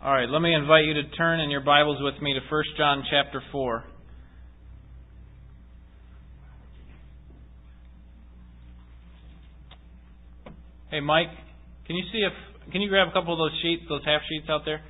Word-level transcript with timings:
All 0.00 0.12
right, 0.12 0.28
let 0.30 0.40
me 0.40 0.54
invite 0.54 0.84
you 0.84 0.94
to 0.94 1.10
turn 1.16 1.40
in 1.40 1.50
your 1.50 1.60
Bibles 1.60 2.00
with 2.00 2.22
me 2.22 2.32
to 2.32 2.38
1 2.48 2.64
John 2.76 3.02
chapter 3.10 3.42
4. 3.50 3.84
Hey 10.92 11.00
Mike, 11.00 11.26
can 11.88 11.96
you 11.96 12.04
see 12.12 12.18
if 12.18 12.32
can 12.70 12.80
you 12.80 12.88
grab 12.88 13.08
a 13.08 13.12
couple 13.12 13.32
of 13.32 13.38
those 13.38 13.58
sheets, 13.60 13.82
those 13.88 14.02
half 14.04 14.20
sheets 14.28 14.46
out 14.48 14.60
there? 14.64 14.82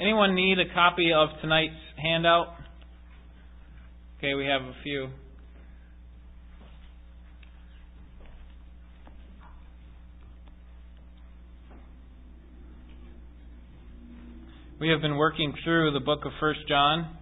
Anyone 0.00 0.34
need 0.34 0.58
a 0.58 0.72
copy 0.72 1.12
of 1.12 1.28
tonight's 1.42 1.74
handout? 2.02 2.54
Okay, 4.16 4.32
we 4.32 4.46
have 4.46 4.62
a 4.62 4.74
few. 4.82 5.08
We 14.84 14.90
have 14.90 15.00
been 15.00 15.16
working 15.16 15.54
through 15.64 15.92
the 15.92 16.00
book 16.00 16.26
of 16.26 16.32
First 16.38 16.60
John. 16.68 17.16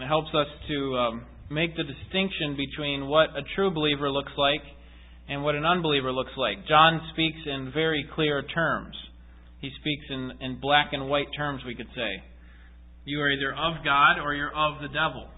It 0.00 0.06
helps 0.06 0.30
us 0.34 0.46
to 0.68 0.96
um, 0.96 1.26
make 1.50 1.76
the 1.76 1.82
distinction 1.82 2.56
between 2.56 3.06
what 3.08 3.36
a 3.36 3.42
true 3.54 3.70
believer 3.70 4.10
looks 4.10 4.32
like 4.38 4.62
and 5.28 5.44
what 5.44 5.56
an 5.56 5.66
unbeliever 5.66 6.12
looks 6.12 6.30
like. 6.38 6.66
John 6.66 7.02
speaks 7.12 7.36
in 7.44 7.72
very 7.74 8.08
clear 8.14 8.40
terms. 8.42 8.96
He 9.60 9.68
speaks 9.82 10.06
in, 10.08 10.30
in 10.40 10.60
black 10.62 10.94
and 10.94 11.10
white 11.10 11.28
terms, 11.36 11.60
we 11.66 11.74
could 11.74 11.90
say. 11.94 12.22
You 13.04 13.20
are 13.20 13.30
either 13.30 13.50
of 13.50 13.84
God 13.84 14.18
or 14.18 14.32
you're 14.32 14.56
of 14.56 14.80
the 14.80 14.88
devil. 14.88 15.28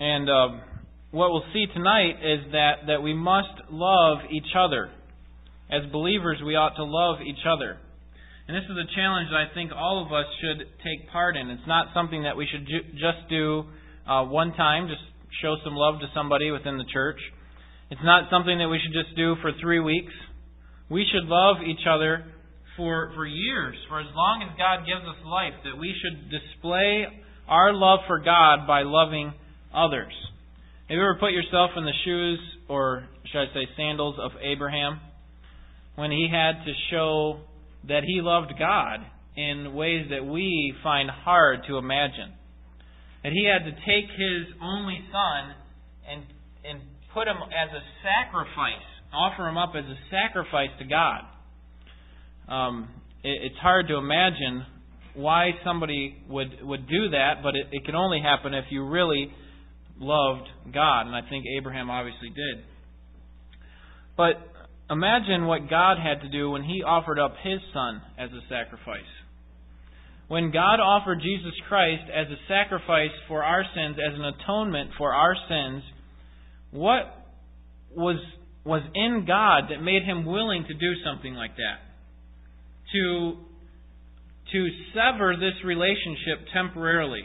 And 0.00 0.30
um, 0.30 0.62
what 1.10 1.30
we'll 1.30 1.44
see 1.52 1.66
tonight 1.74 2.14
is 2.22 2.52
that, 2.52 2.86
that 2.86 3.02
we 3.02 3.12
must 3.12 3.68
love 3.70 4.20
each 4.32 4.56
other. 4.58 4.90
As 5.70 5.82
believers, 5.92 6.38
we 6.42 6.54
ought 6.54 6.76
to 6.76 6.84
love 6.84 7.20
each 7.20 7.44
other. 7.46 7.80
And 8.46 8.54
this 8.54 8.64
is 8.64 8.76
a 8.76 8.88
challenge 8.94 9.32
that 9.32 9.40
I 9.40 9.48
think 9.54 9.72
all 9.72 10.04
of 10.04 10.12
us 10.12 10.28
should 10.40 10.68
take 10.84 11.08
part 11.10 11.36
in. 11.36 11.48
It's 11.48 11.66
not 11.66 11.88
something 11.94 12.24
that 12.24 12.36
we 12.36 12.46
should 12.50 12.66
ju- 12.68 12.92
just 12.92 13.24
do 13.30 13.64
uh, 14.06 14.24
one 14.24 14.52
time, 14.52 14.86
just 14.86 15.00
show 15.40 15.56
some 15.64 15.72
love 15.74 16.00
to 16.00 16.06
somebody 16.14 16.50
within 16.50 16.76
the 16.76 16.84
church. 16.92 17.16
It's 17.90 18.04
not 18.04 18.28
something 18.30 18.58
that 18.58 18.68
we 18.68 18.78
should 18.84 18.92
just 18.92 19.16
do 19.16 19.36
for 19.40 19.52
three 19.60 19.80
weeks. 19.80 20.12
We 20.90 21.06
should 21.10 21.24
love 21.24 21.64
each 21.64 21.88
other 21.88 22.24
for, 22.76 23.12
for 23.14 23.24
years, 23.24 23.76
for 23.88 24.00
as 24.00 24.12
long 24.14 24.44
as 24.44 24.52
God 24.58 24.84
gives 24.84 25.08
us 25.08 25.24
life, 25.24 25.54
that 25.64 25.78
we 25.78 25.94
should 25.96 26.28
display 26.28 27.06
our 27.48 27.72
love 27.72 28.00
for 28.06 28.20
God 28.20 28.66
by 28.66 28.82
loving 28.82 29.32
others. 29.72 30.12
Have 30.88 30.96
you 30.96 31.00
ever 31.00 31.16
put 31.18 31.32
yourself 31.32 31.70
in 31.76 31.84
the 31.84 31.96
shoes, 32.04 32.38
or 32.68 33.08
should 33.32 33.40
I 33.40 33.54
say 33.54 33.64
sandals, 33.76 34.16
of 34.20 34.32
Abraham? 34.42 35.00
When 35.96 36.10
he 36.10 36.28
had 36.30 36.64
to 36.64 36.72
show 36.90 37.40
that 37.88 38.02
he 38.04 38.20
loved 38.20 38.52
God 38.58 39.00
in 39.36 39.74
ways 39.74 40.06
that 40.10 40.24
we 40.24 40.74
find 40.82 41.10
hard 41.10 41.60
to 41.68 41.76
imagine. 41.76 42.32
That 43.22 43.32
he 43.32 43.44
had 43.46 43.64
to 43.64 43.72
take 43.72 44.10
his 44.10 44.54
only 44.62 44.98
son 45.10 45.54
and 46.08 46.22
and 46.64 46.80
put 47.12 47.28
him 47.28 47.36
as 47.36 47.70
a 47.70 47.82
sacrifice, 48.02 48.84
offer 49.12 49.48
him 49.48 49.56
up 49.56 49.72
as 49.76 49.84
a 49.84 49.98
sacrifice 50.10 50.70
to 50.78 50.84
God. 50.84 51.20
Um, 52.48 52.88
it, 53.22 53.52
it's 53.52 53.58
hard 53.58 53.88
to 53.88 53.96
imagine 53.96 54.66
why 55.14 55.50
somebody 55.64 56.16
would 56.28 56.62
would 56.62 56.88
do 56.88 57.10
that, 57.10 57.42
but 57.42 57.54
it, 57.54 57.68
it 57.72 57.84
can 57.84 57.94
only 57.94 58.20
happen 58.20 58.54
if 58.54 58.64
you 58.70 58.86
really 58.86 59.32
loved 59.98 60.48
God, 60.72 61.02
and 61.06 61.14
I 61.14 61.22
think 61.28 61.44
Abraham 61.58 61.90
obviously 61.90 62.28
did. 62.28 62.64
But 64.16 64.34
Imagine 64.90 65.46
what 65.46 65.70
God 65.70 65.96
had 65.98 66.20
to 66.22 66.28
do 66.28 66.50
when 66.50 66.62
He 66.62 66.82
offered 66.82 67.18
up 67.18 67.34
His 67.42 67.60
Son 67.72 68.02
as 68.18 68.30
a 68.30 68.40
sacrifice. 68.48 69.00
When 70.28 70.50
God 70.50 70.80
offered 70.80 71.20
Jesus 71.22 71.54
Christ 71.68 72.04
as 72.14 72.26
a 72.28 72.40
sacrifice 72.48 73.12
for 73.28 73.42
our 73.42 73.64
sins, 73.74 73.96
as 73.98 74.14
an 74.18 74.24
atonement 74.24 74.90
for 74.98 75.12
our 75.12 75.34
sins, 75.48 75.82
what 76.70 77.28
was, 77.94 78.16
was 78.64 78.82
in 78.94 79.24
God 79.26 79.70
that 79.70 79.82
made 79.82 80.02
Him 80.02 80.26
willing 80.26 80.64
to 80.68 80.74
do 80.74 80.92
something 81.04 81.34
like 81.34 81.56
that? 81.56 81.80
To, 82.92 83.36
to 84.52 84.68
sever 84.94 85.34
this 85.36 85.64
relationship 85.64 86.46
temporarily. 86.52 87.24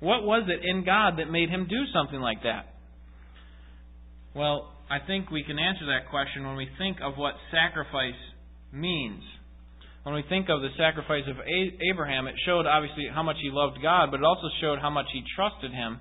What 0.00 0.22
was 0.22 0.48
it 0.48 0.64
in 0.64 0.84
God 0.84 1.18
that 1.18 1.30
made 1.30 1.50
Him 1.50 1.66
do 1.68 1.84
something 1.92 2.20
like 2.20 2.42
that? 2.44 2.74
Well, 4.34 4.72
I 4.90 4.98
think 5.06 5.30
we 5.30 5.44
can 5.44 5.58
answer 5.58 5.84
that 5.86 6.08
question 6.08 6.46
when 6.46 6.56
we 6.56 6.68
think 6.78 6.96
of 7.02 7.16
what 7.16 7.34
sacrifice 7.52 8.16
means. 8.72 9.22
When 10.02 10.14
we 10.14 10.24
think 10.28 10.48
of 10.48 10.62
the 10.62 10.72
sacrifice 10.78 11.28
of 11.28 11.36
Abraham, 11.44 12.26
it 12.26 12.34
showed 12.46 12.64
obviously 12.64 13.04
how 13.12 13.22
much 13.22 13.36
he 13.42 13.50
loved 13.52 13.82
God, 13.82 14.10
but 14.10 14.20
it 14.20 14.24
also 14.24 14.48
showed 14.60 14.78
how 14.80 14.88
much 14.88 15.06
he 15.12 15.22
trusted 15.36 15.72
him. 15.72 16.00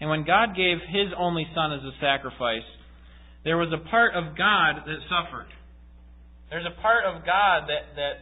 And 0.00 0.10
when 0.10 0.24
God 0.24 0.56
gave 0.56 0.78
his 0.90 1.14
only 1.16 1.46
son 1.54 1.72
as 1.72 1.84
a 1.86 1.94
sacrifice, 2.00 2.66
there 3.44 3.56
was 3.56 3.70
a 3.70 3.88
part 3.88 4.16
of 4.16 4.36
God 4.36 4.82
that 4.86 4.98
suffered. 5.06 5.46
There's 6.50 6.66
a 6.66 6.80
part 6.82 7.04
of 7.04 7.24
God 7.24 7.70
that, 7.70 7.94
that, 7.94 8.14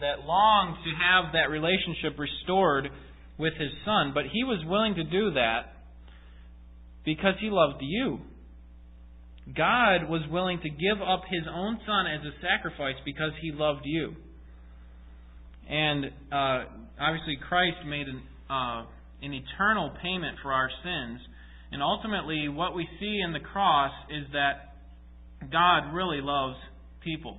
that 0.00 0.26
longed 0.26 0.76
to 0.84 0.90
have 1.00 1.32
that 1.32 1.48
relationship 1.48 2.18
restored 2.18 2.90
with 3.38 3.54
his 3.54 3.72
son, 3.86 4.12
but 4.12 4.24
he 4.30 4.44
was 4.44 4.60
willing 4.66 4.96
to 4.96 5.04
do 5.04 5.32
that 5.32 5.72
because 7.04 7.34
he 7.40 7.48
loved 7.48 7.80
you. 7.80 8.20
God 9.54 10.08
was 10.08 10.22
willing 10.30 10.60
to 10.60 10.68
give 10.68 11.00
up 11.00 11.22
his 11.30 11.44
own 11.48 11.78
son 11.86 12.06
as 12.06 12.20
a 12.26 12.34
sacrifice 12.42 12.96
because 13.04 13.30
he 13.40 13.52
loved 13.52 13.82
you. 13.84 14.14
And 15.68 16.06
uh, 16.32 16.64
obviously, 17.00 17.38
Christ 17.48 17.78
made 17.86 18.08
an, 18.08 18.22
uh, 18.50 18.86
an 19.22 19.32
eternal 19.32 19.92
payment 20.02 20.38
for 20.42 20.52
our 20.52 20.70
sins. 20.82 21.20
And 21.70 21.82
ultimately, 21.82 22.48
what 22.48 22.74
we 22.74 22.88
see 22.98 23.20
in 23.24 23.32
the 23.32 23.40
cross 23.40 23.92
is 24.10 24.26
that 24.32 24.74
God 25.50 25.94
really 25.94 26.20
loves 26.20 26.56
people. 27.02 27.38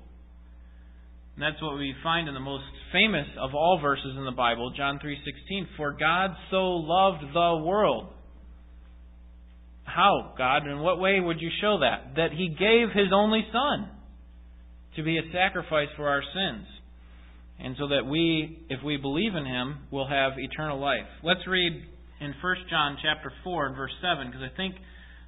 And 1.36 1.44
that's 1.44 1.62
what 1.62 1.78
we 1.78 1.94
find 2.04 2.28
in 2.28 2.34
the 2.34 2.40
most 2.40 2.64
famous 2.92 3.28
of 3.40 3.54
all 3.54 3.80
verses 3.82 4.16
in 4.18 4.26
the 4.26 4.32
Bible, 4.32 4.72
John 4.72 5.00
3:16. 5.00 5.68
For 5.78 5.92
God 5.92 6.36
so 6.50 6.78
loved 6.78 7.22
the 7.34 7.64
world 7.64 8.14
how, 9.98 10.34
God? 10.38 10.68
In 10.68 10.78
what 10.80 11.00
way 11.00 11.20
would 11.20 11.42
you 11.42 11.50
show 11.60 11.80
that? 11.80 12.14
That 12.18 12.30
He 12.32 12.50
gave 12.50 12.94
His 12.94 13.10
only 13.12 13.42
Son 13.52 13.90
to 14.96 15.02
be 15.02 15.18
a 15.18 15.26
sacrifice 15.34 15.90
for 15.98 16.08
our 16.08 16.22
sins. 16.22 16.68
And 17.60 17.76
so 17.80 17.88
that 17.88 18.06
we, 18.06 18.60
if 18.70 18.84
we 18.86 18.98
believe 18.98 19.34
in 19.34 19.44
Him, 19.44 19.90
will 19.90 20.08
have 20.08 20.34
eternal 20.38 20.80
life. 20.80 21.10
Let's 21.24 21.42
read 21.48 21.74
in 22.22 22.34
1 22.40 22.56
John 22.70 22.98
chapter 23.02 23.34
4 23.44 23.66
and 23.66 23.76
verse 23.76 23.92
7, 24.00 24.28
because 24.28 24.46
I 24.46 24.56
think 24.56 24.76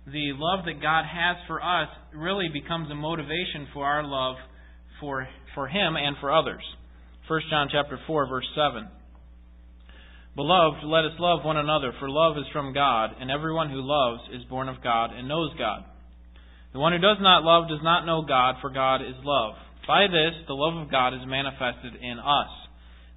the 0.05 0.37
love 0.37 0.65
that 0.65 0.79
God 0.83 1.01
has 1.01 1.37
for 1.47 1.57
us 1.57 1.89
really 2.13 2.49
becomes 2.53 2.91
a 2.91 2.95
motivation 2.95 3.73
for 3.73 3.85
our 3.87 4.03
love 4.03 4.35
for, 5.01 5.27
for 5.55 5.67
Him 5.67 5.95
and 5.97 6.15
for 6.21 6.31
others. 6.31 6.61
1 7.27 7.41
John 7.49 7.69
chapter 7.71 7.97
4, 8.05 8.29
verse 8.29 8.47
7. 8.53 8.87
Beloved, 10.39 10.85
let 10.85 11.03
us 11.03 11.19
love 11.19 11.43
one 11.43 11.57
another, 11.57 11.91
for 11.99 12.09
love 12.09 12.37
is 12.37 12.47
from 12.53 12.71
God, 12.71 13.09
and 13.19 13.29
everyone 13.29 13.69
who 13.69 13.83
loves 13.83 14.21
is 14.31 14.47
born 14.47 14.69
of 14.69 14.81
God 14.81 15.11
and 15.11 15.27
knows 15.27 15.51
God. 15.59 15.83
The 16.71 16.79
one 16.79 16.93
who 16.93 16.99
does 16.99 17.17
not 17.19 17.43
love 17.43 17.67
does 17.67 17.83
not 17.83 18.05
know 18.05 18.23
God, 18.25 18.55
for 18.61 18.69
God 18.69 19.01
is 19.01 19.19
love. 19.21 19.55
By 19.85 20.07
this, 20.07 20.31
the 20.47 20.53
love 20.53 20.81
of 20.81 20.89
God 20.89 21.13
is 21.13 21.27
manifested 21.27 21.91
in 22.01 22.19
us, 22.19 22.51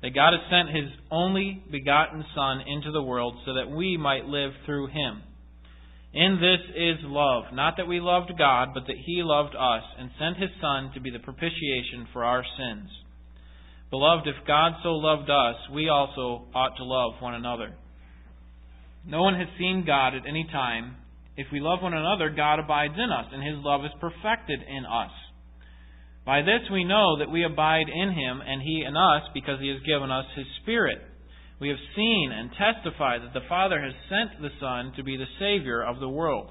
that 0.03 0.17
God 0.17 0.33
has 0.35 0.51
sent 0.51 0.75
His 0.75 0.91
only 1.13 1.63
begotten 1.71 2.25
Son 2.35 2.59
into 2.67 2.91
the 2.91 3.05
world 3.07 3.37
so 3.47 3.55
that 3.55 3.71
we 3.71 3.97
might 3.97 4.27
live 4.27 4.51
through 4.67 4.89
Him. 4.89 5.23
In 6.13 6.43
this 6.43 6.75
is 6.75 7.07
love, 7.07 7.55
not 7.55 7.75
that 7.77 7.87
we 7.87 8.01
loved 8.01 8.33
God, 8.37 8.71
but 8.75 8.89
that 8.89 8.99
He 8.99 9.23
loved 9.23 9.55
us 9.55 9.85
and 9.97 10.11
sent 10.19 10.43
His 10.43 10.51
Son 10.61 10.91
to 10.95 11.01
be 11.01 11.11
the 11.11 11.23
propitiation 11.23 12.09
for 12.13 12.25
our 12.25 12.43
sins. 12.59 12.91
Beloved, 13.93 14.27
if 14.27 14.47
God 14.49 14.73
so 14.83 14.97
loved 14.97 15.29
us, 15.29 15.69
we 15.71 15.91
also 15.91 16.49
ought 16.57 16.73
to 16.79 16.85
love 16.85 17.21
one 17.21 17.35
another. 17.35 17.77
No 19.05 19.21
one 19.21 19.35
has 19.35 19.49
seen 19.59 19.85
God 19.87 20.15
at 20.17 20.25
any 20.27 20.49
time. 20.51 20.97
If 21.37 21.49
we 21.53 21.61
love 21.61 21.83
one 21.83 21.93
another, 21.93 22.31
God 22.31 22.59
abides 22.59 22.97
in 22.97 23.13
us, 23.13 23.27
and 23.31 23.45
his 23.45 23.61
love 23.61 23.85
is 23.85 23.93
perfected 24.01 24.61
in 24.65 24.87
us. 24.89 25.13
By 26.25 26.41
this 26.41 26.65
we 26.73 26.85
know 26.85 27.19
that 27.19 27.31
we 27.31 27.45
abide 27.45 27.93
in 27.93 28.17
him, 28.17 28.41
and 28.41 28.63
he 28.63 28.81
in 28.81 28.97
us, 28.97 29.29
because 29.35 29.61
he 29.61 29.69
has 29.69 29.85
given 29.85 30.11
us 30.11 30.25
his 30.37 30.47
Spirit. 30.63 30.97
We 31.61 31.69
have 31.69 31.93
seen 31.95 32.33
and 32.33 32.49
testify 32.57 33.19
that 33.19 33.35
the 33.35 33.45
Father 33.47 33.77
has 33.77 33.93
sent 34.09 34.41
the 34.41 34.57
Son 34.59 34.95
to 34.97 35.05
be 35.05 35.19
the 35.19 35.29
Savior 35.39 35.85
of 35.85 36.01
the 36.01 36.09
world. 36.09 36.49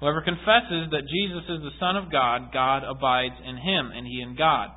Whoever 0.00 0.20
confesses 0.20 0.92
that 0.92 1.08
Jesus 1.08 1.44
is 1.48 1.64
the 1.64 1.78
Son 1.80 1.96
of 1.96 2.12
God, 2.12 2.52
God 2.52 2.84
abides 2.84 3.40
in 3.48 3.56
him, 3.56 3.92
and 3.96 4.06
he 4.06 4.20
in 4.20 4.36
God. 4.36 4.76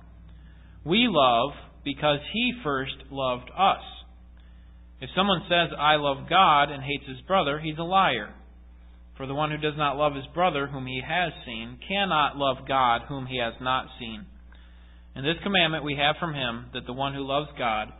We 0.85 1.07
love 1.09 1.51
because 1.83 2.19
he 2.33 2.53
first 2.63 2.95
loved 3.11 3.49
us. 3.49 3.83
If 5.01 5.09
someone 5.15 5.41
says, 5.49 5.69
I 5.77 5.95
love 5.95 6.29
God, 6.29 6.71
and 6.71 6.83
hates 6.83 7.07
his 7.07 7.21
brother, 7.27 7.59
he's 7.59 7.77
a 7.79 7.83
liar. 7.83 8.33
For 9.17 9.25
the 9.27 9.33
one 9.33 9.51
who 9.51 9.57
does 9.57 9.77
not 9.77 9.97
love 9.97 10.15
his 10.15 10.25
brother, 10.33 10.67
whom 10.67 10.85
he 10.85 11.01
has 11.05 11.31
seen, 11.45 11.79
cannot 11.87 12.37
love 12.37 12.67
God, 12.67 13.01
whom 13.07 13.25
he 13.25 13.37
has 13.37 13.53
not 13.61 13.87
seen. 13.99 14.25
And 15.15 15.25
this 15.25 15.41
commandment 15.43 15.83
we 15.83 15.95
have 15.95 16.15
from 16.19 16.33
him 16.33 16.67
that 16.73 16.85
the 16.85 16.93
one 16.93 17.13
who 17.13 17.27
loves 17.27 17.49
God 17.57 17.91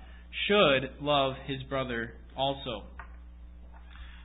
should 0.47 1.01
love 1.01 1.33
his 1.45 1.61
brother 1.63 2.13
also. 2.37 2.83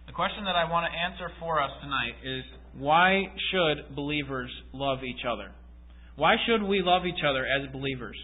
The 0.07 0.13
question 0.13 0.45
that 0.45 0.55
I 0.55 0.71
want 0.71 0.87
to 0.87 0.99
answer 0.99 1.35
for 1.41 1.61
us 1.61 1.71
tonight 1.83 2.15
is 2.25 2.45
why 2.79 3.25
should 3.51 3.97
believers 3.97 4.51
love 4.73 5.03
each 5.03 5.25
other? 5.29 5.51
Why 6.15 6.37
should 6.47 6.63
we 6.63 6.81
love 6.83 7.05
each 7.07 7.25
other 7.29 7.45
as 7.45 7.71
believers? 7.73 8.17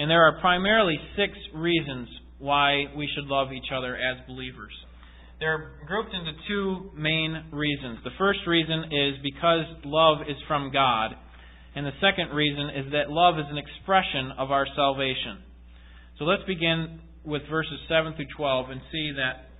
And 0.00 0.10
there 0.10 0.24
are 0.24 0.40
primarily 0.40 0.96
six 1.14 1.36
reasons 1.54 2.08
why 2.38 2.86
we 2.96 3.06
should 3.14 3.26
love 3.26 3.52
each 3.52 3.68
other 3.68 3.94
as 3.94 4.16
believers. 4.26 4.72
They're 5.40 5.72
grouped 5.86 6.14
into 6.14 6.32
two 6.48 6.90
main 6.96 7.36
reasons. 7.52 7.98
The 8.04 8.16
first 8.16 8.40
reason 8.46 8.84
is 8.90 9.20
because 9.22 9.68
love 9.84 10.22
is 10.26 10.36
from 10.48 10.72
God 10.72 11.12
and 11.74 11.86
the 11.86 11.94
second 12.00 12.34
reason 12.34 12.70
is 12.70 12.92
that 12.92 13.10
love 13.10 13.38
is 13.38 13.46
an 13.50 13.58
expression 13.58 14.32
of 14.38 14.50
our 14.50 14.66
salvation. 14.74 15.38
So 16.18 16.24
let's 16.24 16.42
begin 16.46 17.00
with 17.24 17.42
verses 17.50 17.78
7 17.88 18.14
through 18.16 18.32
12 18.36 18.70
and 18.70 18.80
see 18.90 19.12
that 19.16 19.50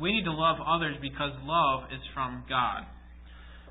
we 0.00 0.12
need 0.12 0.24
to 0.24 0.32
love 0.32 0.56
others 0.64 0.96
because 1.02 1.32
love 1.42 1.90
is 1.92 2.00
from 2.14 2.44
God. 2.48 2.86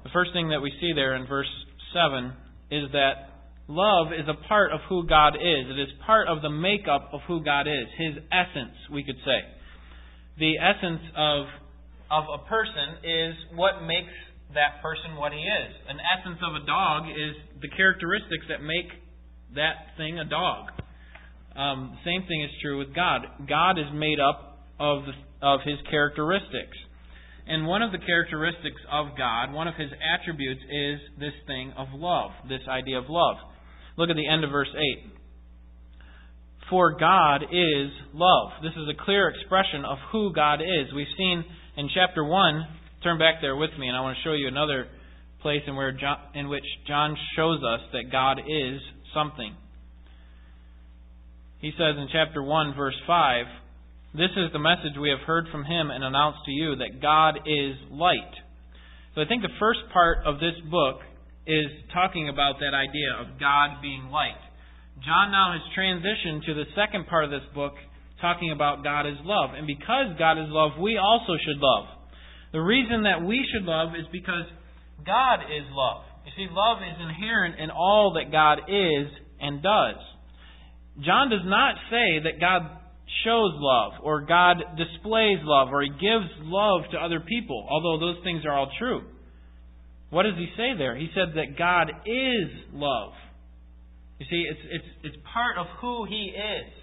The 0.03 0.13
first 0.13 0.31
thing 0.33 0.49
that 0.49 0.61
we 0.61 0.71
see 0.79 0.93
there 0.93 1.15
in 1.15 1.25
verse 1.25 1.49
7 1.93 2.33
is 2.69 2.91
that 2.91 3.36
love 3.67 4.07
is 4.13 4.27
a 4.27 4.47
part 4.47 4.71
of 4.71 4.79
who 4.89 5.07
God 5.07 5.35
is. 5.35 5.63
It 5.69 5.79
is 5.79 5.89
part 6.05 6.27
of 6.27 6.41
the 6.41 6.49
makeup 6.49 7.09
of 7.13 7.21
who 7.27 7.43
God 7.43 7.67
is, 7.67 7.87
His 7.97 8.23
essence, 8.31 8.75
we 8.91 9.03
could 9.03 9.17
say. 9.25 9.39
The 10.39 10.53
essence 10.57 11.01
of, 11.17 11.45
of 12.11 12.23
a 12.33 12.47
person 12.47 13.03
is 13.03 13.33
what 13.55 13.83
makes 13.83 14.13
that 14.53 14.81
person 14.81 15.17
what 15.17 15.33
he 15.33 15.43
is. 15.43 15.71
An 15.89 15.99
essence 15.99 16.39
of 16.39 16.55
a 16.55 16.63
dog 16.65 17.09
is 17.09 17.35
the 17.61 17.67
characteristics 17.75 18.47
that 18.47 18.63
make 18.63 18.87
that 19.55 19.97
thing 19.97 20.19
a 20.19 20.25
dog. 20.25 20.71
Um, 21.55 21.97
same 22.05 22.23
thing 22.27 22.43
is 22.43 22.51
true 22.61 22.77
with 22.77 22.93
God. 22.93 23.25
God 23.49 23.79
is 23.79 23.89
made 23.93 24.19
up 24.19 24.61
of 24.79 25.03
the, 25.09 25.15
of 25.41 25.61
His 25.65 25.81
characteristics, 25.89 26.77
and 27.47 27.65
one 27.65 27.81
of 27.81 27.91
the 27.91 27.97
characteristics 27.97 28.81
of 28.91 29.17
God, 29.17 29.51
one 29.53 29.67
of 29.67 29.75
His 29.75 29.89
attributes, 29.97 30.61
is 30.69 30.99
this 31.19 31.33
thing 31.47 31.73
of 31.75 31.87
love. 31.93 32.31
This 32.47 32.61
idea 32.69 32.99
of 32.99 33.05
love. 33.09 33.37
Look 33.97 34.09
at 34.09 34.15
the 34.15 34.27
end 34.27 34.43
of 34.43 34.51
verse 34.51 34.73
eight. 34.73 35.11
For 36.69 36.97
God 36.97 37.43
is 37.43 37.91
love. 38.13 38.51
This 38.61 38.73
is 38.73 38.87
a 38.89 39.03
clear 39.05 39.29
expression 39.29 39.85
of 39.85 39.97
who 40.11 40.33
God 40.33 40.61
is. 40.61 40.93
We've 40.93 41.07
seen 41.17 41.43
in 41.77 41.89
chapter 41.93 42.23
1 42.23 42.67
Turn 43.03 43.19
back 43.19 43.35
there 43.41 43.55
with 43.55 43.69
me, 43.77 43.87
and 43.87 43.95
I 43.95 44.01
want 44.01 44.17
to 44.17 44.23
show 44.23 44.33
you 44.33 44.47
another 44.47 44.87
place 45.41 45.61
in, 45.67 45.75
where 45.75 45.91
John, 45.91 46.17
in 46.33 46.49
which 46.49 46.65
John 46.87 47.15
shows 47.35 47.61
us 47.61 47.79
that 47.93 48.11
God 48.11 48.39
is 48.39 48.81
something. 49.13 49.53
He 51.61 51.71
says 51.77 51.93
in 51.95 52.07
chapter 52.11 52.41
1, 52.41 52.73
verse 52.75 52.97
5, 53.05 53.45
This 54.15 54.33
is 54.35 54.51
the 54.51 54.59
message 54.59 54.97
we 54.99 55.09
have 55.11 55.25
heard 55.27 55.45
from 55.51 55.63
him 55.63 55.91
and 55.91 56.03
announced 56.03 56.39
to 56.45 56.51
you, 56.51 56.75
that 56.77 57.01
God 57.01 57.37
is 57.45 57.77
light. 57.91 58.33
So 59.13 59.21
I 59.21 59.25
think 59.25 59.43
the 59.43 59.55
first 59.59 59.79
part 59.93 60.25
of 60.25 60.39
this 60.39 60.57
book 60.69 60.99
is 61.47 61.71
talking 61.93 62.27
about 62.27 62.59
that 62.59 62.75
idea 62.75 63.15
of 63.23 63.39
God 63.39 63.81
being 63.81 64.11
light. 64.11 64.37
John 64.99 65.31
now 65.31 65.55
has 65.55 65.63
transitioned 65.71 66.45
to 66.45 66.53
the 66.53 66.67
second 66.75 67.07
part 67.07 67.23
of 67.23 67.31
this 67.31 67.47
book, 67.55 67.73
talking 68.19 68.51
about 68.51 68.83
God 68.83 69.07
is 69.07 69.15
love. 69.23 69.51
And 69.55 69.65
because 69.65 70.17
God 70.19 70.37
is 70.37 70.49
love, 70.49 70.77
we 70.79 70.97
also 70.97 71.39
should 71.39 71.61
love. 71.61 71.85
The 72.51 72.59
reason 72.59 73.03
that 73.03 73.23
we 73.23 73.45
should 73.53 73.63
love 73.63 73.95
is 73.95 74.05
because 74.11 74.43
God 75.05 75.47
is 75.47 75.63
love. 75.71 76.03
You 76.25 76.31
see, 76.35 76.47
love 76.51 76.83
is 76.83 76.99
inherent 76.99 77.59
in 77.59 77.71
all 77.71 78.19
that 78.19 78.31
God 78.31 78.67
is 78.67 79.07
and 79.39 79.63
does. 79.63 80.01
John 80.99 81.29
does 81.29 81.45
not 81.45 81.75
say 81.89 82.19
that 82.25 82.41
God 82.41 82.67
shows 83.23 83.53
love 83.55 83.93
or 84.03 84.25
God 84.25 84.57
displays 84.75 85.39
love 85.43 85.69
or 85.71 85.83
he 85.83 85.89
gives 85.89 86.27
love 86.41 86.81
to 86.91 86.97
other 86.97 87.21
people, 87.21 87.67
although 87.69 87.99
those 87.99 88.23
things 88.23 88.43
are 88.45 88.53
all 88.53 88.71
true. 88.79 89.03
What 90.09 90.23
does 90.23 90.35
he 90.37 90.47
say 90.55 90.77
there? 90.77 90.95
He 90.95 91.09
said 91.13 91.35
that 91.35 91.57
God 91.57 91.89
is 92.05 92.49
love. 92.73 93.13
You 94.19 94.25
see, 94.29 94.45
it's, 94.49 94.59
it's, 94.71 94.89
it's 95.03 95.17
part 95.33 95.57
of 95.57 95.67
who 95.81 96.05
he 96.05 96.33
is. 96.33 96.73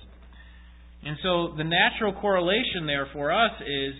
And 1.04 1.16
so 1.22 1.54
the 1.56 1.64
natural 1.64 2.12
correlation 2.20 2.86
there 2.86 3.08
for 3.12 3.32
us 3.32 3.52
is 3.60 3.94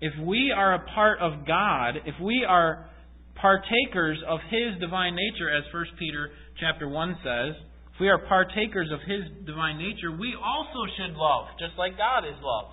if 0.00 0.12
we 0.26 0.52
are 0.54 0.74
a 0.74 0.84
part 0.94 1.18
of 1.20 1.46
God, 1.46 1.96
if 2.04 2.14
we 2.22 2.44
are 2.46 2.90
partakers 3.36 4.18
of 4.28 4.40
His 4.50 4.80
divine 4.80 5.16
nature, 5.16 5.50
as 5.50 5.64
1 5.72 5.84
Peter 5.98 6.30
chapter 6.60 6.88
1 6.88 7.16
says, 7.24 7.54
if 7.94 8.00
we 8.00 8.08
are 8.08 8.18
partakers 8.18 8.90
of 8.92 9.00
His 9.06 9.46
divine 9.46 9.78
nature, 9.78 10.12
we 10.12 10.34
also 10.36 10.84
should 10.96 11.16
love, 11.16 11.46
just 11.58 11.78
like 11.78 11.96
God 11.96 12.24
is 12.24 12.36
love. 12.42 12.72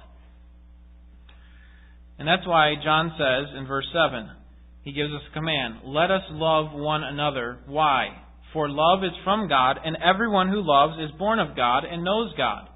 And 2.20 2.28
that's 2.28 2.46
why 2.46 2.74
John 2.84 3.12
says 3.18 3.56
in 3.58 3.66
verse 3.66 3.88
7, 3.94 4.30
he 4.84 4.92
gives 4.92 5.12
us 5.14 5.22
a 5.30 5.34
command 5.34 5.80
Let 5.86 6.12
us 6.12 6.24
love 6.32 6.74
one 6.74 7.04
another. 7.04 7.60
Why? 7.68 8.10
For 8.54 8.68
love 8.68 9.04
is 9.04 9.16
from 9.24 9.48
God, 9.48 9.78
and 9.84 9.98
everyone 10.04 10.50
who 10.50 10.62
loves 10.62 11.00
is 11.00 11.18
born 11.18 11.40
of 11.40 11.56
God 11.56 11.86
and 11.86 12.04
knows 12.04 12.34
God. 12.38 12.68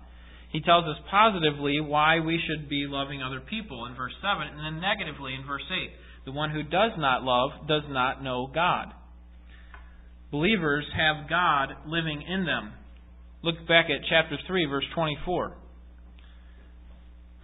He 0.52 0.62
tells 0.62 0.86
us 0.86 0.96
positively 1.12 1.82
why 1.82 2.22
we 2.22 2.40
should 2.48 2.70
be 2.70 2.88
loving 2.88 3.22
other 3.22 3.42
people 3.42 3.86
in 3.86 3.96
verse 3.96 4.14
7, 4.22 4.48
and 4.48 4.60
then 4.60 4.82
negatively 4.82 5.34
in 5.34 5.46
verse 5.46 5.66
8. 5.70 5.92
The 6.26 6.32
one 6.32 6.50
who 6.50 6.64
does 6.64 6.92
not 6.98 7.24
love 7.24 7.68
does 7.68 7.84
not 7.90 8.24
know 8.24 8.50
God. 8.54 8.94
Believers 10.32 10.86
have 10.96 11.30
God 11.30 11.70
living 11.86 12.22
in 12.22 12.46
them. 12.46 12.72
Look 13.44 13.68
back 13.68 13.88
at 13.90 14.08
chapter 14.10 14.38
3, 14.48 14.66
verse 14.66 14.86
24. 14.96 15.58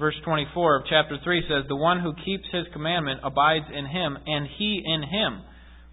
Verse 0.02 0.16
24 0.26 0.78
of 0.78 0.84
chapter 0.90 1.20
3 1.24 1.44
says, 1.48 1.70
The 1.70 1.76
one 1.76 2.00
who 2.00 2.16
keeps 2.26 2.46
his 2.52 2.66
commandment 2.74 3.20
abides 3.24 3.66
in 3.72 3.86
him, 3.86 4.18
and 4.26 4.48
he 4.58 4.82
in 4.84 5.04
him. 5.04 5.44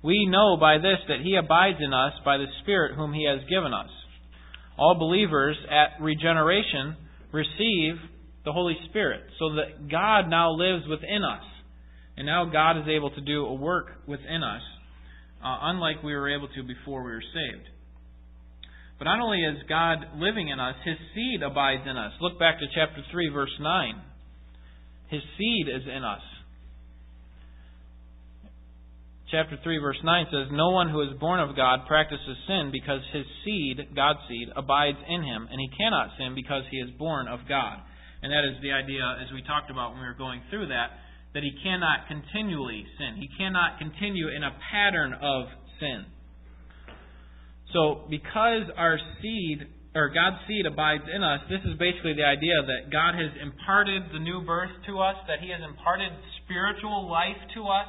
We 0.02 0.24
know 0.24 0.56
by 0.56 0.78
this 0.78 0.96
that 1.08 1.20
he 1.22 1.36
abides 1.36 1.76
in 1.78 1.92
us 1.92 2.14
by 2.24 2.38
the 2.38 2.46
Spirit 2.62 2.96
whom 2.96 3.12
he 3.12 3.26
has 3.26 3.46
given 3.50 3.74
us. 3.74 3.90
All 4.78 4.94
believers 4.94 5.58
at 5.68 6.02
regeneration 6.02 6.96
receive 7.32 8.00
the 8.46 8.52
Holy 8.54 8.78
Spirit 8.88 9.24
so 9.38 9.56
that 9.56 9.90
God 9.90 10.30
now 10.30 10.52
lives 10.52 10.88
within 10.88 11.22
us. 11.22 11.44
And 12.16 12.24
now 12.24 12.46
God 12.50 12.78
is 12.78 12.88
able 12.88 13.10
to 13.10 13.20
do 13.20 13.44
a 13.44 13.52
work 13.52 13.88
within 14.06 14.42
us, 14.42 14.62
uh, 15.44 15.58
unlike 15.68 16.02
we 16.02 16.14
were 16.14 16.34
able 16.34 16.48
to 16.48 16.62
before 16.62 17.04
we 17.04 17.10
were 17.10 17.20
saved. 17.20 17.68
But 18.98 19.04
not 19.04 19.20
only 19.20 19.44
is 19.44 19.62
God 19.68 19.98
living 20.16 20.48
in 20.48 20.58
us, 20.58 20.74
His 20.84 20.96
seed 21.14 21.42
abides 21.42 21.82
in 21.88 21.96
us. 21.96 22.12
Look 22.20 22.38
back 22.38 22.58
to 22.58 22.66
chapter 22.74 23.02
3, 23.10 23.28
verse 23.30 23.56
9. 23.60 23.94
His 25.08 25.22
seed 25.38 25.68
is 25.68 25.86
in 25.86 26.04
us 26.04 26.22
chapter 29.30 29.58
3 29.62 29.78
verse 29.78 29.98
9 30.02 30.26
says, 30.30 30.50
"No 30.50 30.70
one 30.70 30.88
who 30.88 31.00
is 31.02 31.12
born 31.18 31.40
of 31.40 31.54
God 31.54 31.86
practices 31.86 32.38
sin 32.46 32.70
because 32.70 33.04
his 33.12 33.26
seed, 33.44 33.94
God's 33.94 34.20
seed, 34.28 34.50
abides 34.56 34.98
in 35.06 35.22
him, 35.22 35.48
and 35.50 35.60
he 35.60 35.68
cannot 35.68 36.16
sin 36.16 36.34
because 36.34 36.64
he 36.70 36.78
is 36.78 36.90
born 36.92 37.28
of 37.28 37.46
God." 37.46 37.80
And 38.22 38.32
that 38.32 38.44
is 38.44 38.60
the 38.60 38.72
idea 38.72 39.04
as 39.20 39.30
we 39.30 39.42
talked 39.42 39.70
about 39.70 39.92
when 39.92 40.00
we 40.00 40.06
were 40.06 40.14
going 40.14 40.40
through 40.50 40.66
that, 40.66 40.98
that 41.34 41.42
he 41.42 41.52
cannot 41.62 42.06
continually 42.08 42.86
sin. 42.96 43.16
He 43.16 43.28
cannot 43.28 43.78
continue 43.78 44.28
in 44.28 44.42
a 44.42 44.50
pattern 44.50 45.12
of 45.14 45.52
sin. 45.78 46.06
So, 47.72 48.06
because 48.08 48.70
our 48.76 48.98
seed 49.20 49.66
or 49.94 50.08
God's 50.08 50.40
seed 50.46 50.64
abides 50.64 51.04
in 51.12 51.22
us, 51.22 51.40
this 51.50 51.60
is 51.64 51.76
basically 51.78 52.14
the 52.14 52.24
idea 52.24 52.54
that 52.64 52.92
God 52.92 53.14
has 53.14 53.32
imparted 53.40 54.02
the 54.12 54.20
new 54.20 54.44
birth 54.44 54.70
to 54.86 55.00
us, 55.00 55.16
that 55.28 55.40
he 55.40 55.50
has 55.50 55.60
imparted 55.60 56.12
spiritual 56.44 57.10
life 57.10 57.40
to 57.54 57.64
us 57.66 57.88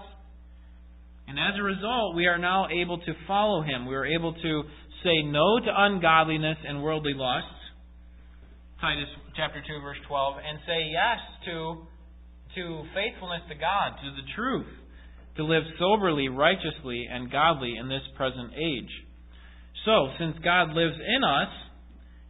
and 1.29 1.37
as 1.37 1.53
a 1.59 1.63
result, 1.63 2.15
we 2.15 2.25
are 2.25 2.39
now 2.39 2.65
able 2.73 2.97
to 2.97 3.13
follow 3.27 3.61
him. 3.61 3.85
We 3.85 3.93
are 3.93 4.05
able 4.05 4.33
to 4.33 4.63
say 5.03 5.21
no 5.21 5.59
to 5.59 5.69
ungodliness 5.69 6.57
and 6.67 6.81
worldly 6.81 7.13
lusts, 7.13 7.53
Titus 8.81 9.05
chapter 9.37 9.61
2 9.61 9.81
verse 9.83 10.01
12, 10.07 10.35
and 10.41 10.59
say 10.65 10.89
yes 10.89 11.21
to 11.45 11.85
to 12.55 12.81
faithfulness 12.97 13.45
to 13.47 13.53
God, 13.53 13.93
to 14.01 14.09
the 14.09 14.25
truth, 14.35 14.73
to 15.37 15.45
live 15.45 15.61
soberly, 15.77 16.29
righteously, 16.29 17.05
and 17.05 17.31
godly 17.31 17.77
in 17.77 17.87
this 17.87 18.01
present 18.17 18.49
age. 18.57 18.89
So, 19.85 20.09
since 20.19 20.35
God 20.43 20.71
lives 20.75 20.95
in 20.95 21.23
us, 21.23 21.53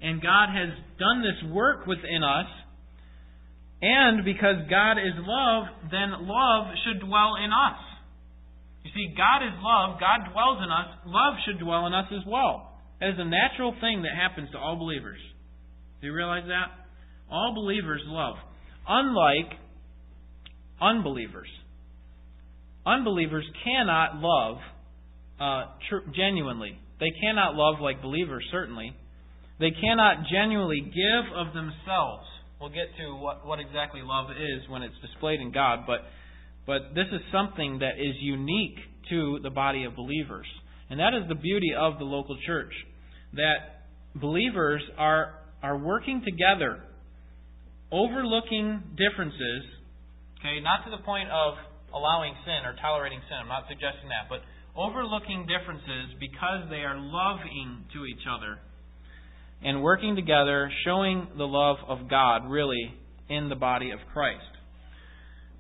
and 0.02 0.22
God 0.22 0.50
has 0.50 0.70
done 0.98 1.22
this 1.22 1.52
work 1.52 1.86
within 1.86 2.24
us, 2.24 2.48
and 3.82 4.24
because 4.26 4.68
God 4.70 5.00
is 5.00 5.16
love, 5.20 5.64
then 5.92 6.28
love 6.28 6.68
should 6.86 7.00
dwell 7.06 7.36
in 7.36 7.52
us. 7.52 7.80
You 8.84 8.92
see, 8.94 9.16
God 9.16 9.44
is 9.46 9.54
love, 9.62 10.00
God 10.00 10.32
dwells 10.32 10.60
in 10.64 10.72
us, 10.72 10.88
love 11.06 11.34
should 11.46 11.60
dwell 11.60 11.88
in 11.88 11.94
us 11.94 12.08
as 12.12 12.26
well. 12.28 12.80
That 13.00 13.10
is 13.10 13.16
a 13.18 13.26
natural 13.26 13.74
thing 13.80 14.04
that 14.04 14.16
happens 14.16 14.52
to 14.52 14.58
all 14.58 14.78
believers. 14.78 15.20
Do 16.02 16.08
you 16.08 16.14
realize 16.14 16.44
that? 16.48 16.72
All 17.32 17.54
believers 17.56 18.02
love. 18.06 18.36
Unlike 18.88 19.60
unbelievers. 20.82 21.48
Unbelievers 22.86 23.46
cannot 23.64 24.16
love 24.16 24.58
uh, 25.40 25.72
tr- 25.90 26.10
genuinely. 26.16 26.80
They 27.00 27.12
cannot 27.22 27.56
love 27.56 27.80
like 27.82 28.02
believers, 28.02 28.44
certainly. 28.52 28.94
They 29.60 29.72
cannot 29.72 30.28
genuinely 30.32 30.82
give 30.82 31.26
of 31.36 31.54
themselves. 31.54 32.28
We'll 32.60 32.70
get 32.70 32.92
to 33.00 33.16
what, 33.16 33.46
what 33.46 33.60
exactly 33.60 34.02
love 34.04 34.32
is 34.32 34.70
when 34.70 34.84
it's 34.84 34.96
displayed 35.02 35.40
in 35.40 35.52
God, 35.52 35.88
but, 35.88 36.02
but 36.68 36.94
this 36.94 37.08
is 37.12 37.22
something 37.32 37.80
that 37.80 37.96
is 37.96 38.16
unique 38.20 38.76
to 39.10 39.40
the 39.44 39.50
body 39.50 39.86
of 39.86 39.96
believers. 39.96 40.48
And 40.90 41.00
that 41.00 41.14
is 41.14 41.28
the 41.30 41.36
beauty 41.36 41.72
of 41.78 42.00
the 42.00 42.06
local 42.06 42.38
church. 42.46 42.74
That 43.34 43.86
believers 44.16 44.82
are, 44.98 45.40
are 45.64 45.78
working 45.78 46.22
together, 46.26 46.84
overlooking 47.92 48.84
differences, 48.98 49.64
okay, 50.40 50.60
not 50.60 50.84
to 50.84 50.92
the 50.92 51.04
point 51.04 51.30
of 51.30 51.56
allowing 51.94 52.34
sin 52.44 52.66
or 52.66 52.76
tolerating 52.82 53.20
sin. 53.30 53.38
I'm 53.40 53.48
not 53.48 53.66
suggesting 53.70 54.10
that, 54.10 54.28
but 54.28 54.42
overlooking 54.76 55.48
differences 55.48 56.16
because 56.20 56.70
they 56.70 56.84
are 56.84 56.98
loving 56.98 57.86
to 57.94 58.06
each 58.06 58.26
other 58.30 58.60
and 59.62 59.84
working 59.84 60.16
together, 60.16 60.72
showing 60.86 61.28
the 61.38 61.48
love 61.48 61.78
of 61.88 62.10
God 62.10 62.50
really 62.50 62.94
in 63.30 63.50
the 63.50 63.56
body 63.56 63.92
of 63.92 64.00
Christ. 64.14 64.40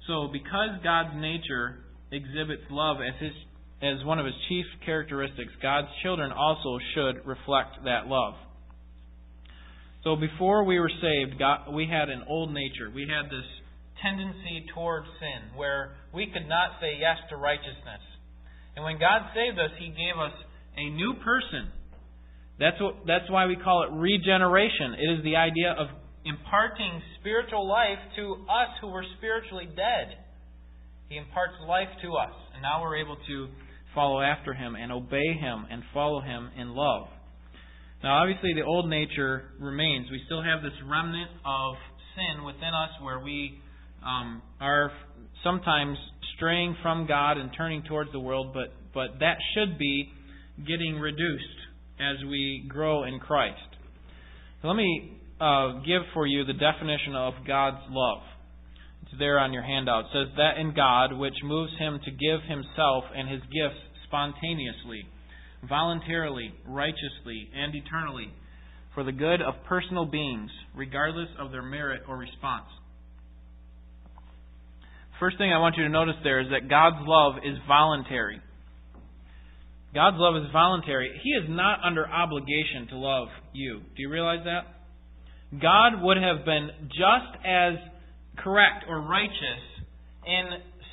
So, 0.07 0.29
because 0.31 0.79
God's 0.83 1.15
nature 1.15 1.83
exhibits 2.11 2.63
love 2.71 2.97
as 2.97 3.21
his 3.21 3.33
as 3.81 4.03
one 4.03 4.19
of 4.19 4.25
his 4.25 4.35
chief 4.49 4.65
characteristics, 4.85 5.53
God's 5.61 5.87
children 6.03 6.31
also 6.33 6.79
should 6.93 7.25
reflect 7.25 7.79
that 7.85 8.07
love. 8.07 8.33
So 10.03 10.15
before 10.15 10.63
we 10.65 10.79
were 10.79 10.91
saved, 11.01 11.39
God, 11.39 11.73
we 11.73 11.87
had 11.87 12.09
an 12.09 12.23
old 12.27 12.53
nature. 12.53 12.91
We 12.93 13.07
had 13.07 13.31
this 13.31 13.47
tendency 14.03 14.65
toward 14.73 15.03
sin 15.19 15.55
where 15.55 15.95
we 16.13 16.27
could 16.27 16.47
not 16.47 16.79
say 16.81 16.97
yes 16.99 17.17
to 17.29 17.37
righteousness. 17.37 18.03
And 18.75 18.85
when 18.85 18.99
God 18.99 19.29
saved 19.33 19.59
us, 19.59 19.71
He 19.79 19.89
gave 19.89 20.17
us 20.19 20.33
a 20.77 20.89
new 20.89 21.13
person 21.23 21.71
that's, 22.59 22.79
what, 22.81 23.07
that's 23.07 23.29
why 23.31 23.47
we 23.47 23.55
call 23.55 23.87
it 23.87 23.95
regeneration. 23.95 24.99
It 24.99 25.17
is 25.17 25.23
the 25.23 25.37
idea 25.37 25.71
of 25.79 25.87
imparting 26.25 27.01
spiritual 27.19 27.67
life 27.67 27.97
to 28.17 28.33
us 28.51 28.69
who 28.81 28.91
were 28.91 29.05
spiritually 29.17 29.65
dead. 29.65 30.19
He 31.07 31.17
imparts 31.17 31.55
life 31.65 31.87
to 32.03 32.09
us, 32.19 32.35
and 32.53 32.61
now 32.61 32.83
we're 32.83 32.97
able 32.97 33.15
to 33.15 33.47
follow 33.95 34.21
after 34.21 34.53
Him 34.53 34.75
and 34.75 34.91
obey 34.91 35.33
Him 35.39 35.65
and 35.71 35.81
follow 35.93 36.19
Him 36.19 36.51
in 36.59 36.75
love. 36.75 37.07
Now, 38.03 38.21
obviously, 38.21 38.53
the 38.53 38.63
old 38.63 38.89
nature 38.89 39.51
remains. 39.59 40.11
We 40.11 40.21
still 40.25 40.43
have 40.43 40.61
this 40.61 40.75
remnant 40.85 41.31
of 41.45 41.75
sin 42.15 42.43
within 42.43 42.75
us 42.75 42.91
where 43.01 43.19
we 43.19 43.59
um, 44.05 44.41
are 44.59 44.91
sometimes 45.43 45.97
straying 46.35 46.75
from 46.81 47.07
God 47.07 47.37
and 47.37 47.51
turning 47.55 47.83
towards 47.83 48.11
the 48.11 48.19
world, 48.19 48.53
but, 48.53 48.73
but 48.93 49.19
that 49.19 49.37
should 49.53 49.77
be 49.77 50.09
getting 50.65 50.99
reduced 50.99 51.43
as 51.99 52.17
we 52.25 52.65
grow 52.67 53.03
in 53.03 53.19
Christ. 53.19 53.59
let 54.63 54.75
me 54.75 55.17
uh, 55.39 55.79
give 55.85 56.01
for 56.13 56.25
you 56.27 56.45
the 56.45 56.53
definition 56.53 57.15
of 57.15 57.33
God's 57.45 57.83
love. 57.89 58.21
It's 59.03 59.19
there 59.19 59.39
on 59.39 59.53
your 59.53 59.63
handout. 59.63 60.05
It 60.05 60.11
says 60.13 60.35
that 60.37 60.57
in 60.59 60.73
God, 60.75 61.17
which 61.17 61.33
moves 61.43 61.71
him 61.79 61.99
to 62.03 62.11
give 62.11 62.41
himself 62.47 63.03
and 63.15 63.29
his 63.29 63.41
gifts 63.41 63.79
spontaneously, 64.07 65.07
voluntarily, 65.67 66.53
righteously, 66.67 67.49
and 67.55 67.73
eternally, 67.75 68.31
for 68.93 69.03
the 69.03 69.11
good 69.11 69.41
of 69.41 69.53
personal 69.67 70.05
beings, 70.05 70.49
regardless 70.75 71.29
of 71.39 71.51
their 71.51 71.61
merit 71.61 72.01
or 72.07 72.17
response. 72.17 72.67
First 75.19 75.37
thing 75.37 75.51
I 75.51 75.59
want 75.59 75.75
you 75.75 75.83
to 75.83 75.89
notice 75.89 76.15
there 76.23 76.39
is 76.39 76.47
that 76.51 76.69
God's 76.69 77.03
love 77.03 77.43
is 77.43 77.59
voluntary. 77.67 78.39
God's 79.93 80.15
love 80.17 80.37
is 80.37 80.47
voluntary. 80.53 81.11
He 81.23 81.31
is 81.31 81.43
not 81.49 81.79
under 81.83 82.07
obligation 82.07 82.87
to 82.89 82.97
love 82.97 83.27
you. 83.51 83.79
Do 83.79 83.99
you 84.01 84.09
realize 84.09 84.45
that? 84.45 84.63
God 85.59 86.01
would 86.01 86.17
have 86.17 86.45
been 86.45 86.69
just 86.87 87.33
as 87.43 87.73
correct 88.37 88.85
or 88.87 89.01
righteous 89.01 89.63
in 90.25 90.45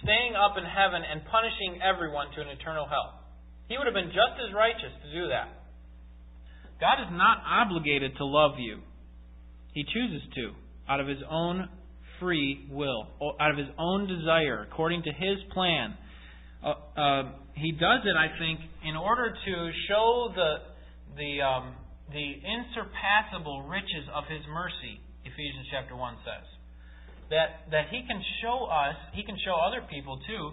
staying 0.03 0.35
up 0.35 0.57
in 0.59 0.65
heaven 0.65 1.03
and 1.05 1.23
punishing 1.31 1.79
everyone 1.85 2.27
to 2.35 2.41
an 2.41 2.49
eternal 2.49 2.89
hell. 2.89 3.21
He 3.69 3.77
would 3.79 3.87
have 3.87 3.95
been 3.95 4.11
just 4.11 4.35
as 4.43 4.55
righteous 4.55 4.91
to 5.05 5.09
do 5.13 5.29
that. 5.29 5.55
God 6.81 6.99
is 7.05 7.13
not 7.13 7.45
obligated 7.47 8.17
to 8.17 8.25
love 8.25 8.59
you. 8.59 8.81
He 9.73 9.85
chooses 9.85 10.23
to, 10.35 10.53
out 10.89 11.01
of 11.01 11.07
his 11.07 11.21
own 11.31 11.69
free 12.21 12.67
will, 12.71 13.09
out 13.41 13.51
of 13.51 13.57
his 13.57 13.69
own 13.79 14.07
desire, 14.07 14.67
according 14.71 15.03
to 15.05 15.13
his 15.13 15.39
plan. 15.53 15.95
Uh, 16.65 17.01
uh, 17.01 17.23
he 17.55 17.73
does 17.73 18.01
it, 18.05 18.17
I 18.17 18.39
think, 18.39 18.61
in 18.85 18.97
order 18.97 19.33
to 19.33 19.71
show 19.89 20.33
the 20.35 20.57
the 21.17 21.43
um, 21.43 21.75
the 22.13 22.29
insurpassable 22.39 23.67
riches 23.67 24.07
of 24.15 24.25
His 24.29 24.43
mercy. 24.53 25.01
Ephesians 25.25 25.67
chapter 25.73 25.97
one 25.97 26.17
says 26.23 26.47
that 27.31 27.67
that 27.73 27.91
He 27.91 28.05
can 28.07 28.23
show 28.43 28.67
us, 28.71 28.95
He 29.15 29.25
can 29.25 29.37
show 29.45 29.57
other 29.57 29.83
people 29.91 30.21
too, 30.27 30.53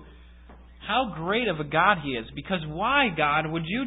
how 0.88 1.13
great 1.15 1.48
of 1.48 1.60
a 1.60 1.67
God 1.67 2.00
He 2.03 2.17
is. 2.17 2.25
Because 2.34 2.63
why, 2.67 3.10
God, 3.15 3.51
would 3.51 3.65
you 3.65 3.86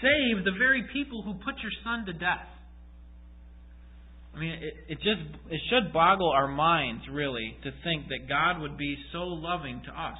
save 0.00 0.44
the 0.44 0.54
very 0.58 0.84
people 0.92 1.22
who 1.22 1.34
put 1.34 1.58
your 1.62 1.72
Son 1.82 2.06
to 2.06 2.12
death? 2.12 2.46
I 4.34 4.38
mean, 4.38 4.52
it, 4.52 4.74
it 4.88 4.98
just 4.98 5.22
it 5.50 5.60
should 5.70 5.92
boggle 5.92 6.30
our 6.30 6.48
minds 6.48 7.04
really 7.10 7.56
to 7.62 7.70
think 7.84 8.08
that 8.08 8.28
God 8.28 8.60
would 8.60 8.76
be 8.76 8.96
so 9.12 9.18
loving 9.20 9.82
to 9.86 9.90
us. 9.90 10.18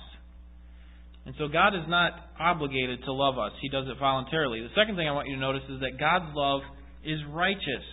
And 1.27 1.35
so 1.39 1.49
God 1.49 1.75
is 1.75 1.89
not 1.89 2.13
obligated 2.39 3.03
to 3.05 3.13
love 3.13 3.39
us. 3.39 3.53
He 3.63 3.69
does 3.69 3.87
it 3.89 3.99
voluntarily. 3.99 4.61
The 4.61 4.75
second 4.77 4.97
thing 4.97 5.09
I 5.09 5.13
want 5.13 5.29
you 5.29 5.35
to 5.37 5.41
notice 5.41 5.63
is 5.71 5.81
that 5.81 5.99
God's 5.99 6.31
love 6.35 6.61
is 7.03 7.19
righteous. 7.31 7.85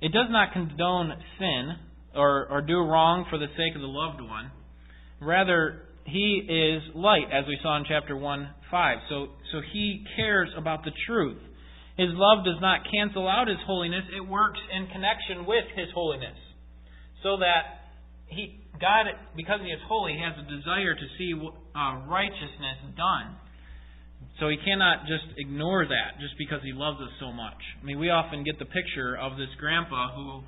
It 0.00 0.12
does 0.12 0.28
not 0.30 0.52
condone 0.52 1.12
sin 1.38 1.76
or, 2.16 2.48
or 2.50 2.62
do 2.62 2.78
wrong 2.78 3.26
for 3.28 3.38
the 3.38 3.48
sake 3.56 3.74
of 3.74 3.82
the 3.82 3.86
loved 3.86 4.20
one. 4.20 4.50
Rather, 5.20 5.82
he 6.04 6.42
is 6.48 6.82
light, 6.96 7.26
as 7.32 7.46
we 7.46 7.58
saw 7.62 7.76
in 7.76 7.84
chapter 7.86 8.16
1 8.16 8.48
5. 8.70 8.98
So, 9.08 9.26
so 9.52 9.60
he 9.72 10.04
cares 10.16 10.48
about 10.56 10.84
the 10.84 10.90
truth. 11.06 11.38
His 11.96 12.08
love 12.12 12.44
does 12.44 12.56
not 12.60 12.88
cancel 12.88 13.28
out 13.28 13.48
his 13.48 13.60
holiness, 13.66 14.04
it 14.16 14.24
works 14.24 14.60
in 14.72 14.88
connection 14.88 15.44
with 15.44 15.64
his 15.76 15.92
holiness. 15.92 16.38
So 17.22 17.36
that 17.38 17.92
he, 18.26 18.58
God, 18.80 19.06
because 19.36 19.60
he 19.60 19.68
is 19.68 19.80
holy, 19.86 20.16
has 20.16 20.32
a 20.40 20.46
desire 20.48 20.94
to 20.96 21.06
see 21.18 21.36
uh, 21.36 22.08
righteousness 22.08 22.80
done. 22.96 23.36
So 24.40 24.48
he 24.48 24.56
cannot 24.64 25.04
just 25.04 25.28
ignore 25.36 25.84
that 25.84 26.16
just 26.18 26.34
because 26.38 26.64
he 26.64 26.72
loves 26.72 26.96
us 26.98 27.12
so 27.20 27.30
much. 27.30 27.60
I 27.76 27.84
mean, 27.84 28.00
we 28.00 28.08
often 28.08 28.42
get 28.42 28.58
the 28.58 28.66
picture 28.66 29.14
of 29.20 29.36
this 29.36 29.52
grandpa 29.60 30.16
who, 30.16 30.42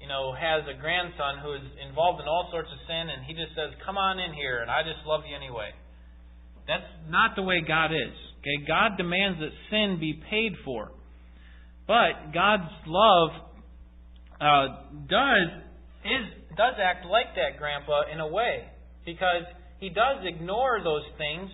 you 0.00 0.08
know, 0.08 0.32
has 0.32 0.64
a 0.64 0.74
grandson 0.80 1.44
who 1.44 1.52
is 1.60 1.66
involved 1.84 2.24
in 2.24 2.26
all 2.26 2.48
sorts 2.50 2.72
of 2.72 2.80
sin, 2.88 3.12
and 3.12 3.22
he 3.28 3.36
just 3.36 3.52
says, 3.52 3.76
"Come 3.84 3.98
on 3.98 4.18
in 4.18 4.32
here, 4.32 4.64
and 4.64 4.70
I 4.70 4.82
just 4.82 5.04
love 5.04 5.22
you 5.28 5.36
anyway." 5.36 5.70
That's 6.66 6.88
not 7.08 7.36
the 7.36 7.42
way 7.42 7.60
God 7.60 7.92
is. 7.92 8.16
Okay, 8.46 8.64
God 8.64 8.96
demands 8.96 9.40
that 9.40 9.50
sin 9.70 9.98
be 9.98 10.22
paid 10.30 10.52
for, 10.64 10.92
but 11.88 12.32
God's 12.32 12.70
love 12.86 13.30
uh, 14.40 14.66
does 15.08 15.48
is 16.04 16.46
does 16.56 16.74
act 16.78 17.04
like 17.06 17.34
that 17.34 17.58
grandpa 17.58 18.02
in 18.12 18.20
a 18.20 18.28
way 18.28 18.70
because 19.04 19.42
he 19.80 19.88
does 19.88 20.22
ignore 20.22 20.78
those 20.84 21.02
things, 21.18 21.50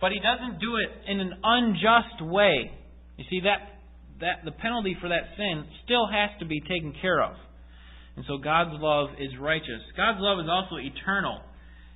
but 0.00 0.12
he 0.12 0.20
doesn't 0.20 0.60
do 0.60 0.76
it 0.76 1.10
in 1.10 1.18
an 1.18 1.32
unjust 1.42 2.22
way. 2.22 2.70
You 3.16 3.24
see 3.28 3.40
that 3.40 3.82
that 4.20 4.44
the 4.44 4.52
penalty 4.52 4.96
for 5.00 5.08
that 5.08 5.34
sin 5.36 5.64
still 5.84 6.06
has 6.06 6.30
to 6.38 6.46
be 6.46 6.60
taken 6.60 6.94
care 7.02 7.24
of. 7.24 7.34
And 8.14 8.24
so 8.28 8.38
God's 8.38 8.78
love 8.78 9.08
is 9.18 9.30
righteous. 9.40 9.82
God's 9.96 10.18
love 10.20 10.38
is 10.38 10.46
also 10.48 10.76
eternal. 10.76 11.40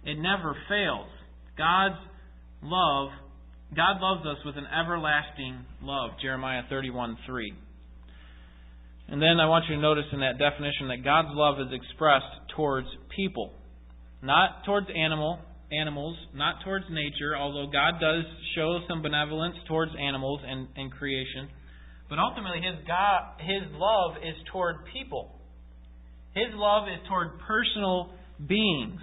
It 0.04 0.18
never 0.18 0.56
fails. 0.68 1.08
God's 1.56 2.02
love 2.62 3.10
God 3.74 4.00
loves 4.00 4.26
us 4.26 4.44
with 4.44 4.56
an 4.56 4.66
everlasting 4.66 5.64
love. 5.82 6.10
Jeremiah 6.20 6.62
31 6.68 7.16
3. 7.26 7.54
And 9.08 9.22
then 9.22 9.38
I 9.40 9.46
want 9.46 9.66
you 9.68 9.76
to 9.76 9.82
notice 9.82 10.06
in 10.12 10.20
that 10.20 10.38
definition 10.38 10.88
that 10.88 11.04
God's 11.04 11.30
love 11.32 11.60
is 11.60 11.72
expressed 11.72 12.50
towards 12.56 12.86
people, 13.14 13.52
not 14.22 14.64
towards 14.64 14.86
animal, 14.94 15.38
animals, 15.72 16.16
not 16.34 16.56
towards 16.64 16.84
nature, 16.90 17.36
although 17.36 17.70
God 17.70 18.00
does 18.00 18.24
show 18.54 18.80
some 18.88 19.02
benevolence 19.02 19.56
towards 19.68 19.92
animals 19.98 20.40
and, 20.44 20.68
and 20.76 20.90
creation, 20.90 21.48
But 22.08 22.18
ultimately, 22.18 22.58
his 22.58 22.86
God, 22.86 23.38
his 23.38 23.70
love 23.74 24.16
is 24.18 24.34
toward 24.52 24.84
people. 24.92 25.38
His 26.34 26.50
love 26.54 26.88
is 26.88 26.98
toward 27.08 27.38
personal 27.46 28.10
beings. 28.46 29.00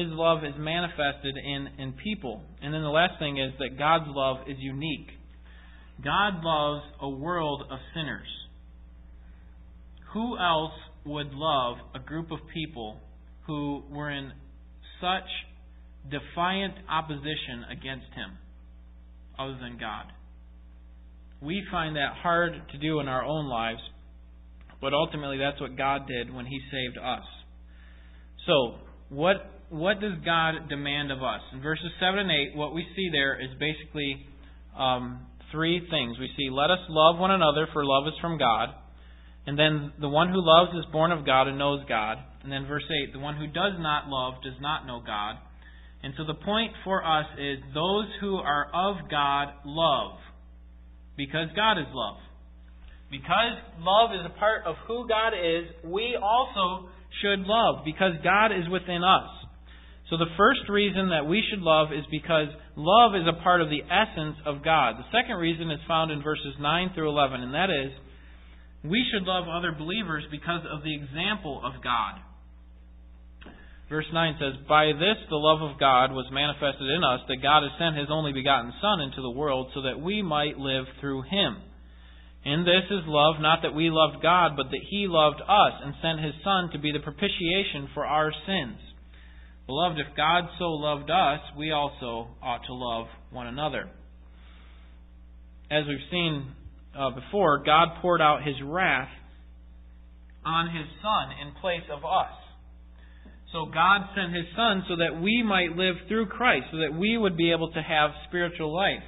His 0.00 0.08
love 0.12 0.44
is 0.44 0.54
manifested 0.56 1.36
in, 1.36 1.68
in 1.78 1.92
people. 1.92 2.40
And 2.62 2.72
then 2.72 2.80
the 2.80 2.88
last 2.88 3.18
thing 3.18 3.36
is 3.36 3.52
that 3.58 3.78
God's 3.78 4.06
love 4.08 4.48
is 4.48 4.56
unique. 4.58 5.08
God 6.02 6.42
loves 6.42 6.84
a 7.02 7.08
world 7.10 7.64
of 7.70 7.78
sinners. 7.94 8.28
Who 10.14 10.38
else 10.38 10.72
would 11.04 11.32
love 11.34 11.76
a 11.94 11.98
group 11.98 12.30
of 12.30 12.38
people 12.54 12.96
who 13.46 13.82
were 13.90 14.10
in 14.10 14.32
such 15.02 15.28
defiant 16.10 16.74
opposition 16.88 17.66
against 17.70 18.06
Him 18.14 18.38
other 19.38 19.58
than 19.60 19.76
God? 19.78 20.06
We 21.42 21.62
find 21.70 21.96
that 21.96 22.14
hard 22.22 22.52
to 22.72 22.78
do 22.78 23.00
in 23.00 23.08
our 23.08 23.24
own 23.24 23.50
lives, 23.50 23.80
but 24.80 24.94
ultimately 24.94 25.36
that's 25.36 25.60
what 25.60 25.76
God 25.76 26.06
did 26.08 26.32
when 26.32 26.46
He 26.46 26.58
saved 26.70 26.96
us. 26.96 27.24
So, 28.46 28.76
what 29.10 29.59
what 29.70 30.00
does 30.00 30.18
God 30.24 30.68
demand 30.68 31.12
of 31.12 31.22
us? 31.22 31.40
In 31.52 31.62
verses 31.62 31.90
seven 32.00 32.18
and 32.18 32.30
eight, 32.30 32.56
what 32.56 32.74
we 32.74 32.84
see 32.96 33.08
there 33.10 33.40
is 33.40 33.50
basically 33.58 34.26
um, 34.76 35.26
three 35.52 35.80
things. 35.88 36.18
We 36.18 36.28
see, 36.36 36.50
let 36.50 36.70
us 36.70 36.82
love 36.88 37.18
one 37.18 37.30
another, 37.30 37.68
for 37.72 37.84
love 37.84 38.06
is 38.08 38.18
from 38.20 38.36
God. 38.36 38.70
And 39.46 39.58
then 39.58 39.92
the 40.00 40.08
one 40.08 40.28
who 40.28 40.42
loves 40.42 40.76
is 40.76 40.84
born 40.92 41.12
of 41.12 41.24
God 41.24 41.46
and 41.48 41.56
knows 41.56 41.80
God. 41.88 42.18
And 42.42 42.52
then 42.52 42.66
verse 42.66 42.84
8, 43.08 43.12
the 43.12 43.20
one 43.20 43.36
who 43.36 43.46
does 43.46 43.78
not 43.78 44.08
love 44.08 44.42
does 44.42 44.58
not 44.60 44.86
know 44.86 45.02
God. 45.06 45.36
And 46.02 46.14
so 46.16 46.24
the 46.24 46.34
point 46.34 46.72
for 46.82 47.04
us 47.04 47.26
is 47.38 47.58
those 47.72 48.06
who 48.20 48.36
are 48.36 48.66
of 48.74 49.08
God 49.10 49.48
love, 49.64 50.18
because 51.16 51.48
God 51.54 51.78
is 51.78 51.86
love. 51.92 52.16
Because 53.10 53.58
love 53.78 54.10
is 54.14 54.24
a 54.24 54.38
part 54.38 54.64
of 54.64 54.76
who 54.86 55.06
God 55.06 55.32
is, 55.34 55.64
we 55.84 56.16
also 56.20 56.88
should 57.22 57.40
love, 57.40 57.84
because 57.84 58.12
God 58.24 58.46
is 58.46 58.68
within 58.70 59.04
us. 59.04 59.39
So 60.10 60.18
the 60.18 60.34
first 60.36 60.66
reason 60.68 61.10
that 61.10 61.30
we 61.30 61.40
should 61.48 61.62
love 61.62 61.94
is 61.94 62.02
because 62.10 62.50
love 62.74 63.14
is 63.14 63.30
a 63.30 63.42
part 63.46 63.62
of 63.62 63.70
the 63.70 63.86
essence 63.86 64.36
of 64.44 64.64
God. 64.66 64.98
The 64.98 65.10
second 65.14 65.38
reason 65.38 65.70
is 65.70 65.78
found 65.86 66.10
in 66.10 66.20
verses 66.20 66.58
9 66.58 66.90
through 66.94 67.08
11, 67.08 67.40
and 67.40 67.54
that 67.54 67.70
is 67.70 67.94
we 68.82 69.06
should 69.12 69.22
love 69.22 69.46
other 69.46 69.70
believers 69.70 70.24
because 70.30 70.66
of 70.66 70.82
the 70.82 70.94
example 70.98 71.62
of 71.62 71.78
God. 71.78 72.18
Verse 73.88 74.10
9 74.12 74.34
says, 74.38 74.66
By 74.66 74.90
this 74.98 75.18
the 75.30 75.38
love 75.38 75.62
of 75.62 75.78
God 75.78 76.10
was 76.10 76.26
manifested 76.34 76.90
in 76.90 77.06
us, 77.06 77.22
that 77.30 77.42
God 77.42 77.62
has 77.62 77.78
sent 77.78 77.94
his 77.98 78.10
only 78.10 78.32
begotten 78.32 78.74
Son 78.82 79.00
into 79.00 79.22
the 79.22 79.30
world, 79.30 79.70
so 79.74 79.82
that 79.82 80.00
we 80.00 80.22
might 80.22 80.58
live 80.58 80.86
through 81.00 81.22
him. 81.22 81.62
In 82.42 82.64
this 82.66 82.86
is 82.90 83.06
love, 83.06 83.38
not 83.38 83.62
that 83.62 83.74
we 83.74 83.90
loved 83.90 84.22
God, 84.22 84.56
but 84.56 84.70
that 84.74 84.86
he 84.90 85.06
loved 85.06 85.42
us 85.42 85.74
and 85.84 85.94
sent 86.02 86.24
his 86.24 86.34
Son 86.42 86.70
to 86.72 86.78
be 86.78 86.90
the 86.90 87.04
propitiation 87.04 87.90
for 87.94 88.06
our 88.06 88.32
sins. 88.46 88.89
Beloved, 89.70 90.00
if 90.00 90.16
God 90.16 90.50
so 90.58 90.64
loved 90.64 91.10
us, 91.10 91.38
we 91.56 91.70
also 91.70 92.26
ought 92.42 92.66
to 92.66 92.74
love 92.74 93.06
one 93.30 93.46
another. 93.46 93.88
As 95.70 95.84
we've 95.86 96.10
seen 96.10 96.50
uh, 96.98 97.10
before, 97.10 97.62
God 97.62 98.02
poured 98.02 98.20
out 98.20 98.42
His 98.42 98.56
wrath 98.64 99.10
on 100.44 100.74
His 100.74 100.86
Son 100.98 101.46
in 101.46 101.54
place 101.60 101.86
of 101.86 102.02
us. 102.04 102.34
So 103.52 103.66
God 103.72 104.10
sent 104.16 104.34
His 104.34 104.46
Son 104.56 104.82
so 104.88 104.96
that 104.96 105.22
we 105.22 105.44
might 105.46 105.76
live 105.78 105.94
through 106.08 106.26
Christ, 106.26 106.66
so 106.72 106.78
that 106.78 106.98
we 106.98 107.16
would 107.16 107.36
be 107.36 107.52
able 107.52 107.70
to 107.70 107.80
have 107.80 108.10
spiritual 108.26 108.74
life. 108.74 109.06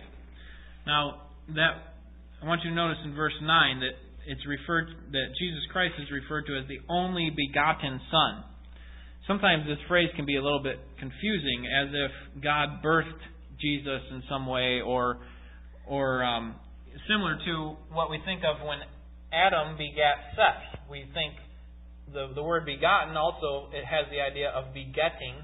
Now, 0.87 1.26
that 1.57 1.90
I 2.40 2.47
want 2.47 2.61
you 2.62 2.71
to 2.71 2.76
notice 2.76 2.99
in 3.04 3.16
verse 3.16 3.35
nine 3.42 3.81
that 3.81 3.99
it's 4.31 4.47
referred 4.47 4.87
that 5.11 5.26
Jesus 5.40 5.62
Christ 5.73 5.95
is 5.99 6.07
referred 6.12 6.47
to 6.47 6.54
as 6.57 6.69
the 6.69 6.78
only 6.88 7.35
begotten 7.35 8.00
Son 8.12 8.51
sometimes 9.26 9.67
this 9.67 9.79
phrase 9.88 10.09
can 10.17 10.26
be 10.26 10.37
a 10.37 10.43
little 10.43 10.62
bit 10.62 10.79
confusing, 10.99 11.66
as 11.66 11.88
if 11.92 12.42
God 12.42 12.83
birthed 12.85 13.23
Jesus 13.61 14.03
in 14.11 14.23
some 14.29 14.46
way, 14.46 14.81
or 14.85 15.18
or 15.87 16.23
um, 16.25 16.57
similar 17.09 17.38
to 17.44 17.77
what 17.92 18.11
we 18.11 18.18
think 18.25 18.42
of 18.44 18.66
when 18.66 18.79
Adam 19.33 19.77
begat 19.77 20.35
Seth. 20.35 20.81
We 20.90 21.07
think 21.14 21.35
the 22.12 22.33
the 22.35 22.42
word 22.42 22.66
begotten 22.66 23.16
also 23.16 23.70
it 23.73 23.85
has 23.85 24.07
the 24.11 24.20
idea 24.20 24.51
of 24.51 24.75
begetting, 24.75 25.42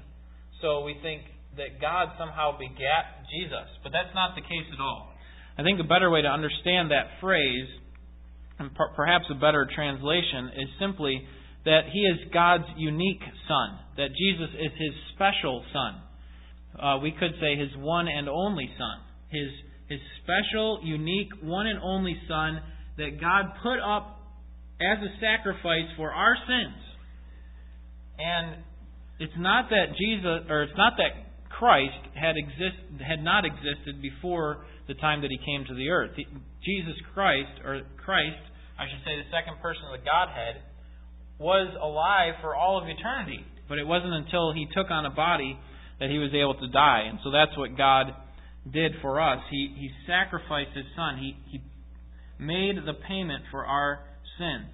so 0.61 0.83
we 0.83 0.95
think 1.01 1.23
that 1.57 1.81
God 1.81 2.13
somehow 2.17 2.57
begat 2.57 3.25
Jesus, 3.31 3.67
but 3.83 3.91
that's 3.91 4.13
not 4.13 4.35
the 4.35 4.41
case 4.41 4.67
at 4.71 4.79
all. 4.79 5.11
I 5.57 5.63
think 5.63 5.79
a 5.79 5.87
better 5.87 6.09
way 6.09 6.21
to 6.21 6.27
understand 6.27 6.91
that 6.91 7.19
phrase, 7.19 7.67
and 8.59 8.71
perhaps 8.95 9.25
a 9.29 9.35
better 9.35 9.67
translation, 9.75 10.55
is 10.55 10.69
simply 10.79 11.27
that 11.65 11.81
he 11.91 11.99
is 11.99 12.31
God's 12.33 12.65
unique 12.77 13.21
son, 13.47 13.79
that 13.97 14.09
Jesus 14.15 14.49
is 14.55 14.71
his 14.77 14.93
special 15.15 15.63
son. 15.73 16.01
Uh, 16.79 16.99
we 16.99 17.11
could 17.11 17.31
say 17.41 17.55
his 17.57 17.75
one 17.77 18.07
and 18.07 18.29
only 18.29 18.69
son, 18.77 18.97
his 19.29 19.49
his 19.89 19.99
special, 20.21 20.79
unique, 20.83 21.33
one 21.41 21.65
and 21.65 21.79
only 21.81 22.15
son 22.27 22.61
that 22.97 23.19
God 23.19 23.57
put 23.63 23.81
up 23.81 24.21
as 24.79 25.01
a 25.01 25.11
sacrifice 25.19 25.89
for 25.97 26.13
our 26.13 26.35
sins. 26.45 26.79
And 28.19 28.63
it's 29.19 29.33
not 29.37 29.69
that 29.69 29.97
Jesus 29.97 30.45
or 30.47 30.63
it's 30.63 30.77
not 30.77 30.93
that 30.97 31.27
Christ 31.49 31.99
had 32.15 32.37
exist 32.37 32.79
had 33.01 33.23
not 33.23 33.43
existed 33.43 34.01
before 34.01 34.63
the 34.87 34.93
time 34.95 35.21
that 35.21 35.31
he 35.31 35.39
came 35.43 35.65
to 35.67 35.75
the 35.75 35.89
earth. 35.89 36.15
Jesus 36.63 36.95
Christ 37.13 37.51
or 37.65 37.81
Christ, 38.05 38.43
I 38.77 38.85
should 38.87 39.03
say 39.03 39.17
the 39.17 39.27
second 39.33 39.59
person 39.59 39.83
of 39.91 39.99
the 39.99 40.05
Godhead 40.05 40.68
was 41.39 41.71
alive 41.81 42.35
for 42.41 42.53
all 42.53 42.77
of 42.77 42.87
eternity. 42.87 43.45
But 43.67 43.79
it 43.79 43.87
wasn't 43.87 44.13
until 44.13 44.53
he 44.53 44.67
took 44.75 44.91
on 44.91 45.05
a 45.05 45.09
body 45.09 45.57
that 45.99 46.09
he 46.09 46.17
was 46.19 46.31
able 46.35 46.55
to 46.59 46.67
die. 46.67 47.07
And 47.07 47.19
so 47.23 47.31
that's 47.31 47.55
what 47.57 47.77
God 47.77 48.11
did 48.71 48.93
for 49.01 49.21
us. 49.21 49.39
He, 49.49 49.73
he 49.77 49.89
sacrificed 50.05 50.75
his 50.75 50.85
son. 50.95 51.17
He, 51.17 51.37
he 51.49 51.63
made 52.37 52.75
the 52.85 52.93
payment 53.07 53.43
for 53.51 53.65
our 53.65 53.99
sin. 54.37 54.67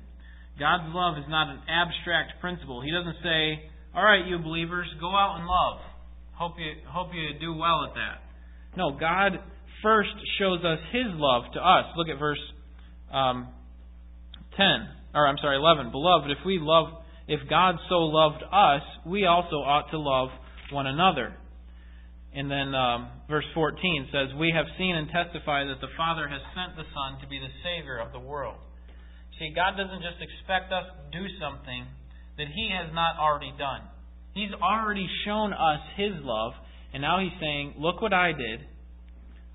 God's 0.58 0.90
love 0.90 1.18
is 1.18 1.26
not 1.30 1.54
an 1.54 1.62
abstract 1.70 2.42
principle. 2.42 2.82
He 2.82 2.92
doesn't 2.92 3.22
say, 3.22 3.70
All 3.94 4.04
right, 4.04 4.26
you 4.26 4.40
believers, 4.40 4.88
go 5.00 5.10
out 5.10 5.38
and 5.38 5.46
love. 5.46 5.86
Hope 6.34 6.56
you, 6.58 6.82
hope 6.88 7.10
you 7.14 7.40
do 7.40 7.54
well 7.54 7.86
at 7.86 7.94
that. 7.94 8.24
No, 8.78 8.98
God 8.98 9.40
first 9.84 10.16
shows 10.40 10.60
us 10.64 10.80
his 10.92 11.12
love 11.14 11.44
to 11.54 11.60
us. 11.60 11.86
Look 11.96 12.08
at 12.08 12.20
verse 12.20 12.42
um, 13.12 13.50
10 14.58 14.95
or 15.16 15.28
I'm 15.28 15.38
sorry, 15.42 15.58
11. 15.58 15.92
Beloved, 15.92 16.30
if 16.30 16.46
we 16.46 16.60
love, 16.62 17.02
if 17.28 17.40
God 17.50 17.76
so 17.90 18.04
loved 18.12 18.44
us, 18.44 18.84
we 19.08 19.26
also 19.26 19.64
ought 19.64 19.90
to 19.92 19.98
love 19.98 20.30
one 20.72 20.88
another. 20.88 21.34
And 22.36 22.52
then 22.52 22.76
um, 22.76 23.10
verse 23.30 23.48
14 23.56 24.12
says, 24.12 24.36
We 24.38 24.52
have 24.54 24.66
seen 24.78 24.96
and 24.96 25.08
testify 25.08 25.64
that 25.64 25.80
the 25.80 25.88
Father 25.96 26.28
has 26.28 26.42
sent 26.52 26.76
the 26.76 26.84
Son 26.92 27.22
to 27.24 27.28
be 27.28 27.40
the 27.40 27.54
Savior 27.64 27.98
of 27.98 28.12
the 28.12 28.20
world. 28.20 28.60
See, 29.40 29.56
God 29.56 29.80
doesn't 29.80 30.04
just 30.04 30.20
expect 30.20 30.72
us 30.72 30.84
to 30.84 31.04
do 31.16 31.24
something 31.40 31.88
that 32.38 32.48
He 32.52 32.76
has 32.76 32.92
not 32.94 33.16
already 33.16 33.56
done. 33.58 33.88
He's 34.36 34.52
already 34.62 35.08
shown 35.24 35.54
us 35.54 35.80
His 35.96 36.12
love, 36.24 36.52
and 36.92 37.02
now 37.02 37.24
He's 37.24 37.36
saying, 37.40 37.76
Look 37.80 38.02
what 38.02 38.14
I 38.14 38.34
did. 38.36 38.68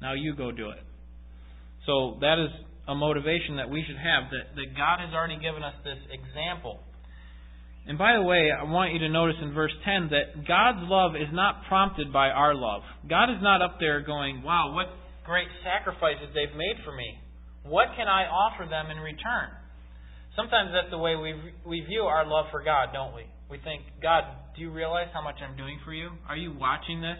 Now 0.01 0.15
you 0.15 0.35
go 0.35 0.51
do 0.51 0.71
it. 0.71 0.81
So 1.85 2.17
that 2.21 2.41
is 2.41 2.49
a 2.91 2.95
motivation 2.95 3.57
that 3.63 3.71
we 3.71 3.87
should 3.87 3.97
have 3.97 4.27
that, 4.35 4.51
that 4.59 4.75
God 4.75 4.99
has 4.99 5.15
already 5.15 5.39
given 5.39 5.63
us 5.63 5.79
this 5.87 6.03
example. 6.11 6.83
And 7.87 7.97
by 7.97 8.19
the 8.19 8.23
way, 8.23 8.51
I 8.51 8.67
want 8.67 8.93
you 8.93 8.99
to 9.07 9.09
notice 9.09 9.39
in 9.41 9.55
verse 9.55 9.73
10 9.87 10.11
that 10.11 10.43
God's 10.47 10.83
love 10.91 11.15
is 11.15 11.31
not 11.33 11.63
prompted 11.71 12.13
by 12.13 12.29
our 12.29 12.55
love. 12.55 12.83
God 13.09 13.31
is 13.31 13.39
not 13.41 13.63
up 13.63 13.79
there 13.79 14.03
going, 14.03 14.43
wow, 14.43 14.75
what 14.75 14.91
great 15.25 15.49
sacrifices 15.63 16.35
they've 16.35 16.57
made 16.59 16.83
for 16.85 16.91
me. 16.91 17.15
What 17.63 17.95
can 17.97 18.09
I 18.11 18.27
offer 18.27 18.67
them 18.67 18.91
in 18.91 18.99
return? 18.99 19.55
Sometimes 20.35 20.71
that's 20.75 20.91
the 20.91 20.99
way 20.99 21.15
we, 21.15 21.35
we 21.67 21.87
view 21.87 22.03
our 22.03 22.27
love 22.27 22.47
for 22.51 22.63
God, 22.63 22.91
don't 22.93 23.15
we? 23.15 23.23
We 23.51 23.59
think, 23.63 23.83
God, 24.03 24.25
do 24.57 24.63
you 24.63 24.71
realize 24.71 25.09
how 25.13 25.23
much 25.23 25.37
I'm 25.39 25.57
doing 25.57 25.79
for 25.85 25.93
you? 25.95 26.11
Are 26.29 26.37
you 26.37 26.55
watching 26.59 27.01
this? 27.01 27.19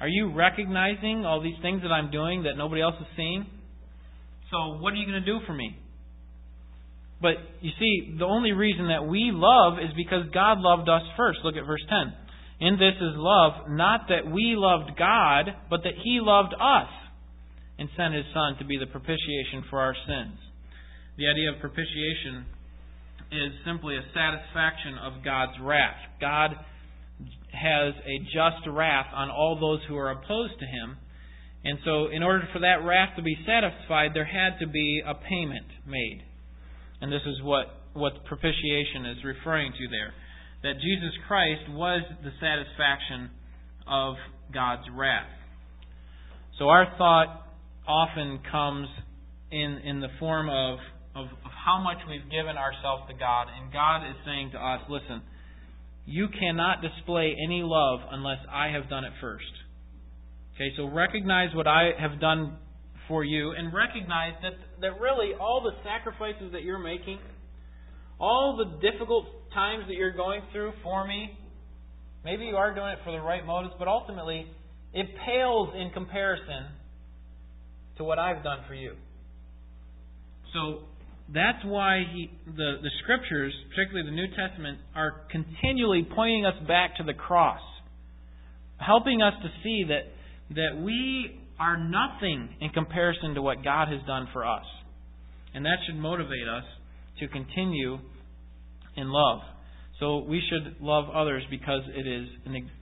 Are 0.00 0.08
you 0.08 0.32
recognizing 0.34 1.24
all 1.26 1.42
these 1.42 1.58
things 1.62 1.82
that 1.82 1.92
I'm 1.92 2.10
doing 2.10 2.44
that 2.44 2.56
nobody 2.56 2.82
else 2.82 2.94
is 3.00 3.06
seeing? 3.16 3.46
So 4.54 4.78
what 4.78 4.92
are 4.92 4.96
you 4.96 5.06
going 5.06 5.18
to 5.18 5.26
do 5.26 5.40
for 5.46 5.52
me? 5.52 5.76
But 7.20 7.34
you 7.60 7.72
see, 7.78 8.14
the 8.18 8.24
only 8.24 8.52
reason 8.52 8.88
that 8.88 9.02
we 9.06 9.30
love 9.34 9.82
is 9.82 9.90
because 9.96 10.30
God 10.32 10.60
loved 10.60 10.88
us 10.88 11.02
first. 11.16 11.40
Look 11.42 11.56
at 11.56 11.66
verse 11.66 11.82
10. 11.88 12.68
In 12.68 12.74
this 12.78 12.94
is 12.94 13.18
love, 13.18 13.66
not 13.68 14.06
that 14.08 14.30
we 14.30 14.54
loved 14.54 14.96
God, 14.96 15.50
but 15.68 15.82
that 15.82 15.98
He 16.04 16.20
loved 16.22 16.54
us 16.54 16.90
and 17.78 17.88
sent 17.96 18.14
His 18.14 18.26
Son 18.32 18.54
to 18.60 18.64
be 18.64 18.78
the 18.78 18.86
propitiation 18.86 19.66
for 19.70 19.80
our 19.80 19.96
sins. 20.06 20.38
The 21.18 21.26
idea 21.26 21.50
of 21.50 21.58
propitiation 21.58 22.46
is 23.32 23.50
simply 23.66 23.96
a 23.96 24.06
satisfaction 24.14 24.94
of 25.02 25.24
God's 25.24 25.58
wrath. 25.60 25.98
God 26.20 26.54
has 27.50 27.94
a 28.06 28.22
just 28.30 28.62
wrath 28.70 29.10
on 29.14 29.30
all 29.30 29.58
those 29.58 29.80
who 29.88 29.96
are 29.96 30.12
opposed 30.12 30.54
to 30.60 30.66
Him, 30.66 30.96
And 31.64 31.78
so, 31.84 32.08
in 32.08 32.22
order 32.22 32.46
for 32.52 32.60
that 32.60 32.84
wrath 32.84 33.16
to 33.16 33.22
be 33.22 33.36
satisfied, 33.46 34.10
there 34.12 34.26
had 34.26 34.58
to 34.60 34.66
be 34.66 35.02
a 35.04 35.14
payment 35.14 35.66
made. 35.86 36.20
And 37.00 37.10
this 37.10 37.22
is 37.26 37.42
what, 37.42 37.66
what 37.94 38.24
propitiation 38.26 39.06
is 39.06 39.24
referring 39.24 39.72
to 39.72 39.88
there. 39.88 40.12
That 40.62 40.80
Jesus 40.80 41.12
Christ 41.26 41.70
was 41.70 42.02
the 42.22 42.32
satisfaction 42.40 43.30
of 43.86 44.16
God's 44.52 44.84
wrath. 44.92 45.32
So, 46.58 46.68
our 46.68 46.86
thought 46.98 47.46
often 47.88 48.40
comes 48.50 48.88
in, 49.50 49.80
in 49.84 50.00
the 50.00 50.08
form 50.18 50.48
of, 50.50 50.78
of, 51.16 51.26
of 51.44 51.52
how 51.64 51.80
much 51.82 51.98
we've 52.08 52.30
given 52.30 52.56
ourselves 52.56 53.04
to 53.08 53.14
God. 53.14 53.46
And 53.48 53.72
God 53.72 54.04
is 54.08 54.16
saying 54.26 54.50
to 54.52 54.58
us, 54.58 54.80
listen, 54.88 55.22
you 56.06 56.28
cannot 56.28 56.82
display 56.82 57.34
any 57.42 57.62
love 57.64 58.00
unless 58.10 58.38
I 58.52 58.68
have 58.68 58.90
done 58.90 59.04
it 59.04 59.12
first. 59.20 59.44
Okay, 60.54 60.70
so 60.76 60.88
recognize 60.88 61.54
what 61.54 61.66
I 61.66 61.90
have 61.98 62.20
done 62.20 62.58
for 63.08 63.24
you 63.24 63.50
and 63.50 63.74
recognize 63.74 64.34
that, 64.42 64.52
that 64.80 65.00
really 65.00 65.32
all 65.34 65.60
the 65.62 65.72
sacrifices 65.82 66.52
that 66.52 66.62
you're 66.62 66.78
making, 66.78 67.18
all 68.20 68.56
the 68.56 68.88
difficult 68.88 69.26
times 69.52 69.84
that 69.88 69.94
you're 69.94 70.14
going 70.14 70.42
through 70.52 70.72
for 70.82 71.06
me, 71.08 71.36
maybe 72.24 72.44
you 72.44 72.54
are 72.54 72.72
doing 72.72 72.90
it 72.90 72.98
for 73.04 73.10
the 73.10 73.20
right 73.20 73.44
motives, 73.44 73.74
but 73.80 73.88
ultimately 73.88 74.46
it 74.92 75.06
pales 75.26 75.70
in 75.74 75.90
comparison 75.90 76.70
to 77.98 78.04
what 78.04 78.20
I've 78.20 78.44
done 78.44 78.58
for 78.68 78.74
you. 78.74 78.94
So 80.52 80.84
that's 81.32 81.64
why 81.64 82.04
he, 82.12 82.30
the, 82.46 82.76
the 82.80 82.90
scriptures, 83.02 83.52
particularly 83.74 84.08
the 84.08 84.14
New 84.14 84.28
Testament, 84.36 84.78
are 84.94 85.26
continually 85.32 86.06
pointing 86.14 86.46
us 86.46 86.54
back 86.68 86.96
to 86.98 87.02
the 87.02 87.14
cross, 87.14 87.60
helping 88.76 89.20
us 89.20 89.34
to 89.42 89.48
see 89.64 89.84
that, 89.88 90.12
that 90.50 90.80
we 90.82 91.40
are 91.58 91.76
nothing 91.76 92.48
in 92.60 92.70
comparison 92.70 93.34
to 93.34 93.42
what 93.42 93.62
God 93.62 93.88
has 93.88 94.00
done 94.06 94.28
for 94.32 94.44
us. 94.44 94.64
And 95.54 95.64
that 95.64 95.76
should 95.86 95.96
motivate 95.96 96.48
us 96.48 96.64
to 97.20 97.28
continue 97.28 97.98
in 98.96 99.08
love. 99.08 99.40
So 100.00 100.18
we 100.18 100.42
should 100.50 100.82
love 100.82 101.04
others 101.14 101.44
because 101.50 101.82
it 101.94 102.06
is 102.06 102.28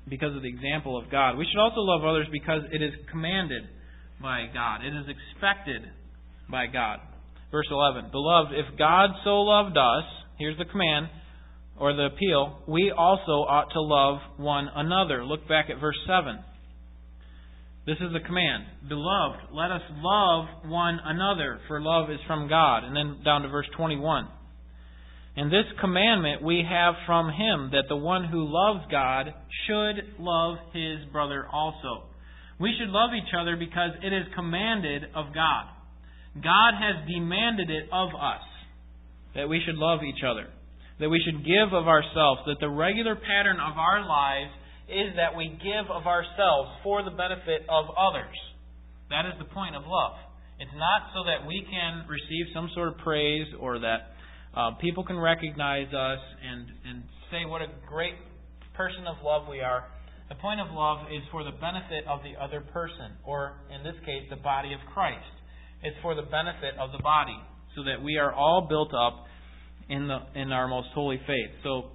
because 0.09 0.35
of 0.35 0.43
the 0.43 0.49
example 0.49 0.97
of 0.99 1.11
God. 1.11 1.37
We 1.37 1.47
should 1.51 1.61
also 1.61 1.81
love 1.81 2.05
others 2.05 2.27
because 2.33 2.63
it 2.73 2.81
is 2.81 2.93
commanded 3.11 3.65
by 4.21 4.47
God. 4.53 4.81
It 4.83 4.95
is 4.97 5.07
expected 5.09 5.83
by 6.51 6.67
God. 6.67 7.01
Verse 7.51 7.67
11 7.71 8.11
Beloved, 8.11 8.53
if 8.55 8.79
God 8.79 9.11
so 9.25 9.43
loved 9.43 9.77
us, 9.77 10.05
here's 10.39 10.57
the 10.57 10.65
command 10.65 11.09
or 11.79 11.93
the 11.95 12.07
appeal, 12.07 12.61
we 12.67 12.91
also 12.91 13.45
ought 13.45 13.71
to 13.73 13.81
love 13.81 14.19
one 14.39 14.69
another. 14.75 15.25
Look 15.25 15.47
back 15.49 15.67
at 15.69 15.81
verse 15.81 15.99
7. 16.07 16.39
This 17.85 17.97
is 17.97 18.13
the 18.13 18.21
command. 18.21 18.65
Beloved, 18.89 19.53
let 19.53 19.73
us 19.73 19.83
love 19.97 20.47
one 20.67 21.01
another, 21.05 21.59
for 21.67 21.81
love 21.81 22.11
is 22.11 22.21
from 22.29 22.49
God. 22.49 22.85
And 22.85 22.97
then 22.97 23.25
down 23.25 23.43
to 23.43 23.49
verse 23.49 23.67
21. 23.77 24.29
And 25.35 25.51
this 25.51 25.67
commandment 25.81 26.43
we 26.43 26.63
have 26.69 26.95
from 27.07 27.27
him 27.29 27.71
that 27.73 27.89
the 27.89 27.97
one 27.97 28.25
who 28.25 28.47
loves 28.47 28.85
God 28.91 29.33
should 29.67 30.21
love 30.21 30.59
his 30.73 31.11
brother 31.11 31.47
also. 31.51 32.05
We 32.61 32.73
should 32.79 32.91
love 32.91 33.11
each 33.17 33.35
other 33.35 33.57
because 33.57 33.91
it 34.03 34.13
is 34.13 34.31
commanded 34.37 35.05
of 35.17 35.35
God. 35.35 35.65
God 36.37 36.75
has 36.79 37.09
demanded 37.09 37.69
it 37.69 37.89
of 37.91 38.11
us 38.15 38.45
that 39.35 39.49
we 39.49 39.61
should 39.67 39.77
love 39.77 40.01
each 40.05 40.23
other, 40.23 40.47
that 41.01 41.09
we 41.09 41.21
should 41.25 41.45
give 41.45 41.73
of 41.73 41.89
ourselves, 41.89 42.43
that 42.47 42.61
the 42.61 42.69
regular 42.69 43.17
pattern 43.17 43.57
of 43.57 43.77
our 43.77 44.07
lives 44.07 44.53
is 44.93 45.17
that 45.17 45.35
we 45.37 45.49
give 45.59 45.91
of 45.91 46.07
ourselves 46.07 46.71
for 46.85 47.03
the 47.03 47.11
benefit 47.11 47.65
of 47.69 47.89
others. 47.97 48.37
That 49.11 49.27
is 49.27 49.33
the 49.39 49.49
point 49.49 49.77
of 49.77 49.83
love. 49.89 50.17
It's 50.61 50.73
not 50.77 51.11
so 51.17 51.25
that 51.25 51.47
we 51.47 51.67
can 51.69 52.07
receive 52.07 52.53
some 52.55 52.71
sort 52.75 52.89
of 52.89 52.99
praise 52.99 53.49
or 53.59 53.81
that 53.81 54.15
uh, 54.55 54.77
people 54.81 55.05
can 55.05 55.19
recognize 55.19 55.89
us 55.89 56.21
and, 56.45 56.69
and 56.87 57.03
say 57.31 57.45
what 57.49 57.63
a 57.63 57.69
great 57.89 58.15
person 58.75 59.07
of 59.09 59.17
love 59.25 59.49
we 59.49 59.61
are. 59.61 59.89
The 60.29 60.37
point 60.37 60.61
of 60.61 60.69
love 60.71 61.09
is 61.11 61.23
for 61.31 61.45
the 61.45 61.53
benefit 61.53 62.05
of 62.09 62.21
the 62.23 62.41
other 62.41 62.61
person, 62.61 63.17
or 63.25 63.59
in 63.75 63.83
this 63.83 63.97
case, 64.07 64.25
the 64.31 64.37
body 64.37 64.73
of 64.73 64.81
Christ. 64.93 65.29
It's 65.83 65.97
for 66.01 66.15
the 66.15 66.23
benefit 66.23 66.79
of 66.79 66.93
the 66.93 67.03
body, 67.03 67.37
so 67.77 67.83
that 67.85 68.03
we 68.03 68.17
are 68.17 68.33
all 68.33 68.67
built 68.69 68.95
up 68.95 69.27
in 69.89 70.09
the 70.09 70.41
in 70.41 70.53
our 70.53 70.69
most 70.69 70.89
holy 70.95 71.21
faith. 71.27 71.51
So 71.63 71.91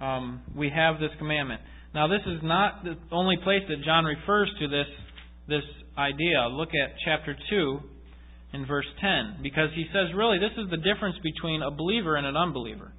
um, 0.00 0.42
we 0.54 0.70
have 0.70 1.00
this 1.00 1.10
commandment. 1.18 1.60
Now, 1.94 2.06
this 2.06 2.20
is 2.26 2.40
not 2.42 2.84
the 2.84 2.96
only 3.10 3.36
place 3.42 3.62
that 3.68 3.84
John 3.84 4.04
refers 4.04 4.50
to 4.60 4.68
this 4.68 4.86
this 5.48 5.64
idea. 5.96 6.46
Look 6.50 6.68
at 6.68 6.94
chapter 7.04 7.34
two, 7.48 7.80
in 8.52 8.66
verse 8.66 8.86
ten, 9.00 9.40
because 9.42 9.70
he 9.74 9.86
says, 9.92 10.14
really, 10.14 10.38
this 10.38 10.52
is 10.56 10.70
the 10.70 10.76
difference 10.76 11.16
between 11.22 11.62
a 11.62 11.70
believer 11.70 12.16
and 12.16 12.26
an 12.26 12.36
unbeliever. 12.36 12.92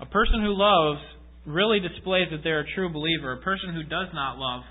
A 0.00 0.06
person 0.06 0.42
who 0.42 0.54
loves 0.54 1.00
really 1.46 1.80
displays 1.80 2.28
that 2.30 2.40
they're 2.44 2.60
a 2.60 2.74
true 2.74 2.92
believer. 2.92 3.32
A 3.32 3.42
person 3.42 3.74
who 3.74 3.82
does 3.82 4.08
not 4.14 4.38
love 4.38 4.62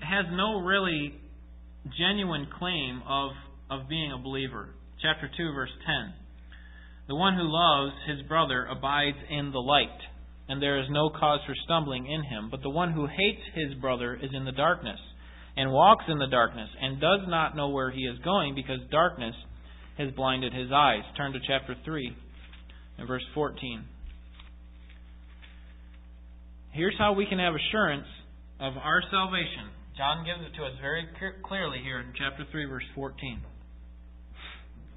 has 0.00 0.26
no 0.32 0.60
really 0.60 1.14
genuine 1.98 2.46
claim 2.58 3.02
of, 3.08 3.30
of 3.70 3.88
being 3.88 4.12
a 4.12 4.18
believer. 4.18 4.70
Chapter 5.02 5.30
2, 5.36 5.52
verse 5.54 5.70
10. 5.86 6.14
The 7.08 7.14
one 7.14 7.34
who 7.34 7.44
loves 7.44 7.94
his 8.08 8.26
brother 8.26 8.66
abides 8.66 9.16
in 9.30 9.52
the 9.52 9.58
light, 9.58 9.98
and 10.48 10.62
there 10.62 10.78
is 10.78 10.86
no 10.90 11.10
cause 11.10 11.40
for 11.46 11.54
stumbling 11.64 12.06
in 12.06 12.22
him. 12.24 12.48
But 12.50 12.62
the 12.62 12.70
one 12.70 12.92
who 12.92 13.06
hates 13.06 13.42
his 13.54 13.74
brother 13.74 14.14
is 14.14 14.30
in 14.32 14.44
the 14.44 14.52
darkness, 14.52 14.98
and 15.56 15.72
walks 15.72 16.04
in 16.08 16.18
the 16.18 16.26
darkness, 16.26 16.68
and 16.80 17.00
does 17.00 17.20
not 17.28 17.56
know 17.56 17.68
where 17.68 17.90
he 17.90 18.02
is 18.02 18.18
going, 18.24 18.54
because 18.54 18.78
darkness 18.90 19.34
has 19.98 20.10
blinded 20.12 20.52
his 20.52 20.70
eyes. 20.72 21.02
Turn 21.16 21.32
to 21.32 21.40
chapter 21.46 21.74
3 21.84 22.16
and 22.98 23.08
verse 23.08 23.24
14. 23.34 23.84
Here's 26.72 26.96
how 26.98 27.12
we 27.12 27.26
can 27.26 27.38
have 27.38 27.54
assurance 27.54 28.06
of 28.60 28.74
our 28.76 29.02
salvation 29.10 29.74
John 29.98 30.24
gives 30.24 30.38
it 30.46 30.54
to 30.56 30.62
us 30.62 30.78
very 30.80 31.08
clearly 31.42 31.78
here 31.82 31.98
in 31.98 32.14
chapter 32.14 32.46
3, 32.52 32.64
verse 32.66 32.86
14. 32.94 33.42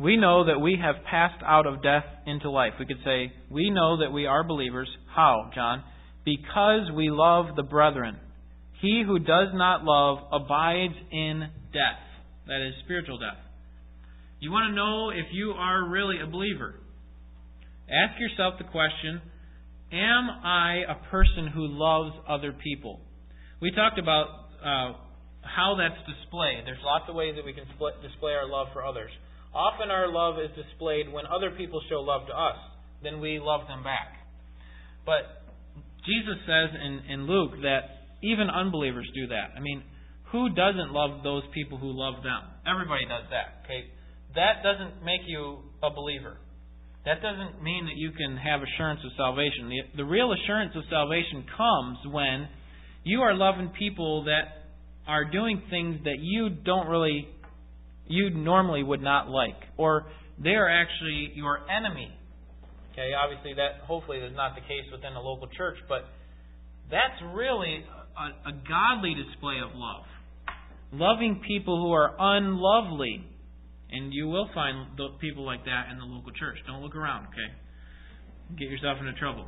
We 0.02 0.18
know 0.18 0.46
that 0.48 0.60
we 0.60 0.80
have 0.82 1.04
passed 1.10 1.44
out 1.46 1.68
of 1.68 1.84
death 1.84 2.06
into 2.26 2.50
life. 2.50 2.74
We 2.80 2.88
could 2.88 3.04
say, 3.06 3.32
We 3.52 3.70
know 3.70 4.00
that 4.00 4.12
we 4.12 4.26
are 4.26 4.44
believers. 4.44 4.90
How, 5.14 5.52
John? 5.54 5.84
Because 6.26 6.92
we 6.96 7.10
love 7.12 7.56
the 7.56 7.64
brethren. 7.64 8.18
He 8.82 9.04
who 9.06 9.20
does 9.20 9.50
not 9.54 9.84
love 9.84 10.18
abides 10.32 10.96
in 11.12 11.42
death. 11.72 12.02
That 12.48 12.66
is 12.68 12.74
spiritual 12.84 13.20
death. 13.20 13.38
You 14.40 14.50
want 14.52 14.72
to 14.72 14.76
know 14.76 15.12
if 15.12 15.32
you 15.34 15.52
are 15.52 15.88
really 15.88 16.18
a 16.20 16.26
believer? 16.26 16.74
Ask 17.86 18.20
yourself 18.20 18.56
the 18.58 18.72
question 18.72 19.22
Am 19.92 20.30
I 20.44 20.82
a 20.90 21.12
person 21.12 21.48
who 21.54 21.68
loves 21.68 22.16
other 22.28 22.54
people? 22.54 23.02
We 23.62 23.70
talked 23.70 24.00
about 24.00 24.26
uh, 24.66 24.98
how 25.44 25.78
that's 25.78 26.02
displayed. 26.10 26.66
There's 26.66 26.82
lots 26.84 27.06
of 27.08 27.14
ways 27.14 27.36
that 27.36 27.46
we 27.46 27.54
can 27.54 27.66
display 28.02 28.32
our 28.34 28.50
love 28.50 28.68
for 28.74 28.84
others. 28.84 29.12
Often 29.54 29.92
our 29.92 30.08
love 30.12 30.36
is 30.40 30.50
displayed 30.56 31.12
when 31.12 31.26
other 31.26 31.52
people 31.52 31.82
show 31.90 32.00
love 32.02 32.28
to 32.28 32.34
us. 32.34 32.58
Then 33.04 33.20
we 33.20 33.40
love 33.40 33.68
them 33.68 33.84
back. 33.84 34.16
But 35.06 35.44
Jesus 36.06 36.38
says 36.46 36.70
in, 36.74 37.12
in 37.12 37.28
Luke 37.28 37.52
that 37.62 38.16
even 38.24 38.50
unbelievers 38.50 39.10
do 39.14 39.28
that. 39.28 39.58
I 39.58 39.60
mean, 39.60 39.84
who 40.32 40.50
doesn't 40.50 40.94
love 40.94 41.24
those 41.24 41.44
people 41.54 41.78
who 41.78 41.92
love 41.92 42.24
them? 42.24 42.42
Everybody 42.66 43.04
does 43.06 43.28
that. 43.32 43.66
Okay, 43.66 43.92
that 44.36 44.64
doesn't 44.64 45.04
make 45.04 45.22
you 45.28 45.60
a 45.84 45.90
believer. 45.90 46.38
That 47.06 47.22
doesn't 47.22 47.64
mean 47.64 47.86
that 47.86 47.98
you 47.98 48.12
can 48.12 48.38
have 48.38 48.62
assurance 48.62 49.02
of 49.04 49.12
salvation. 49.18 49.70
The, 49.70 50.04
the 50.04 50.06
real 50.06 50.32
assurance 50.32 50.72
of 50.76 50.84
salvation 50.90 51.44
comes 51.58 51.98
when 52.14 52.48
you 53.04 53.22
are 53.22 53.34
loving 53.34 53.74
people 53.78 54.26
that 54.26 54.70
are 55.08 55.26
doing 55.26 55.64
things 55.70 55.98
that 56.04 56.18
you 56.22 56.50
don't 56.50 56.88
really, 56.88 57.28
you 58.12 58.30
normally 58.30 58.84
would 58.84 59.02
not 59.02 59.30
like, 59.30 59.58
or 59.78 60.08
they 60.42 60.52
are 60.52 60.70
actually 60.70 61.32
your 61.36 61.60
enemy. 61.70 62.12
Okay, 62.94 63.12
obviously 63.14 63.54
that 63.56 63.86
hopefully 63.86 64.18
is 64.18 64.36
not 64.36 64.56
the 64.56 64.62
case 64.62 64.84
within 64.92 65.14
a 65.14 65.22
local 65.22 65.48
church, 65.56 65.78
but 65.88 66.06
that's 66.90 67.22
really 67.34 67.86
a, 68.18 68.50
a 68.50 68.54
godly 68.68 69.16
display 69.16 69.56
of 69.64 69.72
love. 69.76 70.04
Loving 70.92 71.42
people 71.48 71.82
who 71.82 71.92
are 71.94 72.16
unlovely. 72.20 73.26
And 73.94 74.14
you 74.14 74.28
will 74.28 74.50
find 74.54 74.98
people 75.20 75.46
like 75.46 75.66
that 75.66 75.92
in 75.92 75.98
the 75.98 76.06
local 76.06 76.32
church. 76.32 76.58
Don't 76.66 76.82
look 76.82 76.96
around, 76.96 77.28
okay? 77.28 77.52
Get 78.58 78.70
yourself 78.70 78.98
into 79.00 79.12
trouble. 79.20 79.48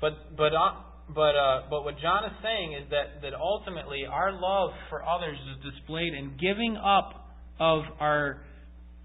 But 0.00 0.36
but 0.36 0.52
uh, 0.52 0.84
but 1.14 1.32
uh, 1.32 1.62
but 1.70 1.84
what 1.84 1.98
John 2.00 2.24
is 2.26 2.36
saying 2.42 2.74
is 2.74 2.90
that 2.90 3.22
that 3.22 3.32
ultimately 3.32 4.04
our 4.04 4.32
love 4.32 4.70
for 4.90 5.02
others 5.02 5.38
is 5.38 5.72
displayed 5.72 6.12
in 6.12 6.36
giving 6.36 6.76
up 6.76 7.25
of 7.58 7.82
our 8.00 8.42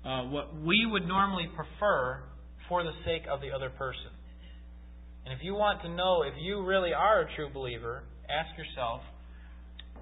uh, 0.06 0.24
what 0.24 0.60
we 0.62 0.86
would 0.90 1.08
normally 1.08 1.48
prefer 1.56 2.24
for 2.68 2.84
the 2.84 2.92
sake 3.06 3.24
of 3.32 3.42
the 3.42 3.52
other 3.52 3.70
person. 3.70 4.12
And 5.26 5.34
if 5.34 5.40
you 5.44 5.54
want 5.54 5.82
to 5.84 5.90
know 5.90 6.24
if 6.24 6.34
you 6.42 6.66
really 6.66 6.94
are 6.94 7.22
a 7.22 7.36
true 7.36 7.50
believer, 7.54 8.04
ask 8.28 8.58
yourself, 8.58 9.02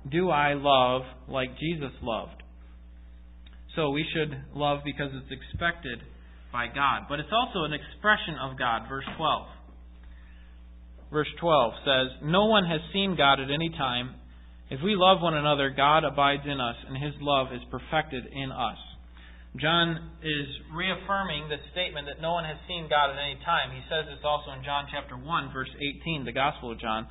do 0.10 0.30
I 0.30 0.54
love 0.54 1.02
like 1.28 1.50
Jesus 1.60 1.92
loved? 2.02 2.42
So 3.76 3.90
we 3.92 4.06
should 4.14 4.36
love 4.56 4.80
because 4.86 5.12
it's 5.14 5.32
expected 5.32 6.00
by 6.52 6.68
God. 6.68 7.08
But 7.10 7.20
it's 7.20 7.30
also 7.32 7.66
an 7.66 7.74
expression 7.74 8.36
of 8.42 8.58
God. 8.58 8.88
Verse 8.90 9.06
12. 9.18 9.48
Verse 11.12 11.28
12 11.40 11.74
says, 11.86 12.08
No 12.24 12.46
one 12.46 12.66
has 12.66 12.82
seen 12.94 13.16
God 13.18 13.40
at 13.40 13.52
any 13.52 13.70
time. 13.70 14.16
If 14.70 14.82
we 14.84 14.94
love 14.96 15.22
one 15.22 15.34
another, 15.34 15.74
God 15.76 16.04
abides 16.04 16.44
in 16.46 16.62
us, 16.62 16.76
and 16.88 16.96
his 16.96 17.14
love 17.22 17.48
is 17.54 17.62
perfected 17.72 18.26
in 18.32 18.52
us. 18.52 18.78
John 19.58 20.12
is 20.22 20.46
reaffirming 20.70 21.50
the 21.50 21.58
statement 21.74 22.06
that 22.06 22.22
no 22.22 22.34
one 22.34 22.46
has 22.46 22.58
seen 22.68 22.86
God 22.86 23.10
at 23.10 23.18
any 23.18 23.42
time. 23.42 23.74
He 23.74 23.82
says 23.90 24.06
this 24.06 24.22
also 24.24 24.52
in 24.54 24.64
John 24.64 24.86
chapter 24.94 25.18
1, 25.18 25.52
verse 25.52 25.74
18, 25.74 26.24
the 26.24 26.32
Gospel 26.32 26.72
of 26.72 26.80
John. 26.80 27.08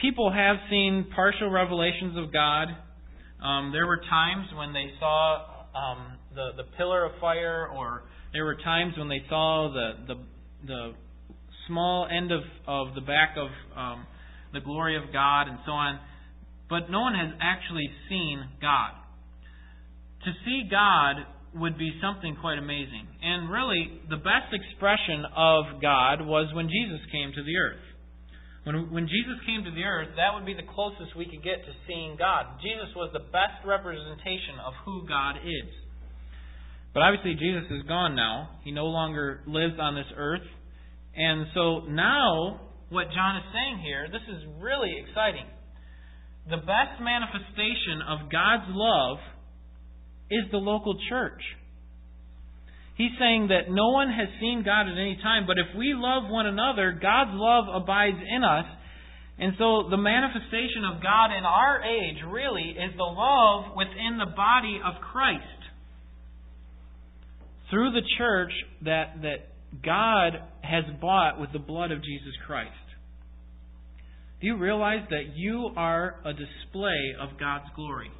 People 0.00 0.32
have 0.32 0.56
seen 0.68 1.06
partial 1.14 1.50
revelations 1.50 2.18
of 2.18 2.32
God. 2.32 2.66
Um, 3.38 3.70
there 3.70 3.86
were 3.86 4.02
times 4.10 4.46
when 4.58 4.72
they 4.72 4.90
saw 4.98 5.46
um, 5.70 6.18
the 6.34 6.50
the 6.56 6.64
pillar 6.76 7.04
of 7.04 7.12
fire, 7.20 7.68
or 7.68 8.02
there 8.32 8.44
were 8.44 8.56
times 8.56 8.94
when 8.98 9.08
they 9.08 9.22
saw 9.28 9.70
the 9.72 10.14
the, 10.14 10.20
the 10.66 10.92
small 11.68 12.08
end 12.10 12.32
of 12.32 12.42
of 12.66 12.94
the 12.94 13.00
back 13.00 13.36
of 13.36 13.48
um, 13.76 14.06
the 14.52 14.60
glory 14.60 14.96
of 14.96 15.12
God, 15.12 15.48
and 15.48 15.58
so 15.64 15.72
on. 15.72 15.98
But 16.68 16.90
no 16.90 17.00
one 17.00 17.14
has 17.14 17.32
actually 17.40 17.88
seen 18.08 18.40
God. 18.60 18.92
To 20.24 20.30
see 20.44 20.68
God 20.70 21.26
would 21.54 21.76
be 21.76 21.92
something 22.00 22.36
quite 22.40 22.56
amazing. 22.56 23.06
And 23.20 23.50
really, 23.50 24.00
the 24.08 24.16
best 24.16 24.52
expression 24.52 25.24
of 25.36 25.82
God 25.82 26.24
was 26.24 26.48
when 26.54 26.68
Jesus 26.68 27.00
came 27.12 27.32
to 27.34 27.42
the 27.44 27.56
earth. 27.56 27.84
When, 28.64 28.94
when 28.94 29.04
Jesus 29.10 29.36
came 29.44 29.64
to 29.64 29.70
the 29.74 29.82
earth, 29.82 30.14
that 30.16 30.32
would 30.32 30.46
be 30.46 30.54
the 30.54 30.64
closest 30.64 31.16
we 31.16 31.26
could 31.26 31.42
get 31.42 31.60
to 31.66 31.72
seeing 31.86 32.16
God. 32.16 32.62
Jesus 32.62 32.94
was 32.94 33.10
the 33.12 33.26
best 33.34 33.58
representation 33.66 34.62
of 34.64 34.72
who 34.86 35.04
God 35.06 35.42
is. 35.42 35.68
But 36.94 37.02
obviously, 37.02 37.34
Jesus 37.34 37.68
is 37.70 37.82
gone 37.88 38.14
now. 38.14 38.60
He 38.64 38.70
no 38.70 38.86
longer 38.86 39.40
lives 39.46 39.74
on 39.80 39.94
this 39.94 40.08
earth. 40.16 40.46
And 41.16 41.46
so 41.54 41.80
now, 41.88 42.71
what 42.92 43.08
John 43.10 43.40
is 43.40 43.48
saying 43.52 43.80
here, 43.80 44.06
this 44.12 44.22
is 44.28 44.44
really 44.60 44.92
exciting. 45.00 45.48
The 46.48 46.60
best 46.60 47.00
manifestation 47.00 48.04
of 48.06 48.30
God's 48.30 48.68
love 48.68 49.18
is 50.30 50.44
the 50.50 50.60
local 50.60 50.96
church. 51.08 51.40
He's 52.94 53.12
saying 53.18 53.48
that 53.48 53.72
no 53.72 53.88
one 53.88 54.10
has 54.10 54.28
seen 54.38 54.62
God 54.64 54.86
at 54.86 54.98
any 54.98 55.16
time, 55.22 55.46
but 55.46 55.56
if 55.56 55.76
we 55.76 55.94
love 55.96 56.28
one 56.28 56.46
another, 56.46 56.92
God's 56.92 57.32
love 57.32 57.82
abides 57.82 58.20
in 58.20 58.44
us. 58.44 58.66
And 59.38 59.54
so 59.56 59.88
the 59.88 59.96
manifestation 59.96 60.84
of 60.84 61.02
God 61.02 61.32
in 61.32 61.44
our 61.44 61.82
age 61.82 62.20
really 62.28 62.76
is 62.76 62.92
the 62.96 63.02
love 63.02 63.72
within 63.74 64.18
the 64.18 64.30
body 64.36 64.78
of 64.84 65.00
Christ 65.00 65.62
through 67.70 67.92
the 67.92 68.04
church 68.18 68.52
that, 68.84 69.22
that 69.22 69.48
God 69.82 70.51
has 70.62 70.84
bought 71.00 71.40
with 71.40 71.52
the 71.52 71.58
blood 71.58 71.90
of 71.90 72.02
Jesus 72.02 72.32
Christ. 72.46 72.70
Do 74.40 74.46
you 74.46 74.56
realize 74.56 75.06
that 75.10 75.36
you 75.36 75.70
are 75.76 76.16
a 76.24 76.32
display 76.32 77.14
of 77.20 77.38
God's 77.38 77.66
glory 77.76 78.10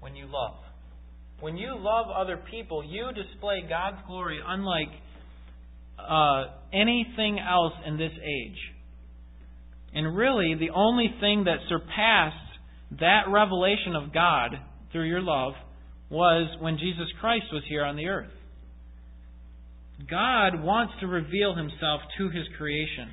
when 0.00 0.14
you 0.14 0.26
love? 0.26 0.56
When 1.40 1.56
you 1.56 1.74
love 1.78 2.06
other 2.14 2.38
people, 2.50 2.84
you 2.84 3.06
display 3.14 3.62
God's 3.68 3.96
glory 4.06 4.38
unlike 4.46 4.88
uh, 5.98 6.44
anything 6.72 7.38
else 7.38 7.72
in 7.86 7.96
this 7.96 8.12
age. 8.12 8.58
And 9.94 10.14
really, 10.14 10.54
the 10.58 10.70
only 10.74 11.08
thing 11.20 11.44
that 11.44 11.58
surpassed 11.68 12.36
that 13.00 13.22
revelation 13.28 13.96
of 13.96 14.12
God 14.12 14.50
through 14.92 15.08
your 15.08 15.22
love 15.22 15.54
was 16.10 16.54
when 16.60 16.76
Jesus 16.76 17.06
Christ 17.20 17.46
was 17.52 17.62
here 17.68 17.84
on 17.84 17.96
the 17.96 18.08
earth. 18.08 18.30
God 20.08 20.62
wants 20.62 20.94
to 21.00 21.06
reveal 21.06 21.54
himself 21.54 22.00
to 22.18 22.30
his 22.30 22.46
creation. 22.56 23.10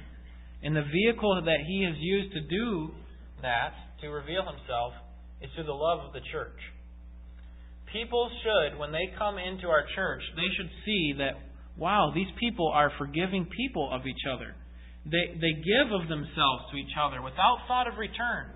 And 0.63 0.75
the 0.75 0.85
vehicle 0.85 1.41
that 1.43 1.61
he 1.65 1.83
has 1.83 1.95
used 1.97 2.33
to 2.33 2.41
do 2.41 2.91
that, 3.41 3.73
to 4.01 4.09
reveal 4.09 4.45
himself, 4.45 4.93
is 5.41 5.49
through 5.55 5.65
the 5.65 5.73
love 5.73 6.05
of 6.05 6.13
the 6.13 6.21
church. 6.31 6.57
People 7.91 8.29
should, 8.43 8.79
when 8.79 8.91
they 8.91 9.13
come 9.17 9.37
into 9.37 9.67
our 9.67 9.85
church, 9.95 10.21
they 10.35 10.49
should 10.57 10.69
see 10.85 11.13
that, 11.17 11.39
wow, 11.77 12.11
these 12.13 12.29
people 12.39 12.69
are 12.73 12.91
forgiving 12.97 13.47
people 13.55 13.89
of 13.93 14.05
each 14.05 14.25
other. 14.27 14.55
They, 15.05 15.39
they 15.39 15.53
give 15.55 15.87
of 15.93 16.09
themselves 16.09 16.67
to 16.71 16.77
each 16.77 16.91
other 16.99 17.21
without 17.21 17.63
thought 17.67 17.87
of 17.87 17.97
return. 17.97 18.51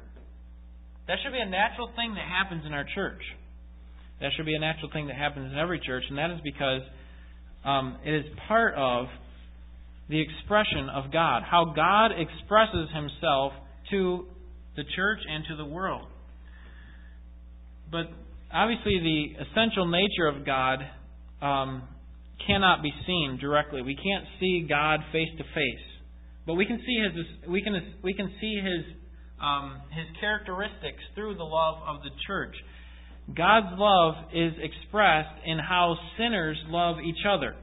That 1.07 1.17
should 1.23 1.31
be 1.31 1.39
a 1.39 1.49
natural 1.49 1.89
thing 1.95 2.13
that 2.15 2.27
happens 2.27 2.65
in 2.65 2.73
our 2.73 2.85
church. 2.93 3.21
That 4.19 4.31
should 4.35 4.45
be 4.45 4.55
a 4.55 4.59
natural 4.59 4.91
thing 4.91 5.07
that 5.07 5.15
happens 5.15 5.51
in 5.51 5.57
every 5.57 5.79
church, 5.79 6.03
and 6.09 6.17
that 6.17 6.29
is 6.29 6.41
because 6.43 6.81
um, 7.65 7.97
it 8.03 8.13
is 8.13 8.25
part 8.47 8.73
of 8.75 9.05
the 10.09 10.19
expression 10.19 10.89
of 10.93 11.11
God, 11.11 11.43
how 11.49 11.73
God 11.75 12.11
expresses 12.11 12.89
Himself 12.93 13.53
to 13.91 14.25
the 14.75 14.83
church 14.95 15.19
and 15.29 15.43
to 15.49 15.55
the 15.55 15.65
world. 15.65 16.07
But 17.91 18.07
obviously, 18.53 18.99
the 18.99 19.43
essential 19.43 19.87
nature 19.87 20.27
of 20.27 20.45
God 20.45 20.79
um, 21.41 21.87
cannot 22.45 22.81
be 22.81 22.91
seen 23.05 23.37
directly. 23.39 23.81
We 23.81 23.95
can't 23.95 24.25
see 24.39 24.65
God 24.67 24.99
face 25.11 25.29
to 25.37 25.43
face, 25.43 25.85
but 26.45 26.55
we 26.55 26.65
can 26.65 26.79
see 26.85 26.97
His 27.03 27.49
we 27.49 27.61
can 27.61 27.73
we 28.03 28.13
can 28.13 28.31
see 28.41 28.55
His 28.55 28.95
um, 29.41 29.81
His 29.91 30.05
characteristics 30.19 31.03
through 31.15 31.35
the 31.35 31.43
love 31.43 31.75
of 31.87 32.01
the 32.03 32.09
church. 32.27 32.55
God's 33.27 33.77
love 33.77 34.15
is 34.33 34.53
expressed 34.61 35.45
in 35.45 35.57
how 35.59 35.95
sinners 36.17 36.57
love 36.67 36.97
each 37.05 37.25
other. 37.27 37.55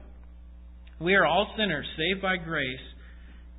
We 0.99 1.15
are 1.15 1.25
all 1.25 1.53
sinners 1.57 1.85
saved 1.97 2.21
by 2.21 2.37
grace, 2.37 2.79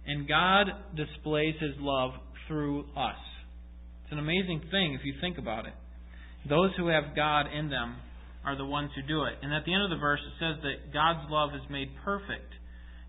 and 0.07 0.29
God 0.29 0.67
displays 0.97 1.55
His 1.61 1.75
love 1.79 2.13
through 2.49 2.81
us. 2.97 3.21
It's 4.05 4.13
an 4.13 4.19
amazing 4.19 4.63
thing 4.71 4.95
if 4.99 5.05
you 5.05 5.15
think 5.21 5.39
about 5.39 5.67
it. 5.67 5.75
Those 6.49 6.71
who 6.77 6.89
have 6.89 7.15
God 7.15 7.47
in 7.47 7.71
them 7.71 7.97
are 8.45 8.57
the 8.57 8.65
ones 8.65 8.91
who 8.97 9.07
do 9.07 9.25
it. 9.25 9.35
And 9.43 9.53
at 9.53 9.65
the 9.65 9.75
end 9.75 9.85
of 9.85 9.91
the 9.91 10.01
verse, 10.01 10.21
it 10.21 10.35
says 10.41 10.63
that 10.63 10.93
God's 10.93 11.31
love 11.31 11.51
is 11.55 11.63
made 11.71 11.89
perfect. 12.05 12.53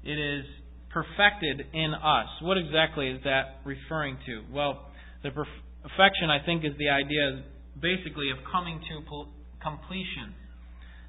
It 0.04 0.19
is 0.19 0.45
perfected 0.91 1.65
in 1.73 1.93
us. 1.93 2.27
What 2.41 2.58
exactly 2.58 3.08
is 3.08 3.21
that 3.23 3.62
referring 3.65 4.17
to? 4.25 4.43
Well, 4.51 4.91
the 5.23 5.32
perfection, 5.32 6.30
I 6.30 6.45
think, 6.45 6.65
is 6.65 6.73
the 6.77 6.89
idea 6.89 7.43
basically 7.80 8.32
of 8.32 8.38
coming 8.52 8.82
to 8.90 9.26
completion. 9.62 10.36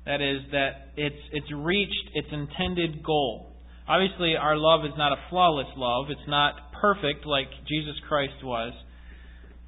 That 0.04 0.20
is, 0.20 0.42
that 0.50 0.92
it's, 0.96 1.22
it's 1.32 1.52
reached 1.54 2.10
its 2.14 2.28
intended 2.32 3.04
goal. 3.04 3.52
Obviously, 3.88 4.34
our 4.36 4.56
love 4.56 4.84
is 4.84 4.92
not 4.96 5.12
a 5.12 5.20
flawless 5.30 5.68
love. 5.76 6.06
It's 6.10 6.28
not 6.28 6.72
perfect 6.80 7.26
like 7.26 7.46
Jesus 7.68 7.94
Christ 8.08 8.42
was. 8.42 8.72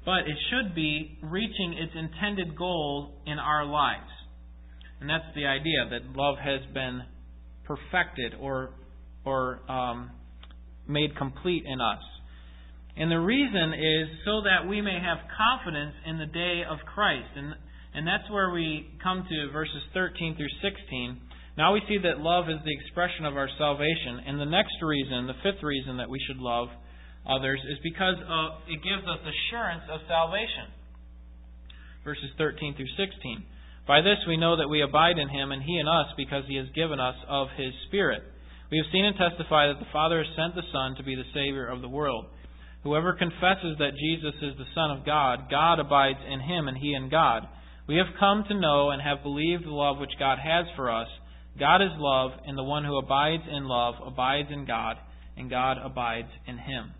But 0.05 0.27
it 0.27 0.37
should 0.49 0.75
be 0.75 1.17
reaching 1.23 1.73
its 1.73 1.91
intended 1.95 2.55
goal 2.57 3.13
in 3.25 3.39
our 3.39 3.65
lives. 3.65 4.11
And 5.01 5.09
that's 5.09 5.25
the 5.35 5.45
idea 5.45 5.89
that 5.89 6.15
love 6.15 6.35
has 6.37 6.61
been 6.73 7.01
perfected 7.65 8.35
or, 8.39 8.71
or 9.25 9.59
um, 9.69 10.11
made 10.87 11.17
complete 11.17 11.63
in 11.65 11.81
us. 11.81 12.03
And 12.97 13.11
the 13.11 13.19
reason 13.19 13.75
is 13.75 14.07
so 14.23 14.41
that 14.47 14.67
we 14.67 14.79
may 14.79 14.95
have 15.03 15.19
confidence 15.27 15.95
in 16.07 16.17
the 16.17 16.31
day 16.31 16.63
of 16.63 16.79
Christ. 16.87 17.27
And, 17.35 17.53
and 17.93 18.07
that's 18.07 18.29
where 18.31 18.51
we 18.51 18.87
come 19.03 19.27
to 19.27 19.51
verses 19.51 19.83
13 19.93 20.35
through 20.37 20.51
16. 20.63 21.19
Now 21.57 21.73
we 21.73 21.83
see 21.87 21.99
that 22.03 22.19
love 22.19 22.47
is 22.47 22.59
the 22.63 22.71
expression 22.71 23.25
of 23.27 23.35
our 23.35 23.51
salvation. 23.59 24.23
And 24.27 24.39
the 24.39 24.47
next 24.47 24.75
reason, 24.81 25.27
the 25.27 25.39
fifth 25.43 25.63
reason 25.63 25.97
that 25.97 26.09
we 26.09 26.19
should 26.27 26.39
love 26.39 26.67
others, 27.27 27.59
is 27.67 27.79
because 27.83 28.15
uh, 28.15 28.63
it 28.71 28.79
gives 28.79 29.03
us 29.03 29.19
assurance 29.23 29.83
of 29.91 29.99
salvation. 30.07 30.71
Verses 32.03 32.31
13 32.37 32.75
through 32.75 32.91
16. 32.95 33.43
By 33.87 34.01
this 34.01 34.17
we 34.27 34.37
know 34.37 34.57
that 34.57 34.69
we 34.69 34.81
abide 34.81 35.17
in 35.19 35.29
him, 35.29 35.51
and 35.51 35.61
he 35.61 35.77
in 35.77 35.87
us, 35.87 36.07
because 36.17 36.43
he 36.47 36.55
has 36.57 36.67
given 36.73 36.99
us 36.99 37.15
of 37.27 37.47
his 37.57 37.73
Spirit. 37.87 38.23
We 38.71 38.77
have 38.77 38.91
seen 38.91 39.05
and 39.05 39.15
testified 39.15 39.69
that 39.69 39.79
the 39.79 39.93
Father 39.93 40.23
has 40.23 40.31
sent 40.35 40.55
the 40.55 40.65
Son 40.73 40.95
to 40.97 41.03
be 41.03 41.15
the 41.15 41.27
Savior 41.33 41.67
of 41.67 41.81
the 41.81 41.89
world. 41.89 42.25
Whoever 42.85 43.13
confesses 43.13 43.77
that 43.79 43.97
Jesus 43.97 44.35
is 44.43 44.53
the 44.57 44.69
Son 44.75 44.91
of 44.91 45.05
God, 45.07 45.49
God 45.49 45.79
abides 45.79 46.19
in 46.31 46.39
him 46.39 46.67
and 46.67 46.77
he 46.77 46.93
in 46.93 47.09
God. 47.09 47.47
We 47.87 47.97
have 47.97 48.13
come 48.19 48.45
to 48.47 48.53
know 48.53 48.91
and 48.91 49.01
have 49.01 49.23
believed 49.23 49.65
the 49.65 49.71
love 49.73 49.97
which 49.97 50.13
God 50.19 50.37
has 50.37 50.67
for 50.75 50.91
us. 50.91 51.07
God 51.59 51.81
is 51.81 51.89
love, 51.97 52.31
and 52.45 52.55
the 52.55 52.63
one 52.63 52.85
who 52.85 52.97
abides 52.97 53.41
in 53.49 53.67
love 53.67 53.95
abides 54.05 54.49
in 54.51 54.67
God, 54.67 54.97
and 55.35 55.49
God 55.49 55.77
abides 55.83 56.29
in 56.45 56.59
him. 56.59 56.93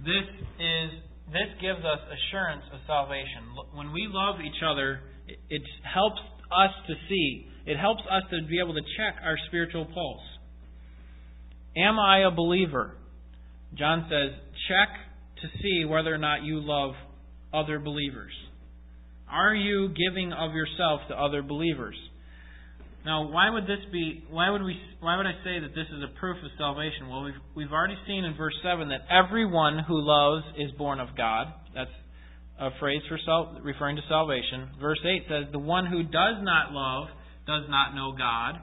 This 0.00 0.26
is 0.58 0.90
this 1.30 1.54
gives 1.60 1.80
us 1.80 2.00
assurance 2.10 2.64
of 2.72 2.80
salvation. 2.88 3.54
When 3.74 3.92
we 3.92 4.08
love 4.10 4.40
each 4.40 4.62
other, 4.66 5.00
it 5.28 5.62
helps 5.84 6.20
us 6.50 6.74
to 6.88 6.94
see. 7.08 7.46
It 7.66 7.76
helps 7.76 8.02
us 8.10 8.22
to 8.30 8.48
be 8.48 8.58
able 8.58 8.74
to 8.74 8.82
check 8.96 9.22
our 9.22 9.36
spiritual 9.46 9.84
pulse. 9.84 10.26
Am 11.76 12.00
I 12.00 12.26
a 12.26 12.30
believer? 12.30 12.97
John 13.76 14.06
says, 14.08 14.38
check 14.68 14.88
to 15.42 15.48
see 15.62 15.84
whether 15.84 16.12
or 16.12 16.18
not 16.18 16.42
you 16.42 16.60
love 16.60 16.94
other 17.52 17.78
believers. 17.78 18.32
Are 19.30 19.54
you 19.54 19.88
giving 19.88 20.32
of 20.32 20.54
yourself 20.54 21.02
to 21.08 21.14
other 21.14 21.42
believers? 21.42 21.96
Now, 23.04 23.30
why 23.30 23.48
would 23.50 23.64
this 23.64 23.84
be? 23.92 24.24
Why 24.30 24.50
would 24.50 24.62
we? 24.62 24.76
Why 25.00 25.16
would 25.16 25.26
I 25.26 25.32
say 25.44 25.60
that 25.60 25.74
this 25.74 25.86
is 25.86 26.02
a 26.02 26.18
proof 26.18 26.36
of 26.44 26.50
salvation? 26.58 27.08
Well, 27.08 27.24
we've 27.24 27.40
we've 27.54 27.72
already 27.72 27.96
seen 28.06 28.24
in 28.24 28.36
verse 28.36 28.54
seven 28.62 28.88
that 28.88 29.06
everyone 29.08 29.78
who 29.86 30.00
loves 30.00 30.44
is 30.58 30.72
born 30.76 30.98
of 30.98 31.16
God. 31.16 31.46
That's 31.74 31.90
a 32.58 32.70
phrase 32.80 33.00
for 33.08 33.18
self, 33.24 33.56
referring 33.62 33.96
to 33.96 34.02
salvation. 34.08 34.70
Verse 34.80 34.98
eight 35.04 35.24
says, 35.28 35.44
"The 35.52 35.58
one 35.58 35.86
who 35.86 36.02
does 36.02 36.42
not 36.42 36.72
love 36.72 37.08
does 37.46 37.64
not 37.70 37.94
know 37.94 38.12
God." 38.18 38.60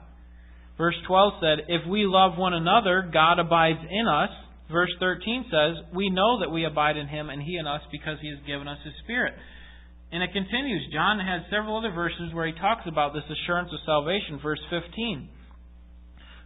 Verse 0.76 0.96
twelve 1.06 1.34
said, 1.40 1.64
"If 1.68 1.86
we 1.88 2.06
love 2.06 2.38
one 2.38 2.54
another, 2.54 3.08
God 3.10 3.38
abides 3.38 3.80
in 3.88 4.06
us." 4.06 4.30
Verse 4.70 4.90
thirteen 4.98 5.44
says, 5.50 5.76
"We 5.94 6.10
know 6.10 6.40
that 6.40 6.50
we 6.50 6.64
abide 6.64 6.96
in 6.96 7.06
Him, 7.06 7.30
and 7.30 7.42
He 7.42 7.56
in 7.56 7.66
us, 7.66 7.82
because 7.92 8.18
He 8.20 8.30
has 8.30 8.44
given 8.46 8.66
us 8.66 8.78
His 8.84 8.94
Spirit." 9.04 9.34
And 10.12 10.22
it 10.22 10.32
continues. 10.32 10.86
John 10.92 11.18
has 11.18 11.42
several 11.50 11.76
other 11.76 11.90
verses 11.90 12.32
where 12.32 12.46
he 12.46 12.52
talks 12.52 12.86
about 12.86 13.12
this 13.12 13.26
assurance 13.26 13.70
of 13.72 13.80
salvation. 13.84 14.38
Verse 14.42 14.60
15. 14.70 15.28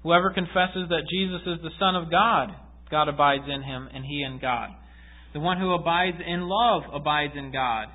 Whoever 0.02 0.32
confesses 0.32 0.88
that 0.88 1.04
Jesus 1.10 1.42
is 1.46 1.62
the 1.62 1.76
Son 1.78 1.94
of 1.94 2.10
God, 2.10 2.56
God 2.90 3.08
abides 3.08 3.44
in 3.46 3.62
him, 3.62 3.88
and 3.92 4.04
he 4.04 4.22
in 4.22 4.38
God. 4.40 4.70
The 5.34 5.40
one 5.40 5.60
who 5.60 5.74
abides 5.74 6.16
in 6.26 6.48
love 6.48 6.82
abides 6.92 7.34
in 7.36 7.52
God. 7.52 7.88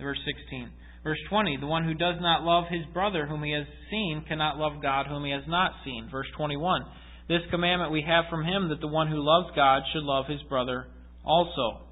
Verse 0.00 0.18
16. 0.24 0.70
Verse 1.04 1.20
20. 1.28 1.58
The 1.60 1.66
one 1.66 1.84
who 1.84 1.94
does 1.94 2.16
not 2.20 2.42
love 2.42 2.64
his 2.70 2.86
brother 2.92 3.26
whom 3.26 3.44
he 3.44 3.52
has 3.52 3.66
seen 3.90 4.24
cannot 4.26 4.56
love 4.56 4.82
God 4.82 5.06
whom 5.06 5.24
he 5.24 5.32
has 5.32 5.44
not 5.46 5.72
seen. 5.84 6.08
Verse 6.10 6.26
21. 6.36 6.82
This 7.30 7.42
commandment 7.52 7.92
we 7.92 8.02
have 8.08 8.24
from 8.28 8.44
him 8.44 8.70
that 8.70 8.80
the 8.80 8.88
one 8.88 9.06
who 9.06 9.22
loves 9.22 9.54
God 9.54 9.82
should 9.92 10.02
love 10.02 10.24
his 10.26 10.42
brother 10.48 10.88
also. 11.24 11.82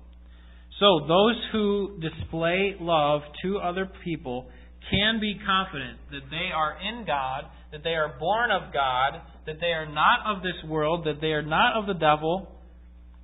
So, 0.80 1.06
those 1.06 1.36
who 1.52 2.00
display 2.00 2.74
love 2.80 3.20
to 3.42 3.58
other 3.58 3.88
people 4.04 4.48
can 4.90 5.20
be 5.20 5.38
confident 5.46 5.98
that 6.10 6.28
they 6.28 6.50
are 6.52 6.76
in 6.82 7.06
God, 7.06 7.44
that 7.70 7.84
they 7.84 7.94
are 7.94 8.16
born 8.18 8.50
of 8.50 8.72
God, 8.72 9.20
that 9.46 9.60
they 9.60 9.68
are 9.68 9.86
not 9.86 10.26
of 10.26 10.42
this 10.42 10.58
world, 10.68 11.06
that 11.06 11.20
they 11.20 11.28
are 11.28 11.42
not 11.42 11.76
of 11.76 11.86
the 11.86 11.94
devil, 11.94 12.58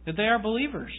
that 0.07 0.16
they 0.16 0.22
are 0.22 0.38
believers. 0.38 0.92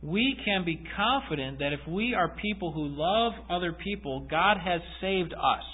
We 0.00 0.36
can 0.44 0.64
be 0.64 0.80
confident 0.96 1.58
that 1.58 1.72
if 1.72 1.80
we 1.88 2.14
are 2.14 2.36
people 2.40 2.70
who 2.70 2.86
love 2.86 3.32
other 3.50 3.72
people, 3.72 4.28
God 4.30 4.58
has 4.64 4.80
saved 5.00 5.32
us. 5.32 5.64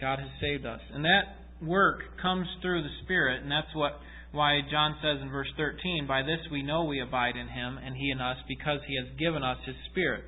God 0.00 0.18
has 0.18 0.30
saved 0.40 0.64
us. 0.64 0.80
And 0.94 1.04
that 1.04 1.39
work 1.62 2.02
comes 2.20 2.46
through 2.62 2.82
the 2.82 2.94
Spirit, 3.04 3.42
and 3.42 3.50
that's 3.50 3.74
what 3.74 4.00
why 4.32 4.60
John 4.70 4.94
says 5.02 5.18
in 5.20 5.30
verse 5.30 5.50
13, 5.56 6.06
By 6.06 6.22
this 6.22 6.38
we 6.52 6.62
know 6.62 6.84
we 6.84 7.00
abide 7.02 7.34
in 7.34 7.48
him, 7.48 7.78
and 7.82 7.96
he 7.96 8.10
in 8.10 8.20
us, 8.20 8.38
because 8.46 8.78
he 8.86 8.94
has 8.94 9.10
given 9.18 9.42
us 9.42 9.58
his 9.66 9.74
Spirit. 9.90 10.22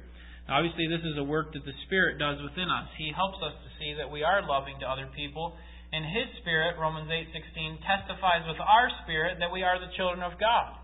Now, 0.48 0.58
obviously, 0.58 0.90
this 0.90 1.06
is 1.06 1.14
a 1.18 1.22
work 1.22 1.54
that 1.54 1.64
the 1.64 1.76
Spirit 1.86 2.18
does 2.18 2.42
within 2.42 2.66
us. 2.66 2.90
He 2.98 3.14
helps 3.14 3.38
us 3.38 3.54
to 3.62 3.70
see 3.78 3.94
that 3.94 4.10
we 4.10 4.26
are 4.26 4.42
loving 4.42 4.74
to 4.80 4.86
other 4.90 5.08
people, 5.14 5.54
and 5.92 6.02
his 6.02 6.26
Spirit, 6.42 6.74
Romans 6.78 7.10
8:16, 7.10 7.78
testifies 7.78 8.42
with 8.48 8.58
our 8.58 8.90
spirit 9.04 9.38
that 9.38 9.52
we 9.52 9.62
are 9.62 9.78
the 9.78 9.92
children 9.94 10.22
of 10.22 10.38
God. 10.40 10.74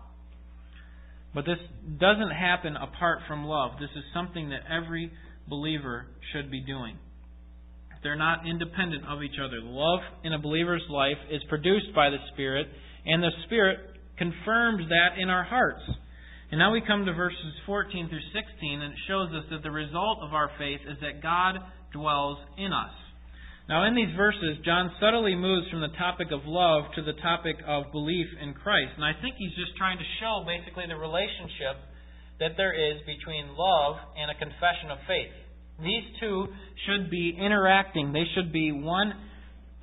But 1.33 1.45
this 1.45 1.59
doesn't 1.99 2.31
happen 2.31 2.77
apart 2.77 3.23
from 3.27 3.45
love. 3.45 3.77
This 3.79 3.91
is 3.95 4.03
something 4.13 4.49
that 4.49 4.65
every 4.69 5.11
believer 5.47 6.07
should 6.31 6.49
be 6.49 6.61
doing. 6.61 6.97
They're 8.03 8.15
not 8.15 8.47
independent 8.47 9.03
of 9.05 9.23
each 9.23 9.39
other. 9.39 9.59
Love 9.61 9.99
in 10.23 10.33
a 10.33 10.39
believer's 10.39 10.85
life 10.89 11.17
is 11.29 11.41
produced 11.49 11.93
by 11.95 12.09
the 12.09 12.19
Spirit 12.33 12.67
and 13.05 13.23
the 13.23 13.31
Spirit 13.45 13.79
confirms 14.17 14.87
that 14.89 15.17
in 15.17 15.29
our 15.29 15.43
hearts. 15.43 15.81
And 16.51 16.59
now 16.59 16.71
we 16.73 16.81
come 16.85 17.05
to 17.05 17.13
verses 17.13 17.53
14 17.65 18.09
through 18.09 18.25
16, 18.33 18.81
and 18.81 18.93
it 18.93 18.99
shows 19.07 19.29
us 19.31 19.45
that 19.51 19.63
the 19.63 19.71
result 19.71 20.19
of 20.21 20.33
our 20.33 20.49
faith 20.57 20.81
is 20.85 20.97
that 21.01 21.21
God 21.21 21.61
dwells 21.93 22.37
in 22.57 22.73
us. 22.73 22.93
Now, 23.69 23.85
in 23.85 23.93
these 23.93 24.09
verses, 24.17 24.57
John 24.65 24.89
subtly 24.99 25.37
moves 25.37 25.69
from 25.69 25.81
the 25.81 25.93
topic 25.93 26.33
of 26.33 26.41
love 26.45 26.89
to 26.97 27.05
the 27.05 27.13
topic 27.21 27.55
of 27.69 27.93
belief 27.93 28.25
in 28.41 28.57
Christ. 28.57 28.97
And 28.97 29.05
I 29.05 29.13
think 29.21 29.37
he's 29.37 29.53
just 29.53 29.77
trying 29.77 30.01
to 30.01 30.07
show 30.17 30.41
basically 30.41 30.89
the 30.89 30.97
relationship 30.97 31.77
that 32.41 32.57
there 32.57 32.73
is 32.73 32.97
between 33.05 33.53
love 33.53 34.01
and 34.17 34.33
a 34.33 34.37
confession 34.41 34.89
of 34.89 34.97
faith. 35.05 35.33
These 35.83 36.03
two 36.19 36.47
should 36.85 37.09
be 37.09 37.35
interacting, 37.39 38.13
they 38.13 38.25
should 38.35 38.51
be 38.51 38.71
one 38.71 39.13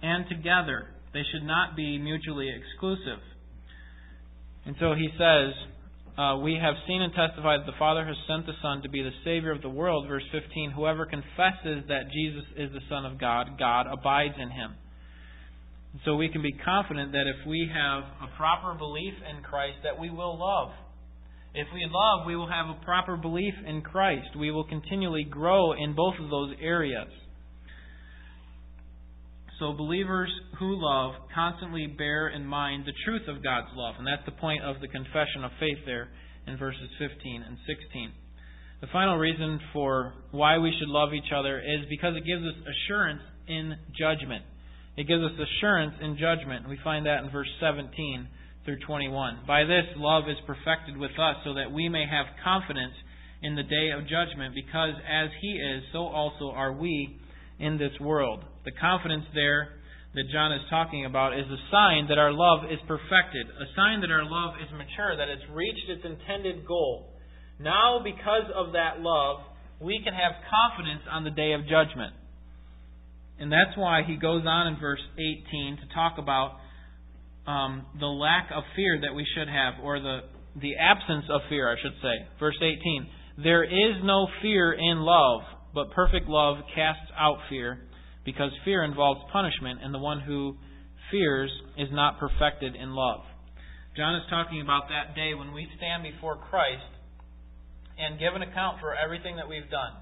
and 0.03 0.29
together. 0.29 0.89
They 1.13 1.23
should 1.33 1.47
not 1.47 1.77
be 1.77 1.99
mutually 1.99 2.51
exclusive. 2.53 3.21
And 4.67 4.77
so 4.79 4.95
he 4.95 5.09
says, 5.17 5.55
uh, 6.19 6.37
We 6.43 6.59
have 6.61 6.75
seen 6.87 7.01
and 7.01 7.13
testified 7.15 7.61
that 7.61 7.67
the 7.67 7.79
Father 7.79 8.05
has 8.05 8.17
sent 8.29 8.45
the 8.47 8.59
Son 8.61 8.83
to 8.83 8.89
be 8.89 9.03
the 9.03 9.15
Savior 9.25 9.53
of 9.53 9.63
the 9.63 9.71
world. 9.71 10.09
Verse 10.09 10.27
15 10.33 10.73
Whoever 10.73 11.07
confesses 11.07 11.89
that 11.89 12.13
Jesus 12.13 12.45
is 12.57 12.71
the 12.73 12.85
Son 12.91 13.07
of 13.07 13.19
God, 13.19 13.59
God 13.59 13.87
abides 13.87 14.35
in 14.37 14.51
him. 14.51 14.75
And 15.93 16.01
so 16.05 16.17
we 16.17 16.29
can 16.29 16.43
be 16.43 16.53
confident 16.53 17.13
that 17.13 17.25
if 17.25 17.47
we 17.47 17.71
have 17.73 18.03
a 18.21 18.37
proper 18.37 18.77
belief 18.77 19.15
in 19.25 19.43
Christ, 19.43 19.79
that 19.85 19.99
we 19.99 20.11
will 20.11 20.39
love. 20.39 20.73
If 21.57 21.69
we 21.73 21.89
love, 21.91 22.27
we 22.27 22.37
will 22.37 22.49
have 22.49 22.67
a 22.69 22.85
proper 22.85 23.17
belief 23.17 23.55
in 23.67 23.81
Christ. 23.81 24.37
We 24.39 24.51
will 24.51 24.65
continually 24.65 25.25
grow 25.25 25.73
in 25.73 25.95
both 25.95 26.15
of 26.21 26.29
those 26.29 26.55
areas. 26.61 27.09
So 29.59 29.73
believers 29.73 30.31
who 30.59 30.77
love 30.77 31.15
constantly 31.35 31.87
bear 31.87 32.29
in 32.29 32.45
mind 32.45 32.85
the 32.85 32.93
truth 33.07 33.23
of 33.27 33.43
God's 33.43 33.73
love. 33.75 33.95
And 33.97 34.07
that's 34.07 34.27
the 34.27 34.39
point 34.39 34.63
of 34.65 34.83
the 34.83 34.89
confession 34.89 35.45
of 35.45 35.51
faith 35.59 35.79
there 35.87 36.09
in 36.47 36.59
verses 36.59 36.91
15 36.99 37.43
and 37.49 37.57
16. 37.67 38.13
The 38.83 38.89
final 38.93 39.17
reason 39.17 39.59
for 39.73 40.13
why 40.33 40.59
we 40.59 40.77
should 40.79 40.89
love 40.93 41.15
each 41.15 41.33
other 41.35 41.59
is 41.59 41.89
because 41.89 42.17
it 42.17 42.27
gives 42.27 42.45
us 42.45 42.69
assurance 42.69 43.23
in 43.49 43.73
judgment. 43.99 44.45
It 44.99 45.09
gives 45.09 45.25
us 45.25 45.33
assurance 45.41 45.95
in 46.03 46.19
judgment. 46.21 46.69
We 46.69 46.79
find 46.85 47.07
that 47.07 47.25
in 47.25 47.31
verse 47.31 47.49
17 47.61 48.29
through 48.67 48.83
21. 48.85 49.47
By 49.47 49.63
this, 49.65 49.87
love 49.97 50.25
is 50.29 50.37
perfected 50.45 50.99
with 50.99 51.13
us 51.13 51.37
so 51.45 51.55
that 51.55 51.73
we 51.73 51.89
may 51.89 52.05
have 52.05 52.27
confidence 52.45 52.93
in 53.41 53.55
the 53.55 53.63
day 53.63 53.95
of 53.97 54.03
judgment, 54.11 54.55
because 54.55 54.93
as 55.07 55.31
He 55.41 55.55
is, 55.55 55.83
so 55.93 56.05
also 56.11 56.51
are 56.51 56.73
we 56.73 57.17
in 57.59 57.79
this 57.79 57.95
world. 58.01 58.45
The 58.67 58.73
confidence 58.73 59.25
there 59.33 59.79
that 60.15 60.33
John 60.33 60.53
is 60.53 60.67
talking 60.69 61.07
about 61.07 61.39
is 61.39 61.47
a 61.47 61.61
sign 61.71 62.09
that 62.09 62.19
our 62.19 62.33
love 62.33 62.67
is 62.67 62.81
perfected, 62.89 63.47
a 63.47 63.69
sign 63.77 64.01
that 64.01 64.11
our 64.11 64.25
love 64.25 64.59
is 64.59 64.69
mature, 64.73 65.17
that 65.17 65.29
it's 65.29 65.47
reached 65.53 65.89
its 65.89 66.05
intended 66.05 66.67
goal. 66.67 67.13
Now, 67.61 68.01
because 68.03 68.51
of 68.53 68.73
that 68.73 69.01
love, 69.01 69.47
we 69.81 70.01
can 70.03 70.13
have 70.13 70.43
confidence 70.49 71.05
on 71.11 71.25
the 71.25 71.31
day 71.31 71.53
of 71.53 71.63
judgment. 71.69 72.13
And 73.39 73.53
that's 73.53 73.77
why 73.77 74.03
he 74.07 74.17
goes 74.17 74.43
on 74.47 74.73
in 74.73 74.81
verse 74.81 75.05
18 75.15 75.79
to 75.85 75.95
talk 75.95 76.17
about 76.19 76.57
um, 77.47 77.87
the 77.99 78.07
lack 78.07 78.51
of 78.55 78.65
fear 78.75 79.01
that 79.03 79.15
we 79.15 79.27
should 79.37 79.49
have, 79.49 79.75
or 79.83 80.01
the, 80.01 80.21
the 80.61 80.77
absence 80.77 81.25
of 81.31 81.41
fear, 81.49 81.71
I 81.71 81.77
should 81.81 81.95
say. 82.03 82.27
Verse 82.41 82.57
18 82.61 83.07
There 83.43 83.65
is 83.65 84.03
no 84.03 84.27
fear 84.43 84.73
in 84.73 84.99
love, 84.99 85.43
but 85.75 85.91
perfect 85.93 86.29
love 86.29 86.57
casts 86.75 87.11
out 87.17 87.39
fear, 87.49 87.79
because 88.25 88.51
fear 88.65 88.83
involves 88.83 89.21
punishment, 89.33 89.81
and 89.83 89.95
the 89.95 89.99
one 89.99 90.21
who 90.21 90.57
fears 91.11 91.51
is 91.79 91.89
not 91.93 92.19
perfected 92.19 92.75
in 92.75 92.91
love. 92.91 93.21
John 93.97 94.17
is 94.17 94.23
talking 94.29 94.61
about 94.61 94.89
that 94.89 95.15
day 95.15 95.33
when 95.35 95.55
we 95.55 95.67
stand 95.79 96.03
before 96.03 96.37
Christ 96.51 96.91
and 97.97 98.19
give 98.19 98.35
an 98.35 98.43
account 98.43 98.81
for 98.81 98.95
everything 98.95 99.37
that 99.37 99.49
we've 99.49 99.71
done. 99.71 99.95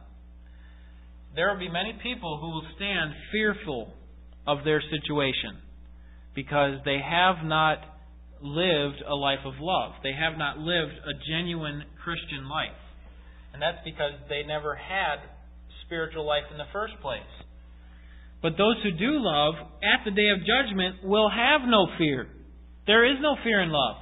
There 1.36 1.52
will 1.52 1.60
be 1.60 1.68
many 1.68 1.94
people 2.02 2.38
who 2.40 2.48
will 2.48 2.66
stand 2.74 3.12
fearful 3.30 3.92
of 4.46 4.64
their 4.64 4.80
situation 4.80 5.63
because 6.34 6.78
they 6.84 6.98
have 6.98 7.44
not 7.44 7.78
lived 8.42 9.00
a 9.06 9.14
life 9.14 9.44
of 9.44 9.54
love. 9.60 9.92
They 10.02 10.12
have 10.12 10.36
not 10.36 10.58
lived 10.58 10.92
a 10.92 11.14
genuine 11.28 11.84
Christian 12.02 12.48
life. 12.48 12.76
And 13.52 13.62
that's 13.62 13.78
because 13.84 14.12
they 14.28 14.42
never 14.42 14.74
had 14.74 15.22
spiritual 15.86 16.26
life 16.26 16.44
in 16.50 16.58
the 16.58 16.68
first 16.72 16.94
place. 17.00 17.22
But 18.42 18.58
those 18.58 18.76
who 18.82 18.92
do 18.92 19.16
love, 19.22 19.54
at 19.80 20.04
the 20.04 20.10
day 20.10 20.28
of 20.28 20.44
judgment, 20.44 21.00
will 21.04 21.30
have 21.30 21.62
no 21.64 21.88
fear. 21.96 22.28
There 22.86 23.08
is 23.08 23.16
no 23.22 23.36
fear 23.42 23.62
in 23.62 23.72
love. 23.72 23.96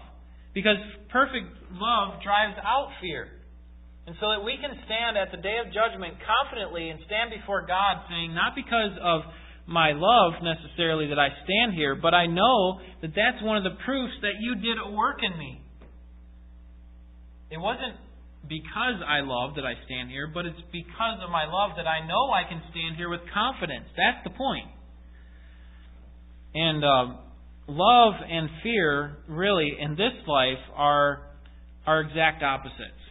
Because 0.54 0.80
perfect 1.14 1.46
love 1.70 2.18
drives 2.24 2.58
out 2.58 2.90
fear. 3.00 3.28
And 4.06 4.16
so 4.18 4.34
that 4.34 4.42
we 4.42 4.58
can 4.58 4.74
stand 4.82 5.14
at 5.14 5.30
the 5.30 5.38
day 5.38 5.62
of 5.62 5.70
judgment 5.70 6.18
confidently 6.18 6.90
and 6.90 6.98
stand 7.06 7.30
before 7.30 7.62
God 7.62 8.02
saying, 8.10 8.34
not 8.34 8.58
because 8.58 8.98
of 8.98 9.22
my 9.66 9.92
love 9.94 10.42
necessarily 10.42 11.08
that 11.08 11.18
I 11.18 11.28
stand 11.44 11.74
here, 11.74 11.94
but 11.94 12.14
I 12.14 12.26
know 12.26 12.80
that 13.00 13.12
that's 13.14 13.42
one 13.42 13.56
of 13.56 13.64
the 13.64 13.76
proofs 13.84 14.14
that 14.22 14.40
you 14.40 14.56
did 14.56 14.76
a 14.78 14.90
work 14.90 15.18
in 15.22 15.38
me. 15.38 15.60
It 17.50 17.58
wasn't 17.58 17.96
because 18.48 18.98
I 19.06 19.20
love 19.20 19.54
that 19.56 19.64
I 19.64 19.74
stand 19.86 20.10
here, 20.10 20.26
but 20.32 20.46
it's 20.46 20.60
because 20.72 21.18
of 21.22 21.30
my 21.30 21.44
love 21.44 21.76
that 21.76 21.86
I 21.86 22.06
know 22.06 22.30
I 22.32 22.48
can 22.48 22.60
stand 22.70 22.96
here 22.96 23.08
with 23.08 23.20
confidence. 23.32 23.86
That's 23.96 24.24
the 24.24 24.30
point. 24.30 24.66
And 26.54 26.84
uh, 26.84 27.16
love 27.68 28.14
and 28.28 28.48
fear, 28.62 29.18
really, 29.28 29.76
in 29.78 29.92
this 29.92 30.12
life, 30.26 30.60
are 30.74 31.28
are 31.86 32.00
exact 32.00 32.42
opposites. 32.42 33.02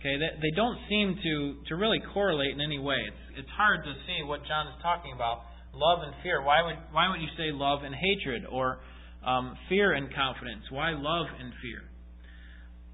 Okay, 0.00 0.16
they, 0.16 0.48
they 0.48 0.56
don't 0.56 0.78
seem 0.88 1.18
to, 1.22 1.56
to 1.68 1.76
really 1.76 2.00
correlate 2.14 2.54
in 2.54 2.60
any 2.60 2.78
way. 2.78 2.96
It's, 3.06 3.44
it's 3.44 3.52
hard 3.52 3.84
to 3.84 3.92
see 4.08 4.24
what 4.24 4.40
John 4.48 4.66
is 4.68 4.74
talking 4.80 5.12
about. 5.12 5.44
Love 5.74 6.00
and 6.02 6.14
fear. 6.22 6.42
Why 6.42 6.62
would, 6.62 6.76
why 6.92 7.10
would 7.10 7.20
you 7.20 7.30
say 7.36 7.52
love 7.52 7.80
and 7.84 7.94
hatred? 7.94 8.44
Or 8.50 8.80
um, 9.24 9.56
fear 9.68 9.92
and 9.92 10.12
confidence? 10.14 10.64
Why 10.70 10.90
love 10.92 11.26
and 11.38 11.52
fear? 11.62 11.82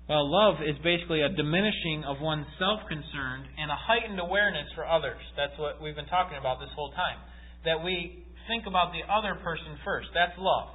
Well, 0.09 0.23
love 0.31 0.63
is 0.63 0.77
basically 0.85 1.23
a 1.23 1.29
diminishing 1.29 2.05
of 2.07 2.21
one's 2.21 2.47
self 2.59 2.81
concern 2.87 3.43
and 3.59 3.71
a 3.71 3.75
heightened 3.75 4.21
awareness 4.21 4.71
for 4.75 4.87
others. 4.87 5.19
That's 5.37 5.59
what 5.59 5.83
we've 5.83 5.97
been 5.97 6.07
talking 6.07 6.39
about 6.39 6.61
this 6.61 6.71
whole 6.77 6.93
time. 6.93 7.19
That 7.65 7.83
we 7.83 8.23
think 8.47 8.67
about 8.71 8.95
the 8.95 9.03
other 9.11 9.35
person 9.43 9.75
first. 9.85 10.09
That's 10.15 10.39
love. 10.39 10.71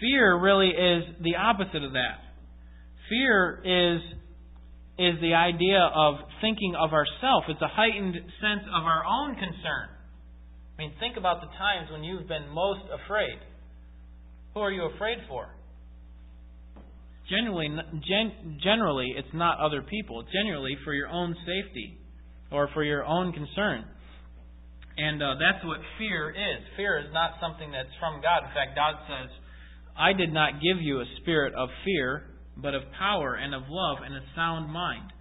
Fear 0.00 0.36
really 0.38 0.68
is 0.68 1.16
the 1.24 1.36
opposite 1.40 1.80
of 1.80 1.92
that. 1.96 2.20
Fear 3.08 3.62
is 3.64 4.00
is 4.98 5.20
the 5.20 5.32
idea 5.32 5.80
of 5.80 6.16
thinking 6.40 6.74
of 6.76 6.92
ourself. 6.92 7.44
It's 7.48 7.60
a 7.60 7.68
heightened 7.68 8.16
sense 8.40 8.64
of 8.68 8.84
our 8.84 9.04
own 9.04 9.34
concern. 9.36 9.95
I 10.78 10.82
mean, 10.82 10.92
think 11.00 11.16
about 11.16 11.40
the 11.40 11.48
times 11.56 11.88
when 11.90 12.04
you've 12.04 12.28
been 12.28 12.48
most 12.50 12.82
afraid. 12.92 13.38
Who 14.54 14.60
are 14.60 14.70
you 14.70 14.84
afraid 14.94 15.18
for? 15.28 15.48
Generally, 17.30 17.68
gen, 18.06 18.60
generally, 18.62 19.14
it's 19.16 19.34
not 19.34 19.58
other 19.58 19.82
people. 19.82 20.20
It's 20.20 20.30
generally 20.32 20.76
for 20.84 20.92
your 20.92 21.08
own 21.08 21.34
safety 21.40 21.98
or 22.52 22.68
for 22.74 22.84
your 22.84 23.04
own 23.04 23.32
concern. 23.32 23.84
And 24.96 25.22
uh, 25.22 25.34
that's 25.40 25.64
what 25.64 25.80
fear 25.98 26.30
is. 26.30 26.62
Fear 26.76 27.00
is 27.00 27.12
not 27.12 27.32
something 27.40 27.70
that's 27.72 27.92
from 27.98 28.22
God. 28.22 28.44
In 28.44 28.52
fact, 28.54 28.76
God 28.76 28.94
says, 29.08 29.28
I 29.98 30.12
did 30.12 30.32
not 30.32 30.60
give 30.62 30.80
you 30.80 31.00
a 31.00 31.04
spirit 31.20 31.54
of 31.54 31.68
fear, 31.84 32.36
but 32.56 32.74
of 32.74 32.82
power 32.98 33.34
and 33.34 33.54
of 33.54 33.62
love 33.68 33.98
and 34.04 34.14
a 34.14 34.20
sound 34.34 34.70
mind. 34.70 35.12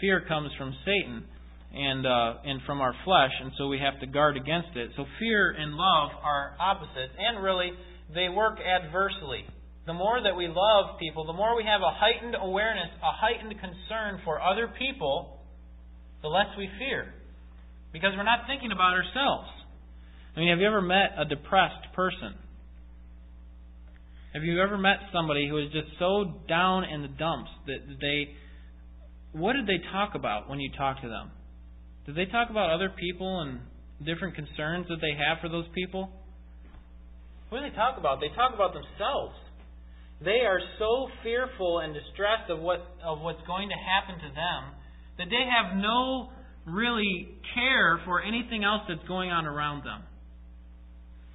Fear 0.00 0.24
comes 0.28 0.50
from 0.56 0.74
Satan 0.84 1.24
and 1.72 2.06
uh, 2.06 2.34
and 2.44 2.60
from 2.66 2.80
our 2.80 2.94
flesh, 3.04 3.32
and 3.42 3.52
so 3.58 3.68
we 3.68 3.78
have 3.78 4.00
to 4.00 4.06
guard 4.06 4.36
against 4.36 4.76
it. 4.76 4.90
So 4.96 5.04
fear 5.18 5.50
and 5.50 5.72
love 5.74 6.10
are 6.22 6.56
opposites, 6.58 7.12
and 7.18 7.42
really 7.42 7.72
they 8.14 8.28
work 8.28 8.58
adversely. 8.60 9.44
The 9.86 9.92
more 9.94 10.20
that 10.22 10.36
we 10.36 10.48
love 10.48 10.98
people, 11.00 11.26
the 11.26 11.32
more 11.32 11.56
we 11.56 11.64
have 11.64 11.80
a 11.80 11.92
heightened 11.92 12.36
awareness, 12.38 12.88
a 13.02 13.12
heightened 13.12 13.54
concern 13.60 14.20
for 14.24 14.40
other 14.40 14.70
people, 14.78 15.40
the 16.20 16.28
less 16.28 16.48
we 16.58 16.68
fear. 16.78 17.14
Because 17.92 18.10
we're 18.16 18.24
not 18.24 18.40
thinking 18.46 18.70
about 18.70 18.92
ourselves. 18.92 19.48
I 20.36 20.40
mean, 20.40 20.50
have 20.50 20.58
you 20.58 20.66
ever 20.66 20.82
met 20.82 21.16
a 21.16 21.24
depressed 21.24 21.92
person? 21.94 22.34
Have 24.34 24.44
you 24.44 24.60
ever 24.60 24.76
met 24.76 24.98
somebody 25.12 25.48
who 25.48 25.56
is 25.56 25.72
just 25.72 25.88
so 25.98 26.42
down 26.48 26.84
in 26.84 27.02
the 27.02 27.08
dumps 27.08 27.50
that 27.66 27.78
they. 28.00 28.34
What 29.32 29.54
did 29.54 29.66
they 29.66 29.82
talk 29.90 30.14
about 30.14 30.50
when 30.50 30.60
you 30.60 30.70
talk 30.76 31.00
to 31.00 31.08
them? 31.08 31.30
Did 32.08 32.16
they 32.16 32.24
talk 32.32 32.48
about 32.48 32.72
other 32.72 32.88
people 32.88 33.42
and 33.42 33.60
different 34.06 34.34
concerns 34.34 34.88
that 34.88 34.96
they 35.02 35.12
have 35.12 35.44
for 35.44 35.50
those 35.50 35.66
people? 35.74 36.08
What 37.50 37.60
do 37.60 37.68
they 37.68 37.76
talk 37.76 37.98
about? 37.98 38.18
They 38.18 38.32
talk 38.34 38.54
about 38.54 38.72
themselves. 38.72 39.36
They 40.24 40.40
are 40.48 40.58
so 40.78 41.08
fearful 41.22 41.80
and 41.80 41.92
distressed 41.92 42.48
of 42.48 42.60
what 42.60 42.80
of 43.04 43.20
what's 43.20 43.44
going 43.46 43.68
to 43.68 43.76
happen 43.76 44.16
to 44.24 44.30
them 44.32 44.60
that 45.18 45.28
they 45.28 45.44
have 45.52 45.76
no 45.76 46.30
really 46.64 47.28
care 47.54 48.00
for 48.06 48.22
anything 48.22 48.64
else 48.64 48.88
that's 48.88 49.06
going 49.06 49.28
on 49.28 49.44
around 49.44 49.84
them. 49.84 50.00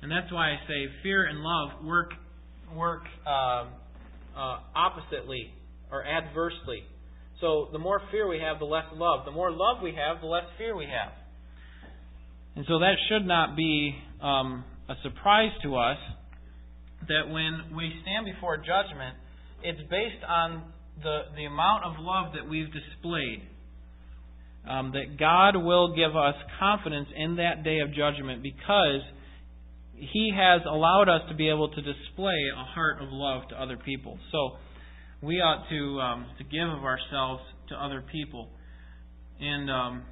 And 0.01 0.11
that's 0.11 0.33
why 0.33 0.53
I 0.53 0.55
say 0.67 0.89
fear 1.03 1.25
and 1.25 1.37
love 1.37 1.85
work 1.85 2.13
work 2.75 3.03
uh, 3.27 3.65
uh, 4.35 4.59
oppositely 4.75 5.53
or 5.91 6.03
adversely. 6.03 6.81
So 7.43 7.67
the 7.73 7.77
more 7.77 8.01
fear 8.09 8.25
we 8.25 8.39
have, 8.39 8.59
the 8.59 8.65
less 8.65 8.85
love. 8.95 9.25
The 9.25 9.31
more 9.31 9.51
love 9.51 9.83
we 9.83 9.93
have, 9.99 10.21
the 10.21 10.27
less 10.27 10.45
fear 10.57 10.77
we 10.77 10.85
have. 10.85 11.11
And 12.55 12.63
so 12.69 12.79
that 12.79 12.93
should 13.09 13.27
not 13.27 13.57
be 13.57 13.93
um, 14.21 14.63
a 14.87 14.93
surprise 15.03 15.51
to 15.63 15.75
us 15.75 15.97
that 17.09 17.27
when 17.27 17.75
we 17.75 17.91
stand 18.01 18.25
before 18.33 18.55
judgment, 18.55 19.17
it's 19.61 19.81
based 19.89 20.23
on 20.25 20.63
the, 21.03 21.23
the 21.35 21.43
amount 21.43 21.83
of 21.83 21.99
love 21.99 22.31
that 22.33 22.49
we've 22.49 22.71
displayed. 22.71 23.43
Um, 24.65 24.93
that 24.93 25.19
God 25.19 25.61
will 25.61 25.93
give 25.93 26.15
us 26.15 26.35
confidence 26.57 27.09
in 27.13 27.35
that 27.35 27.65
day 27.65 27.79
of 27.79 27.89
judgment 27.93 28.41
because 28.41 29.01
He 29.97 30.31
has 30.33 30.61
allowed 30.65 31.09
us 31.09 31.27
to 31.27 31.35
be 31.35 31.49
able 31.49 31.67
to 31.67 31.81
display 31.81 32.39
a 32.55 32.63
heart 32.63 33.01
of 33.01 33.09
love 33.11 33.49
to 33.49 33.61
other 33.61 33.75
people. 33.75 34.17
So 34.31 34.51
we 35.23 35.35
ought 35.37 35.67
to 35.69 36.01
um, 36.01 36.25
to 36.37 36.43
give 36.43 36.67
of 36.69 36.83
ourselves 36.83 37.41
to 37.69 37.75
other 37.75 38.03
people, 38.11 38.49
and 39.39 39.71
um, 39.71 40.03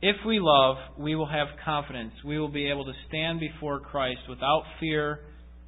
if 0.00 0.16
we 0.26 0.38
love, 0.40 0.76
we 0.98 1.14
will 1.14 1.28
have 1.28 1.48
confidence. 1.64 2.12
We 2.24 2.38
will 2.38 2.52
be 2.52 2.70
able 2.70 2.84
to 2.84 2.92
stand 3.08 3.40
before 3.40 3.80
Christ 3.80 4.20
without 4.28 4.62
fear 4.80 5.20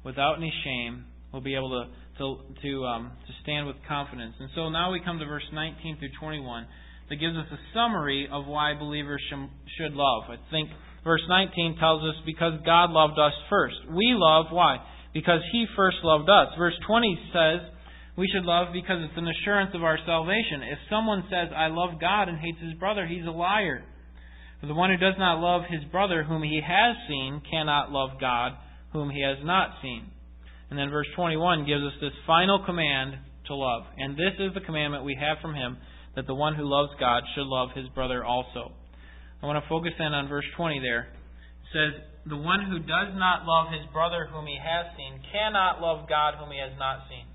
without 0.03 0.37
any 0.37 0.53
shame, 0.63 1.05
We'll 1.31 1.43
be 1.43 1.55
able 1.55 1.69
to 1.69 1.85
to 2.17 2.41
to, 2.63 2.85
um, 2.85 3.11
to 3.27 3.33
stand 3.43 3.67
with 3.67 3.75
confidence. 3.87 4.33
And 4.39 4.49
so 4.55 4.69
now 4.69 4.91
we 4.91 4.99
come 4.99 5.19
to 5.19 5.25
verse 5.25 5.45
19 5.53 5.99
through 5.99 6.09
21 6.19 6.65
that 7.09 7.15
gives 7.17 7.37
us 7.37 7.45
a 7.53 7.59
summary 7.71 8.27
of 8.31 8.47
why 8.47 8.73
believers 8.73 9.21
should 9.77 9.93
love. 9.93 10.23
I 10.27 10.37
think 10.49 10.69
verse 11.03 11.21
19 11.29 11.77
tells 11.79 12.01
us 12.01 12.15
because 12.25 12.53
God 12.65 12.89
loved 12.89 13.19
us 13.19 13.33
first. 13.47 13.75
We 13.93 14.17
love 14.17 14.47
why? 14.49 14.77
Because 15.13 15.41
He 15.51 15.67
first 15.75 15.97
loved 16.01 16.29
us. 16.29 16.47
Verse 16.57 16.73
20 16.87 17.19
says 17.31 17.59
we 18.19 18.27
should 18.27 18.43
love 18.43 18.75
because 18.75 18.99
it's 18.99 19.17
an 19.17 19.31
assurance 19.31 19.71
of 19.73 19.83
our 19.83 19.97
salvation. 20.05 20.67
If 20.67 20.79
someone 20.91 21.23
says, 21.31 21.55
I 21.55 21.71
love 21.71 22.01
God 22.03 22.27
and 22.27 22.37
hates 22.37 22.59
his 22.59 22.75
brother, 22.75 23.07
he's 23.07 23.23
a 23.23 23.31
liar. 23.31 23.81
For 24.59 24.67
the 24.67 24.75
one 24.75 24.91
who 24.91 24.99
does 24.99 25.15
not 25.17 25.39
love 25.39 25.63
his 25.71 25.87
brother 25.89 26.27
whom 26.27 26.43
he 26.43 26.59
has 26.59 26.95
seen 27.07 27.41
cannot 27.49 27.95
love 27.95 28.19
God 28.19 28.59
whom 28.91 29.09
he 29.09 29.23
has 29.23 29.37
not 29.41 29.79
seen. 29.81 30.11
And 30.69 30.77
then 30.77 30.91
verse 30.91 31.07
21 31.15 31.63
gives 31.63 31.79
us 31.79 31.95
this 32.01 32.11
final 32.27 32.59
command 32.65 33.15
to 33.47 33.55
love. 33.55 33.83
And 33.95 34.19
this 34.19 34.35
is 34.35 34.53
the 34.53 34.67
commandment 34.67 35.07
we 35.07 35.15
have 35.15 35.39
from 35.41 35.55
him 35.55 35.77
that 36.17 36.27
the 36.27 36.35
one 36.35 36.55
who 36.55 36.67
loves 36.67 36.91
God 36.99 37.23
should 37.35 37.47
love 37.47 37.69
his 37.73 37.87
brother 37.95 38.25
also. 38.25 38.75
I 39.41 39.45
want 39.47 39.63
to 39.63 39.69
focus 39.69 39.95
in 39.97 40.11
on 40.11 40.27
verse 40.27 40.45
20 40.57 40.83
there. 40.83 41.07
It 41.07 41.69
says, 41.71 42.03
The 42.27 42.35
one 42.35 42.67
who 42.67 42.79
does 42.83 43.15
not 43.15 43.47
love 43.47 43.71
his 43.71 43.87
brother 43.95 44.27
whom 44.27 44.45
he 44.45 44.59
has 44.59 44.91
seen 44.99 45.23
cannot 45.31 45.79
love 45.79 46.09
God 46.09 46.35
whom 46.35 46.51
he 46.51 46.59
has 46.59 46.75
not 46.77 47.07
seen. 47.07 47.28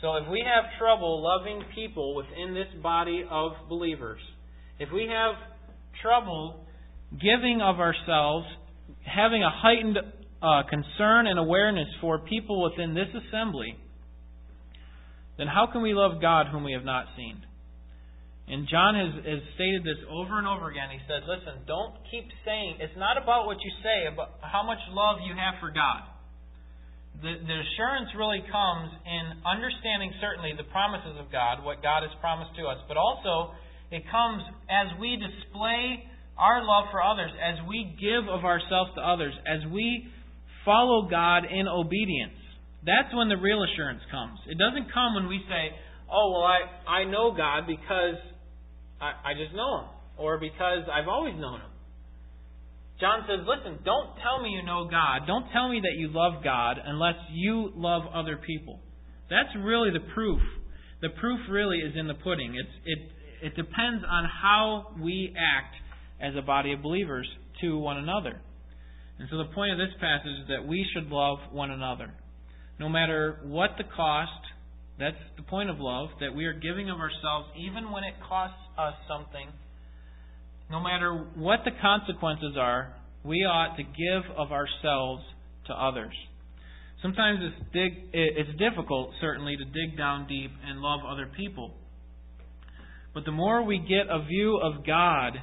So 0.00 0.16
if 0.16 0.28
we 0.30 0.44
have 0.44 0.64
trouble 0.78 1.22
loving 1.22 1.62
people 1.74 2.14
within 2.14 2.54
this 2.54 2.68
body 2.82 3.24
of 3.30 3.52
believers, 3.68 4.20
if 4.78 4.88
we 4.92 5.08
have 5.10 5.34
trouble 6.02 6.66
giving 7.12 7.60
of 7.62 7.80
ourselves, 7.80 8.46
having 9.04 9.42
a 9.42 9.50
heightened 9.50 9.98
uh, 10.42 10.62
concern 10.68 11.26
and 11.26 11.38
awareness 11.38 11.88
for 12.00 12.18
people 12.18 12.62
within 12.62 12.94
this 12.94 13.08
assembly, 13.14 13.78
then 15.38 15.46
how 15.46 15.68
can 15.72 15.82
we 15.82 15.94
love 15.94 16.20
God 16.20 16.46
whom 16.50 16.64
we 16.64 16.72
have 16.72 16.84
not 16.84 17.06
seen? 17.16 17.42
And 18.46 18.68
John 18.68 18.94
has, 18.94 19.24
has 19.24 19.40
stated 19.54 19.82
this 19.84 19.96
over 20.10 20.36
and 20.36 20.46
over 20.46 20.68
again. 20.68 20.92
He 20.92 21.00
said, 21.08 21.24
listen, 21.24 21.64
don't 21.66 21.96
keep 22.10 22.28
saying, 22.44 22.76
it's 22.78 22.96
not 22.98 23.16
about 23.16 23.46
what 23.46 23.56
you 23.64 23.72
say, 23.82 24.12
about 24.12 24.36
how 24.44 24.62
much 24.62 24.78
love 24.92 25.24
you 25.24 25.32
have 25.32 25.56
for 25.60 25.72
God. 25.72 26.04
The, 27.22 27.34
the 27.40 27.56
assurance 27.62 28.10
really 28.18 28.42
comes 28.50 28.90
in 29.06 29.24
understanding 29.46 30.12
certainly 30.20 30.52
the 30.56 30.66
promises 30.68 31.16
of 31.18 31.30
God, 31.30 31.62
what 31.62 31.82
God 31.82 32.02
has 32.02 32.12
promised 32.20 32.56
to 32.58 32.66
us, 32.66 32.78
but 32.88 32.96
also 32.96 33.54
it 33.90 34.02
comes 34.10 34.42
as 34.66 34.98
we 34.98 35.16
display 35.16 36.04
our 36.36 36.66
love 36.66 36.90
for 36.90 37.02
others, 37.02 37.30
as 37.38 37.62
we 37.68 37.94
give 38.00 38.26
of 38.26 38.44
ourselves 38.44 38.90
to 38.98 39.00
others, 39.00 39.32
as 39.46 39.62
we 39.70 40.10
follow 40.64 41.08
God 41.08 41.44
in 41.46 41.68
obedience. 41.68 42.34
That's 42.84 43.14
when 43.14 43.28
the 43.28 43.36
real 43.36 43.62
assurance 43.62 44.02
comes. 44.10 44.38
It 44.46 44.58
doesn't 44.58 44.92
come 44.92 45.14
when 45.14 45.28
we 45.28 45.40
say, 45.48 45.72
oh, 46.10 46.32
well, 46.32 46.44
I, 46.44 47.00
I 47.00 47.04
know 47.04 47.32
God 47.32 47.66
because 47.66 48.18
I, 49.00 49.30
I 49.30 49.32
just 49.38 49.54
know 49.54 49.80
Him, 49.80 49.88
or 50.18 50.38
because 50.38 50.84
I've 50.92 51.08
always 51.08 51.34
known 51.38 51.60
Him. 51.60 51.72
John 53.00 53.26
says, 53.26 53.44
listen, 53.46 53.80
don't 53.84 54.14
tell 54.22 54.42
me 54.42 54.50
you 54.50 54.62
know 54.62 54.86
God. 54.88 55.26
Don't 55.26 55.50
tell 55.52 55.68
me 55.68 55.80
that 55.82 55.98
you 55.98 56.08
love 56.12 56.44
God 56.44 56.78
unless 56.84 57.16
you 57.32 57.72
love 57.74 58.02
other 58.14 58.36
people. 58.36 58.80
That's 59.28 59.50
really 59.58 59.90
the 59.90 60.12
proof. 60.14 60.40
The 61.02 61.08
proof 61.20 61.40
really 61.50 61.78
is 61.78 61.94
in 61.96 62.06
the 62.06 62.14
pudding. 62.14 62.54
It's, 62.54 62.74
it, 62.86 62.98
it 63.46 63.56
depends 63.56 64.04
on 64.08 64.24
how 64.24 64.94
we 65.02 65.34
act 65.36 65.74
as 66.20 66.34
a 66.38 66.42
body 66.42 66.72
of 66.72 66.82
believers 66.82 67.28
to 67.60 67.76
one 67.76 67.96
another. 67.96 68.40
And 69.18 69.28
so 69.30 69.38
the 69.38 69.52
point 69.54 69.72
of 69.72 69.78
this 69.78 69.94
passage 70.00 70.42
is 70.42 70.48
that 70.48 70.66
we 70.66 70.86
should 70.94 71.08
love 71.08 71.38
one 71.52 71.70
another. 71.70 72.14
No 72.78 72.88
matter 72.88 73.40
what 73.44 73.70
the 73.76 73.84
cost, 73.84 74.30
that's 74.98 75.16
the 75.36 75.42
point 75.42 75.70
of 75.70 75.76
love, 75.78 76.08
that 76.20 76.34
we 76.34 76.46
are 76.46 76.52
giving 76.52 76.90
of 76.90 76.98
ourselves 76.98 77.48
even 77.58 77.90
when 77.90 78.04
it 78.04 78.14
costs 78.26 78.58
us 78.78 78.94
something. 79.08 79.48
No 80.74 80.80
matter 80.80 81.24
what 81.36 81.60
the 81.64 81.70
consequences 81.80 82.56
are, 82.58 82.96
we 83.22 83.44
ought 83.44 83.76
to 83.76 83.84
give 83.84 84.36
of 84.36 84.50
ourselves 84.50 85.22
to 85.68 85.72
others. 85.72 86.12
Sometimes 87.00 87.38
it's 87.42 87.72
dig 87.72 87.92
it's 88.12 88.58
difficult 88.58 89.12
certainly 89.20 89.56
to 89.56 89.64
dig 89.66 89.96
down 89.96 90.26
deep 90.26 90.50
and 90.66 90.80
love 90.80 90.98
other 91.08 91.30
people. 91.36 91.76
But 93.14 93.24
the 93.24 93.30
more 93.30 93.62
we 93.62 93.78
get 93.78 94.10
a 94.10 94.24
view 94.26 94.58
of 94.60 94.84
God 94.84 95.34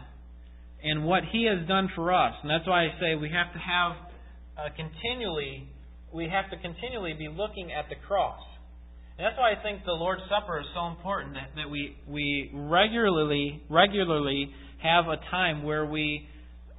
and 0.84 1.05
what 1.05 1.23
He 1.32 1.45
has 1.45 1.65
done 1.65 1.88
for 1.95 2.11
us, 2.11 2.34
and 2.41 2.51
that's 2.51 2.67
why 2.67 2.88
I 2.88 2.89
say 2.99 3.15
we 3.15 3.29
have 3.29 3.53
to 3.53 3.59
have 3.59 3.91
uh, 4.57 4.75
continually 4.75 5.69
we 6.13 6.27
have 6.27 6.51
to 6.51 6.57
continually 6.57 7.13
be 7.13 7.29
looking 7.29 7.71
at 7.71 7.88
the 7.88 7.95
cross. 8.05 8.41
That's 9.22 9.38
why 9.38 9.51
I 9.51 9.61
think 9.61 9.86
the 9.86 9.91
Lord's 9.91 10.24
Supper 10.34 10.59
is 10.59 10.65
so 10.74 10.88
important 10.88 11.36
that, 11.36 11.53
that 11.55 11.69
we 11.69 11.95
we 12.07 12.49
regularly 12.53 13.61
regularly 13.69 14.49
have 14.82 15.05
a 15.05 15.17
time 15.30 15.61
where 15.61 15.86
we 15.86 16.28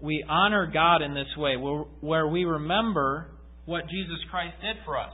we 0.01 0.25
honor 0.29 0.69
God 0.73 1.03
in 1.03 1.15
this 1.15 1.31
way, 1.37 1.57
where, 1.57 1.85
where 2.01 2.27
we 2.27 2.45
remember 2.45 3.29
what 3.65 3.83
Jesus 3.89 4.19
Christ 4.29 4.55
did 4.61 4.75
for 4.85 4.99
us. 4.99 5.13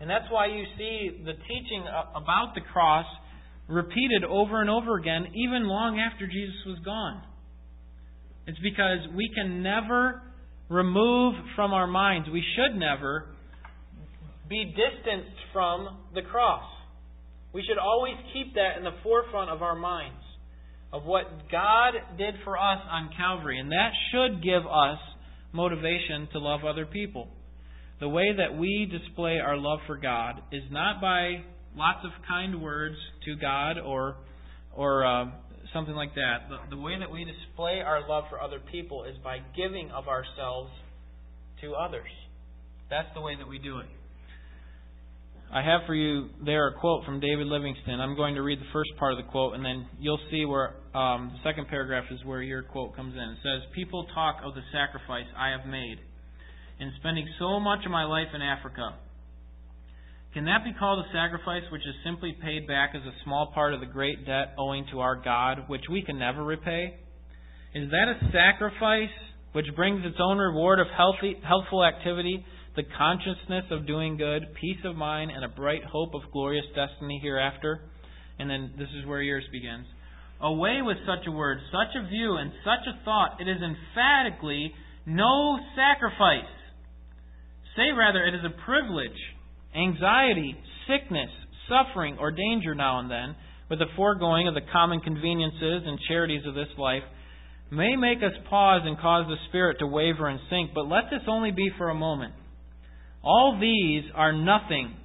And 0.00 0.10
that's 0.10 0.24
why 0.30 0.46
you 0.46 0.64
see 0.76 1.22
the 1.24 1.34
teaching 1.34 1.86
about 2.16 2.54
the 2.56 2.60
cross 2.72 3.06
repeated 3.68 4.24
over 4.28 4.60
and 4.60 4.68
over 4.68 4.96
again, 4.96 5.26
even 5.36 5.68
long 5.68 6.00
after 6.00 6.26
Jesus 6.26 6.56
was 6.66 6.78
gone. 6.84 7.22
It's 8.48 8.58
because 8.58 9.14
we 9.14 9.30
can 9.32 9.62
never 9.62 10.22
remove 10.68 11.34
from 11.54 11.72
our 11.72 11.86
minds, 11.86 12.28
we 12.32 12.42
should 12.56 12.76
never 12.76 13.36
be 14.48 14.64
distanced 14.64 15.36
from 15.52 15.98
the 16.14 16.22
cross. 16.22 16.64
We 17.52 17.62
should 17.66 17.78
always 17.78 18.14
keep 18.32 18.54
that 18.54 18.76
in 18.78 18.84
the 18.84 18.96
forefront 19.02 19.50
of 19.50 19.62
our 19.62 19.74
minds 19.74 20.22
of 20.92 21.04
what 21.04 21.50
God 21.50 21.94
did 22.16 22.34
for 22.44 22.56
us 22.56 22.80
on 22.90 23.10
Calvary. 23.16 23.58
And 23.58 23.72
that 23.72 23.90
should 24.10 24.42
give 24.42 24.66
us 24.66 24.98
motivation 25.52 26.28
to 26.32 26.38
love 26.38 26.60
other 26.64 26.86
people. 26.86 27.28
The 28.00 28.08
way 28.08 28.26
that 28.36 28.56
we 28.56 28.88
display 28.90 29.38
our 29.38 29.56
love 29.56 29.80
for 29.86 29.96
God 29.96 30.40
is 30.52 30.62
not 30.70 31.00
by 31.00 31.42
lots 31.76 32.04
of 32.04 32.10
kind 32.26 32.62
words 32.62 32.96
to 33.24 33.36
God 33.36 33.78
or 33.78 34.16
or 34.74 35.04
uh, 35.04 35.24
something 35.74 35.94
like 35.94 36.14
that. 36.14 36.48
The, 36.48 36.76
the 36.76 36.80
way 36.80 36.92
that 36.98 37.10
we 37.10 37.24
display 37.24 37.80
our 37.84 38.08
love 38.08 38.24
for 38.30 38.40
other 38.40 38.60
people 38.70 39.04
is 39.04 39.16
by 39.24 39.38
giving 39.56 39.90
of 39.90 40.06
ourselves 40.06 40.70
to 41.62 41.74
others. 41.74 42.08
That's 42.88 43.08
the 43.14 43.20
way 43.20 43.34
that 43.36 43.48
we 43.48 43.58
do 43.58 43.78
it. 43.78 43.86
I 45.50 45.62
have 45.62 45.80
for 45.86 45.94
you 45.94 46.28
there 46.44 46.68
a 46.68 46.74
quote 46.74 47.06
from 47.06 47.20
David 47.20 47.46
Livingstone. 47.46 48.00
I'm 48.00 48.16
going 48.16 48.34
to 48.34 48.42
read 48.42 48.60
the 48.60 48.68
first 48.70 48.90
part 48.98 49.12
of 49.12 49.16
the 49.16 49.30
quote, 49.32 49.54
and 49.54 49.64
then 49.64 49.86
you'll 49.98 50.20
see 50.30 50.44
where 50.44 50.76
um, 50.94 51.32
the 51.32 51.40
second 51.42 51.68
paragraph 51.68 52.04
is 52.10 52.22
where 52.26 52.42
your 52.42 52.62
quote 52.62 52.94
comes 52.94 53.14
in. 53.14 53.22
It 53.22 53.38
says, 53.42 53.62
People 53.74 54.06
talk 54.14 54.40
of 54.44 54.54
the 54.54 54.60
sacrifice 54.72 55.24
I 55.34 55.48
have 55.56 55.66
made 55.66 55.96
in 56.80 56.92
spending 57.00 57.26
so 57.38 57.58
much 57.60 57.80
of 57.86 57.90
my 57.90 58.04
life 58.04 58.28
in 58.34 58.42
Africa. 58.42 58.96
Can 60.34 60.44
that 60.44 60.64
be 60.64 60.74
called 60.78 61.02
a 61.02 61.08
sacrifice 61.16 61.64
which 61.72 61.80
is 61.80 61.94
simply 62.04 62.36
paid 62.42 62.68
back 62.68 62.90
as 62.94 63.00
a 63.02 63.16
small 63.24 63.50
part 63.54 63.72
of 63.72 63.80
the 63.80 63.86
great 63.86 64.26
debt 64.26 64.52
owing 64.58 64.84
to 64.92 65.00
our 65.00 65.16
God, 65.16 65.64
which 65.68 65.88
we 65.90 66.02
can 66.02 66.18
never 66.18 66.44
repay? 66.44 66.94
Is 67.74 67.90
that 67.90 68.08
a 68.08 68.30
sacrifice 68.32 69.16
which 69.52 69.66
brings 69.74 70.04
its 70.04 70.18
own 70.20 70.36
reward 70.36 70.78
of 70.78 70.88
healthy, 70.94 71.40
healthful 71.42 71.82
activity? 71.82 72.44
The 72.78 72.86
consciousness 72.96 73.64
of 73.72 73.88
doing 73.88 74.16
good, 74.16 74.54
peace 74.54 74.78
of 74.84 74.94
mind, 74.94 75.32
and 75.34 75.44
a 75.44 75.48
bright 75.48 75.82
hope 75.82 76.14
of 76.14 76.22
glorious 76.32 76.64
destiny 76.76 77.18
hereafter. 77.20 77.80
And 78.38 78.48
then 78.48 78.70
this 78.78 78.86
is 78.96 79.04
where 79.04 79.20
yours 79.20 79.42
begins. 79.50 79.84
Away 80.40 80.78
with 80.82 80.96
such 81.02 81.26
a 81.26 81.32
word, 81.32 81.58
such 81.72 81.98
a 81.98 82.06
view, 82.06 82.36
and 82.36 82.52
such 82.62 82.86
a 82.86 83.04
thought. 83.04 83.40
It 83.40 83.48
is 83.48 83.58
emphatically 83.58 84.72
no 85.06 85.58
sacrifice. 85.74 86.46
Say 87.74 87.90
rather, 87.90 88.22
it 88.22 88.34
is 88.34 88.46
a 88.46 88.54
privilege, 88.64 89.18
anxiety, 89.74 90.54
sickness, 90.86 91.30
suffering, 91.66 92.16
or 92.20 92.30
danger 92.30 92.76
now 92.76 93.00
and 93.00 93.10
then, 93.10 93.34
with 93.68 93.80
the 93.80 93.90
foregoing 93.96 94.46
of 94.46 94.54
the 94.54 94.70
common 94.72 95.00
conveniences 95.00 95.82
and 95.84 95.98
charities 96.06 96.46
of 96.46 96.54
this 96.54 96.70
life, 96.78 97.02
may 97.72 97.96
make 97.96 98.18
us 98.18 98.38
pause 98.48 98.82
and 98.84 98.96
cause 98.98 99.26
the 99.26 99.36
spirit 99.48 99.78
to 99.80 99.86
waver 99.88 100.28
and 100.28 100.38
sink, 100.48 100.70
but 100.76 100.86
let 100.86 101.10
this 101.10 101.26
only 101.26 101.50
be 101.50 101.72
for 101.76 101.90
a 101.90 101.94
moment. 101.94 102.34
All 103.22 103.58
these 103.60 104.04
are 104.14 104.32
nothing 104.32 104.96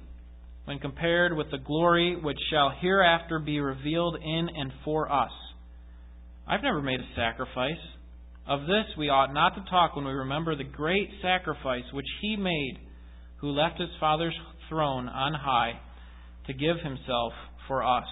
when 0.64 0.78
compared 0.78 1.36
with 1.36 1.50
the 1.50 1.58
glory 1.58 2.16
which 2.16 2.38
shall 2.50 2.72
hereafter 2.80 3.38
be 3.38 3.60
revealed 3.60 4.16
in 4.22 4.48
and 4.54 4.72
for 4.84 5.10
us. 5.12 5.32
I've 6.46 6.62
never 6.62 6.80
made 6.80 7.00
a 7.00 7.16
sacrifice. 7.16 7.80
Of 8.46 8.62
this 8.62 8.84
we 8.98 9.08
ought 9.08 9.32
not 9.32 9.54
to 9.54 9.70
talk 9.70 9.96
when 9.96 10.04
we 10.04 10.12
remember 10.12 10.54
the 10.54 10.64
great 10.64 11.08
sacrifice 11.22 11.84
which 11.92 12.06
he 12.20 12.36
made, 12.36 12.78
who 13.40 13.50
left 13.50 13.80
his 13.80 13.90
Father's 13.98 14.36
throne 14.68 15.08
on 15.08 15.34
high 15.34 15.80
to 16.46 16.52
give 16.52 16.76
himself 16.82 17.32
for 17.66 17.82
us. 17.82 18.06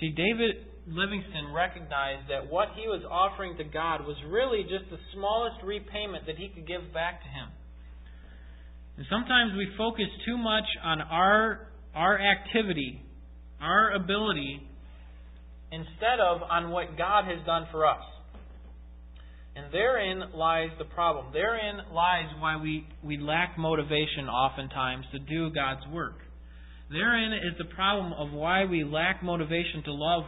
See, 0.00 0.10
David 0.10 0.64
Livingstone 0.88 1.52
recognized 1.52 2.30
that 2.30 2.50
what 2.50 2.68
he 2.74 2.88
was 2.88 3.04
offering 3.10 3.56
to 3.58 3.64
God 3.64 4.06
was 4.06 4.16
really 4.28 4.62
just 4.62 4.88
the 4.90 4.98
smallest 5.14 5.62
repayment 5.62 6.26
that 6.26 6.36
he 6.36 6.48
could 6.48 6.66
give 6.66 6.92
back 6.92 7.22
to 7.22 7.28
him. 7.28 7.48
And 9.00 9.06
sometimes 9.08 9.52
we 9.56 9.66
focus 9.78 10.04
too 10.26 10.36
much 10.36 10.66
on 10.84 11.00
our, 11.00 11.68
our 11.94 12.20
activity, 12.20 13.00
our 13.58 13.92
ability, 13.92 14.60
instead 15.72 16.20
of 16.20 16.42
on 16.42 16.68
what 16.70 16.98
God 16.98 17.24
has 17.24 17.38
done 17.46 17.66
for 17.72 17.86
us. 17.86 18.04
And 19.56 19.72
therein 19.72 20.20
lies 20.34 20.68
the 20.78 20.84
problem. 20.84 21.32
Therein 21.32 21.76
lies 21.90 22.26
why 22.40 22.60
we, 22.60 22.86
we 23.02 23.16
lack 23.16 23.56
motivation 23.56 24.28
oftentimes 24.28 25.06
to 25.12 25.18
do 25.18 25.48
God's 25.48 25.86
work. 25.90 26.18
Therein 26.90 27.32
is 27.32 27.56
the 27.56 27.74
problem 27.74 28.12
of 28.12 28.34
why 28.34 28.66
we 28.66 28.84
lack 28.84 29.22
motivation 29.22 29.82
to 29.86 29.94
love 29.94 30.24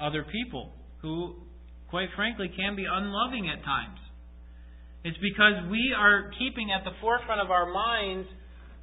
other 0.00 0.24
people 0.32 0.72
who, 1.02 1.34
quite 1.90 2.08
frankly, 2.16 2.50
can 2.56 2.74
be 2.74 2.86
unloving 2.90 3.50
at 3.50 3.62
times. 3.62 3.98
It's 5.04 5.18
because 5.18 5.68
we 5.70 5.94
are 5.98 6.30
keeping 6.38 6.70
at 6.70 6.84
the 6.84 6.92
forefront 7.00 7.40
of 7.40 7.50
our 7.50 7.72
minds 7.72 8.28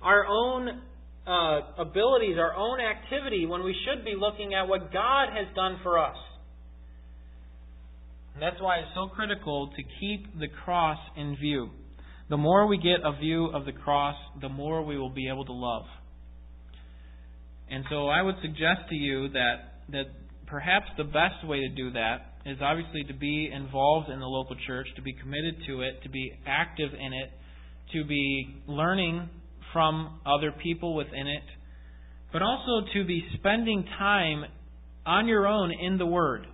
our 0.01 0.26
own 0.26 0.82
uh, 1.28 1.82
abilities, 1.82 2.38
our 2.38 2.55
own 2.55 2.80
activity, 2.80 3.45
when 3.45 3.63
we 3.63 3.76
should 3.86 4.05
be 4.05 4.15
looking 4.17 4.53
at 4.53 4.67
what 4.67 4.91
God 4.93 5.28
has 5.30 5.53
done 5.55 5.78
for 5.84 5.99
us. 5.99 6.15
And 8.34 8.43
that's 8.43 8.61
why 8.61 8.78
it's 8.78 8.89
so 8.95 9.07
critical 9.13 9.70
to 9.76 9.84
keep 9.99 10.39
the 10.39 10.47
cross 10.63 10.97
in 11.17 11.36
view. 11.36 11.70
The 12.30 12.38
more 12.38 12.67
we 12.67 12.78
get 12.78 13.03
a 13.03 13.17
view 13.20 13.47
of 13.47 13.65
the 13.65 13.72
cross, 13.72 14.15
the 14.39 14.49
more 14.49 14.84
we 14.84 14.97
will 14.97 15.09
be 15.09 15.28
able 15.28 15.45
to 15.45 15.53
love. 15.53 15.84
And 17.70 17.84
so 17.89 18.07
I 18.07 18.22
would 18.22 18.36
suggest 18.41 18.89
to 18.89 18.95
you 18.95 19.30
that, 19.30 19.55
that 19.91 20.05
perhaps 20.47 20.86
the 20.97 21.03
best 21.03 21.45
way 21.45 21.59
to 21.59 21.70
do 21.70 21.91
that 21.91 22.38
is 22.49 22.57
obviously 22.61 23.03
to 23.05 23.13
be 23.13 23.49
involved 23.53 24.09
in 24.09 24.19
the 24.19 24.25
local 24.25 24.55
church, 24.67 24.87
to 24.95 25.01
be 25.01 25.13
committed 25.13 25.55
to 25.67 25.81
it, 25.81 26.01
to 26.03 26.09
be 26.09 26.31
active 26.47 26.91
in 26.93 27.13
it, 27.13 27.31
to 27.93 28.05
be 28.05 28.61
learning 28.67 29.29
from 29.73 30.19
other 30.25 30.51
people 30.51 30.95
within 30.95 31.27
it, 31.27 31.43
but 32.31 32.41
also 32.41 32.85
to 32.93 33.05
be 33.05 33.23
spending 33.37 33.85
time 33.97 34.45
on 35.05 35.27
your 35.27 35.47
own 35.47 35.71
in 35.71 35.97
the 35.97 36.05
Word. 36.05 36.45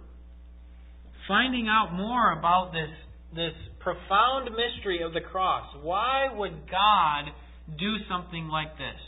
Finding 1.27 1.67
out 1.67 1.93
more 1.93 2.37
about 2.37 2.71
this, 2.71 2.89
this 3.35 3.53
profound 3.79 4.49
mystery 4.51 5.01
of 5.03 5.13
the 5.13 5.21
cross. 5.21 5.65
Why 5.81 6.27
would 6.33 6.69
God 6.69 7.31
do 7.79 7.95
something 8.09 8.47
like 8.47 8.77
this? 8.77 9.01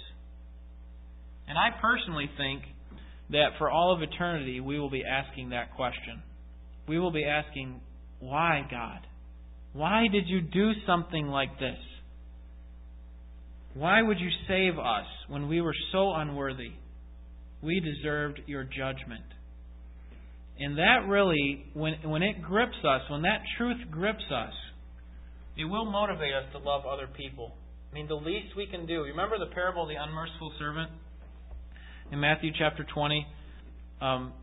And 1.48 1.58
I 1.58 1.80
personally 1.80 2.30
think 2.38 2.64
that 3.30 3.50
for 3.58 3.70
all 3.70 3.96
of 3.96 4.02
eternity 4.02 4.60
we 4.60 4.80
will 4.80 4.90
be 4.90 5.04
asking 5.06 5.50
that 5.50 5.76
question 5.76 6.24
we 6.88 7.00
will 7.00 7.12
be 7.12 7.26
asking, 7.26 7.82
Why, 8.20 8.62
God? 8.70 9.00
Why 9.74 10.08
did 10.12 10.28
you 10.28 10.42
do 10.42 10.72
something 10.86 11.28
like 11.28 11.60
this? 11.60 11.78
Why 13.74 14.02
would 14.02 14.20
you 14.20 14.30
save 14.48 14.80
us 14.80 15.06
when 15.28 15.48
we 15.48 15.62
were 15.62 15.76
so 15.92 16.14
unworthy? 16.14 16.72
We 17.62 17.80
deserved 17.80 18.42
your 18.48 18.64
judgment. 18.64 19.24
And 20.60 20.78
that 20.80 21.08
really, 21.08 21.66
when, 21.74 21.94
when 22.04 22.24
it 22.24 22.42
grips 22.42 22.78
us, 22.84 23.02
when 23.12 23.22
that 23.22 23.42
truth 23.58 23.78
grips 23.92 24.24
us, 24.34 24.54
it 25.56 25.66
will 25.66 25.86
motivate 25.86 26.34
us 26.34 26.52
to 26.54 26.58
love 26.58 26.86
other 26.86 27.08
people. 27.16 27.54
I 27.92 27.96
mean, 27.96 28.08
the 28.08 28.16
least 28.16 28.56
we 28.56 28.66
can 28.66 28.88
do. 28.88 29.02
Remember 29.04 29.38
the 29.38 29.54
parable 29.54 29.84
of 29.84 29.90
the 29.90 29.96
unmerciful 29.96 30.52
servant 30.58 30.90
in 32.12 32.20
Matthew 32.20 32.52
chapter 32.58 32.86
20? 32.92 33.28
Um, 34.02 34.34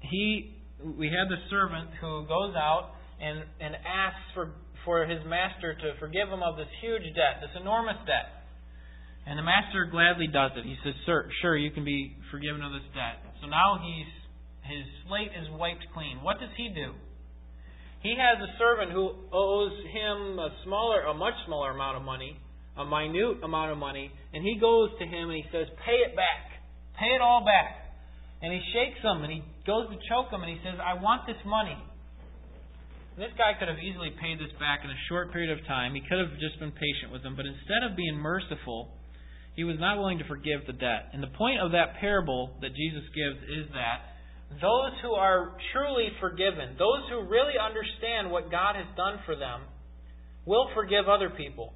he 0.00 0.53
we 0.84 1.08
had 1.08 1.32
the 1.32 1.40
servant 1.48 1.88
who 2.00 2.28
goes 2.28 2.52
out 2.54 2.92
and, 3.20 3.44
and 3.60 3.72
asks 3.88 4.28
for, 4.36 4.52
for 4.84 5.06
his 5.06 5.24
master 5.24 5.72
to 5.72 5.96
forgive 5.98 6.28
him 6.28 6.44
of 6.44 6.56
this 6.56 6.68
huge 6.84 7.08
debt, 7.16 7.40
this 7.40 7.56
enormous 7.56 7.96
debt. 8.04 8.44
And 9.24 9.38
the 9.38 9.46
master 9.46 9.88
gladly 9.88 10.28
does 10.28 10.52
it. 10.56 10.68
He 10.68 10.76
says, 10.84 10.92
Sir, 11.06 11.28
sure, 11.40 11.56
you 11.56 11.72
can 11.72 11.84
be 11.84 12.12
forgiven 12.30 12.60
of 12.60 12.72
this 12.76 12.84
debt. 12.92 13.24
So 13.40 13.48
now 13.48 13.80
he's 13.80 14.08
his 14.64 14.84
slate 15.04 15.32
is 15.36 15.48
wiped 15.60 15.84
clean. 15.92 16.24
What 16.24 16.40
does 16.40 16.52
he 16.56 16.72
do? 16.72 16.96
He 18.00 18.16
has 18.16 18.40
a 18.40 18.50
servant 18.56 18.92
who 18.92 19.12
owes 19.32 19.72
him 19.92 20.38
a 20.38 20.48
smaller, 20.64 21.04
a 21.04 21.14
much 21.14 21.34
smaller 21.46 21.72
amount 21.72 21.96
of 21.96 22.02
money, 22.02 22.36
a 22.76 22.84
minute 22.84 23.44
amount 23.44 23.72
of 23.72 23.78
money, 23.78 24.10
and 24.32 24.44
he 24.44 24.58
goes 24.60 24.90
to 24.98 25.04
him 25.04 25.30
and 25.30 25.36
he 25.36 25.44
says, 25.52 25.68
Pay 25.84 26.00
it 26.04 26.16
back. 26.16 26.52
Pay 26.98 27.16
it 27.16 27.20
all 27.20 27.44
back. 27.44 27.83
And 28.44 28.52
he 28.52 28.60
shakes 28.76 29.00
him 29.00 29.24
and 29.24 29.32
he 29.32 29.40
goes 29.64 29.88
to 29.88 29.96
choke 30.04 30.28
him 30.28 30.44
and 30.44 30.52
he 30.52 30.60
says, 30.60 30.76
I 30.76 31.00
want 31.00 31.24
this 31.24 31.40
money. 31.48 31.80
And 33.16 33.24
this 33.24 33.32
guy 33.40 33.56
could 33.56 33.72
have 33.72 33.80
easily 33.80 34.12
paid 34.20 34.36
this 34.36 34.52
back 34.60 34.84
in 34.84 34.92
a 34.92 35.00
short 35.08 35.32
period 35.32 35.48
of 35.48 35.64
time. 35.64 35.96
He 35.96 36.04
could 36.04 36.20
have 36.20 36.36
just 36.36 36.60
been 36.60 36.76
patient 36.76 37.08
with 37.08 37.24
him, 37.24 37.40
but 37.40 37.48
instead 37.48 37.80
of 37.80 37.96
being 37.96 38.20
merciful, 38.20 38.92
he 39.56 39.64
was 39.64 39.80
not 39.80 39.96
willing 39.96 40.20
to 40.20 40.28
forgive 40.28 40.68
the 40.68 40.76
debt. 40.76 41.08
And 41.16 41.24
the 41.24 41.32
point 41.32 41.64
of 41.64 41.72
that 41.72 41.96
parable 42.04 42.52
that 42.60 42.76
Jesus 42.76 43.08
gives 43.16 43.40
is 43.48 43.64
that 43.72 44.12
those 44.60 44.92
who 45.00 45.16
are 45.16 45.56
truly 45.72 46.12
forgiven, 46.20 46.76
those 46.76 47.08
who 47.08 47.24
really 47.24 47.56
understand 47.56 48.28
what 48.28 48.52
God 48.52 48.76
has 48.76 48.92
done 48.92 49.24
for 49.24 49.40
them, 49.40 49.64
will 50.44 50.68
forgive 50.76 51.08
other 51.08 51.32
people. 51.32 51.72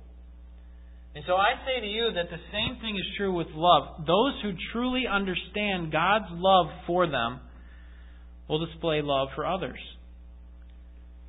And 1.18 1.26
so 1.26 1.34
I 1.34 1.58
say 1.66 1.80
to 1.80 1.86
you 1.88 2.12
that 2.14 2.30
the 2.30 2.38
same 2.52 2.80
thing 2.80 2.94
is 2.94 3.02
true 3.16 3.34
with 3.34 3.48
love. 3.50 4.06
Those 4.06 4.34
who 4.40 4.52
truly 4.70 5.02
understand 5.10 5.90
God's 5.90 6.30
love 6.30 6.66
for 6.86 7.08
them 7.10 7.40
will 8.48 8.64
display 8.64 9.02
love 9.02 9.26
for 9.34 9.44
others. 9.44 9.80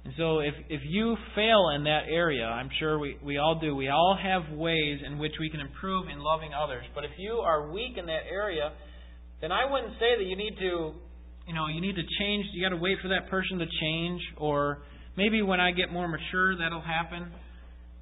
And 0.05 0.13
so 0.15 0.41
if, 0.41 0.53
if 0.69 0.81
you 0.85 1.17
fail 1.33 1.73
in 1.75 1.85
that 1.85 2.03
area, 2.07 2.45
I'm 2.45 2.69
sure 2.77 2.99
we, 2.99 3.17
we 3.23 3.39
all 3.39 3.59
do, 3.59 3.75
we 3.75 3.89
all 3.89 4.15
have 4.21 4.55
ways 4.55 4.99
in 5.03 5.17
which 5.17 5.33
we 5.39 5.49
can 5.49 5.59
improve 5.59 6.05
in 6.07 6.19
loving 6.19 6.51
others. 6.53 6.85
But 6.93 7.03
if 7.03 7.11
you 7.17 7.41
are 7.43 7.71
weak 7.71 7.97
in 7.97 8.05
that 8.05 8.29
area, 8.31 8.73
then 9.41 9.51
I 9.51 9.65
wouldn't 9.65 9.93
say 9.93 10.13
that 10.19 10.23
you 10.23 10.37
need 10.37 10.53
to, 10.59 10.93
you 11.47 11.55
know, 11.55 11.65
you 11.65 11.81
need 11.81 11.95
to 11.95 12.05
change, 12.19 12.45
you 12.53 12.63
got 12.63 12.75
to 12.75 12.79
wait 12.79 12.99
for 13.01 13.07
that 13.07 13.27
person 13.31 13.57
to 13.57 13.65
change, 13.81 14.21
or 14.37 14.83
maybe 15.17 15.41
when 15.41 15.59
I 15.59 15.71
get 15.71 15.91
more 15.91 16.07
mature 16.07 16.55
that'll 16.59 16.79
happen. 16.79 17.31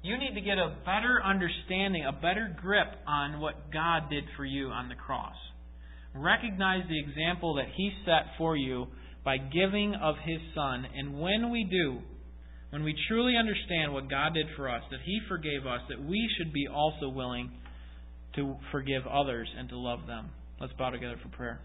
You 0.08 0.16
need 0.16 0.34
to 0.36 0.40
get 0.40 0.56
a 0.56 0.74
better 0.86 1.20
understanding, 1.22 2.06
a 2.08 2.12
better 2.12 2.56
grip 2.62 2.86
on 3.06 3.40
what 3.40 3.70
God 3.70 4.08
did 4.08 4.24
for 4.38 4.44
you 4.46 4.68
on 4.68 4.88
the 4.88 4.94
cross. 4.94 5.34
Recognize 6.14 6.80
the 6.88 6.98
example 6.98 7.56
that 7.56 7.66
He 7.76 7.92
set 8.06 8.32
for 8.38 8.56
you 8.56 8.86
by 9.22 9.36
giving 9.36 9.94
of 9.94 10.14
His 10.24 10.40
Son. 10.54 10.86
And 10.96 11.20
when 11.20 11.50
we 11.50 11.62
do, 11.62 11.98
when 12.70 12.84
we 12.84 12.94
truly 13.06 13.34
understand 13.36 13.92
what 13.92 14.08
God 14.08 14.32
did 14.32 14.46
for 14.56 14.70
us, 14.70 14.80
that 14.90 15.00
He 15.04 15.20
forgave 15.28 15.66
us, 15.66 15.82
that 15.90 16.02
we 16.02 16.26
should 16.38 16.54
be 16.54 16.66
also 16.66 17.10
willing 17.10 17.50
to 18.36 18.56
forgive 18.72 19.02
others 19.06 19.48
and 19.58 19.68
to 19.68 19.76
love 19.76 20.06
them. 20.06 20.30
Let's 20.58 20.72
bow 20.78 20.88
together 20.88 21.20
for 21.22 21.28
prayer. 21.36 21.60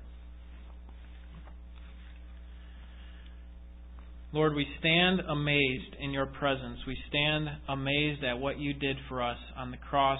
Lord, 4.33 4.55
we 4.55 4.65
stand 4.79 5.19
amazed 5.19 5.95
in 5.99 6.09
your 6.09 6.25
presence. 6.25 6.79
We 6.87 6.97
stand 7.07 7.47
amazed 7.69 8.23
at 8.23 8.39
what 8.39 8.57
you 8.57 8.73
did 8.73 8.97
for 9.07 9.21
us 9.21 9.37
on 9.55 9.69
the 9.69 9.77
cross 9.77 10.19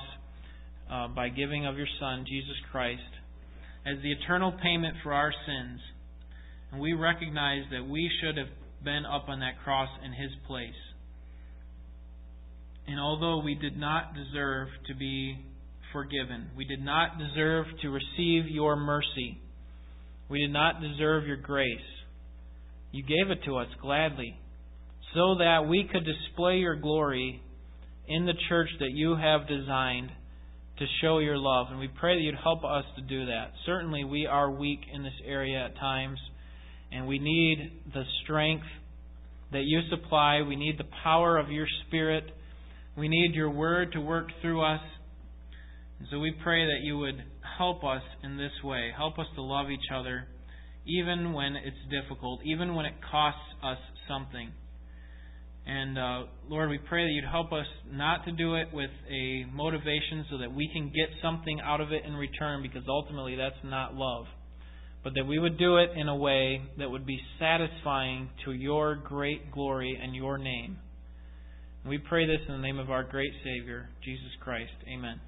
uh, 0.91 1.07
by 1.07 1.29
giving 1.29 1.65
of 1.65 1.77
your 1.77 1.87
Son, 1.99 2.23
Jesus 2.29 2.55
Christ, 2.71 3.01
as 3.87 3.95
the 4.03 4.11
eternal 4.11 4.53
payment 4.61 4.97
for 5.01 5.13
our 5.13 5.33
sins. 5.47 5.79
And 6.71 6.79
we 6.79 6.93
recognize 6.93 7.63
that 7.71 7.89
we 7.89 8.07
should 8.21 8.37
have 8.37 8.53
been 8.85 9.03
up 9.03 9.29
on 9.29 9.39
that 9.39 9.63
cross 9.63 9.89
in 10.05 10.11
his 10.11 10.29
place. 10.45 10.69
And 12.85 12.99
although 12.99 13.41
we 13.43 13.55
did 13.55 13.77
not 13.77 14.13
deserve 14.13 14.67
to 14.89 14.95
be 14.95 15.43
forgiven, 15.91 16.51
we 16.55 16.65
did 16.65 16.85
not 16.85 17.17
deserve 17.17 17.65
to 17.81 17.89
receive 17.89 18.45
your 18.47 18.75
mercy, 18.75 19.39
we 20.29 20.41
did 20.41 20.53
not 20.53 20.81
deserve 20.81 21.25
your 21.25 21.37
grace 21.37 21.79
you 22.93 23.01
gave 23.03 23.31
it 23.31 23.43
to 23.45 23.57
us 23.57 23.67
gladly, 23.81 24.37
so 25.13 25.35
that 25.39 25.67
we 25.67 25.89
could 25.91 26.05
display 26.05 26.57
your 26.57 26.75
glory 26.75 27.41
in 28.07 28.25
the 28.25 28.33
church 28.47 28.69
that 28.79 28.91
you 28.91 29.15
have 29.15 29.47
designed 29.47 30.11
to 30.77 30.85
show 31.01 31.17
your 31.17 31.37
love. 31.37 31.67
And 31.71 31.79
we 31.79 31.87
pray 31.87 32.15
that 32.15 32.21
you'd 32.21 32.35
help 32.41 32.63
us 32.63 32.85
to 32.95 33.01
do 33.01 33.25
that. 33.25 33.51
Certainly, 33.65 34.03
we 34.03 34.27
are 34.27 34.49
weak 34.49 34.81
in 34.93 35.01
this 35.01 35.13
area 35.25 35.65
at 35.65 35.75
times, 35.77 36.19
and 36.91 37.07
we 37.07 37.17
need 37.17 37.81
the 37.93 38.03
strength 38.23 38.65
that 39.51 39.63
you 39.63 39.81
supply. 39.89 40.41
We 40.47 40.55
need 40.55 40.77
the 40.77 40.89
power 41.03 41.37
of 41.37 41.49
your 41.49 41.67
Spirit. 41.87 42.25
We 42.95 43.07
need 43.07 43.33
your 43.33 43.49
word 43.49 43.93
to 43.93 44.01
work 44.01 44.27
through 44.41 44.63
us. 44.63 44.81
And 45.97 46.07
so 46.11 46.19
we 46.19 46.31
pray 46.43 46.65
that 46.65 46.81
you 46.83 46.99
would 46.99 47.23
help 47.57 47.83
us 47.83 48.03
in 48.23 48.37
this 48.37 48.51
way. 48.63 48.91
Help 48.95 49.17
us 49.17 49.27
to 49.35 49.41
love 49.41 49.71
each 49.71 49.89
other 49.91 50.27
even 50.85 51.33
when 51.33 51.55
it's 51.55 51.77
difficult, 51.89 52.41
even 52.45 52.75
when 52.75 52.85
it 52.85 52.93
costs 53.09 53.39
us 53.63 53.77
something. 54.07 54.51
And 55.65 55.97
uh, 55.97 56.23
Lord, 56.49 56.69
we 56.69 56.77
pray 56.77 57.05
that 57.05 57.11
you'd 57.11 57.29
help 57.29 57.53
us 57.53 57.65
not 57.89 58.25
to 58.25 58.31
do 58.33 58.55
it 58.55 58.67
with 58.73 58.89
a 59.09 59.45
motivation 59.53 60.25
so 60.29 60.37
that 60.39 60.53
we 60.53 60.69
can 60.73 60.87
get 60.87 61.07
something 61.21 61.61
out 61.61 61.79
of 61.79 61.93
it 61.93 62.03
in 62.05 62.13
return, 62.13 62.61
because 62.61 62.83
ultimately 62.87 63.35
that's 63.35 63.63
not 63.63 63.95
love. 63.95 64.25
But 65.03 65.13
that 65.15 65.25
we 65.25 65.39
would 65.39 65.57
do 65.57 65.77
it 65.77 65.91
in 65.95 66.07
a 66.09 66.15
way 66.15 66.61
that 66.77 66.89
would 66.89 67.05
be 67.05 67.19
satisfying 67.39 68.29
to 68.45 68.51
your 68.51 68.95
great 68.95 69.51
glory 69.51 69.97
and 70.01 70.15
your 70.15 70.37
name. 70.37 70.77
And 71.83 71.89
we 71.89 71.97
pray 71.97 72.25
this 72.25 72.39
in 72.47 72.53
the 72.55 72.61
name 72.61 72.79
of 72.79 72.89
our 72.89 73.03
great 73.03 73.31
Savior, 73.43 73.89
Jesus 74.03 74.31
Christ. 74.41 74.71
Amen. 74.87 75.19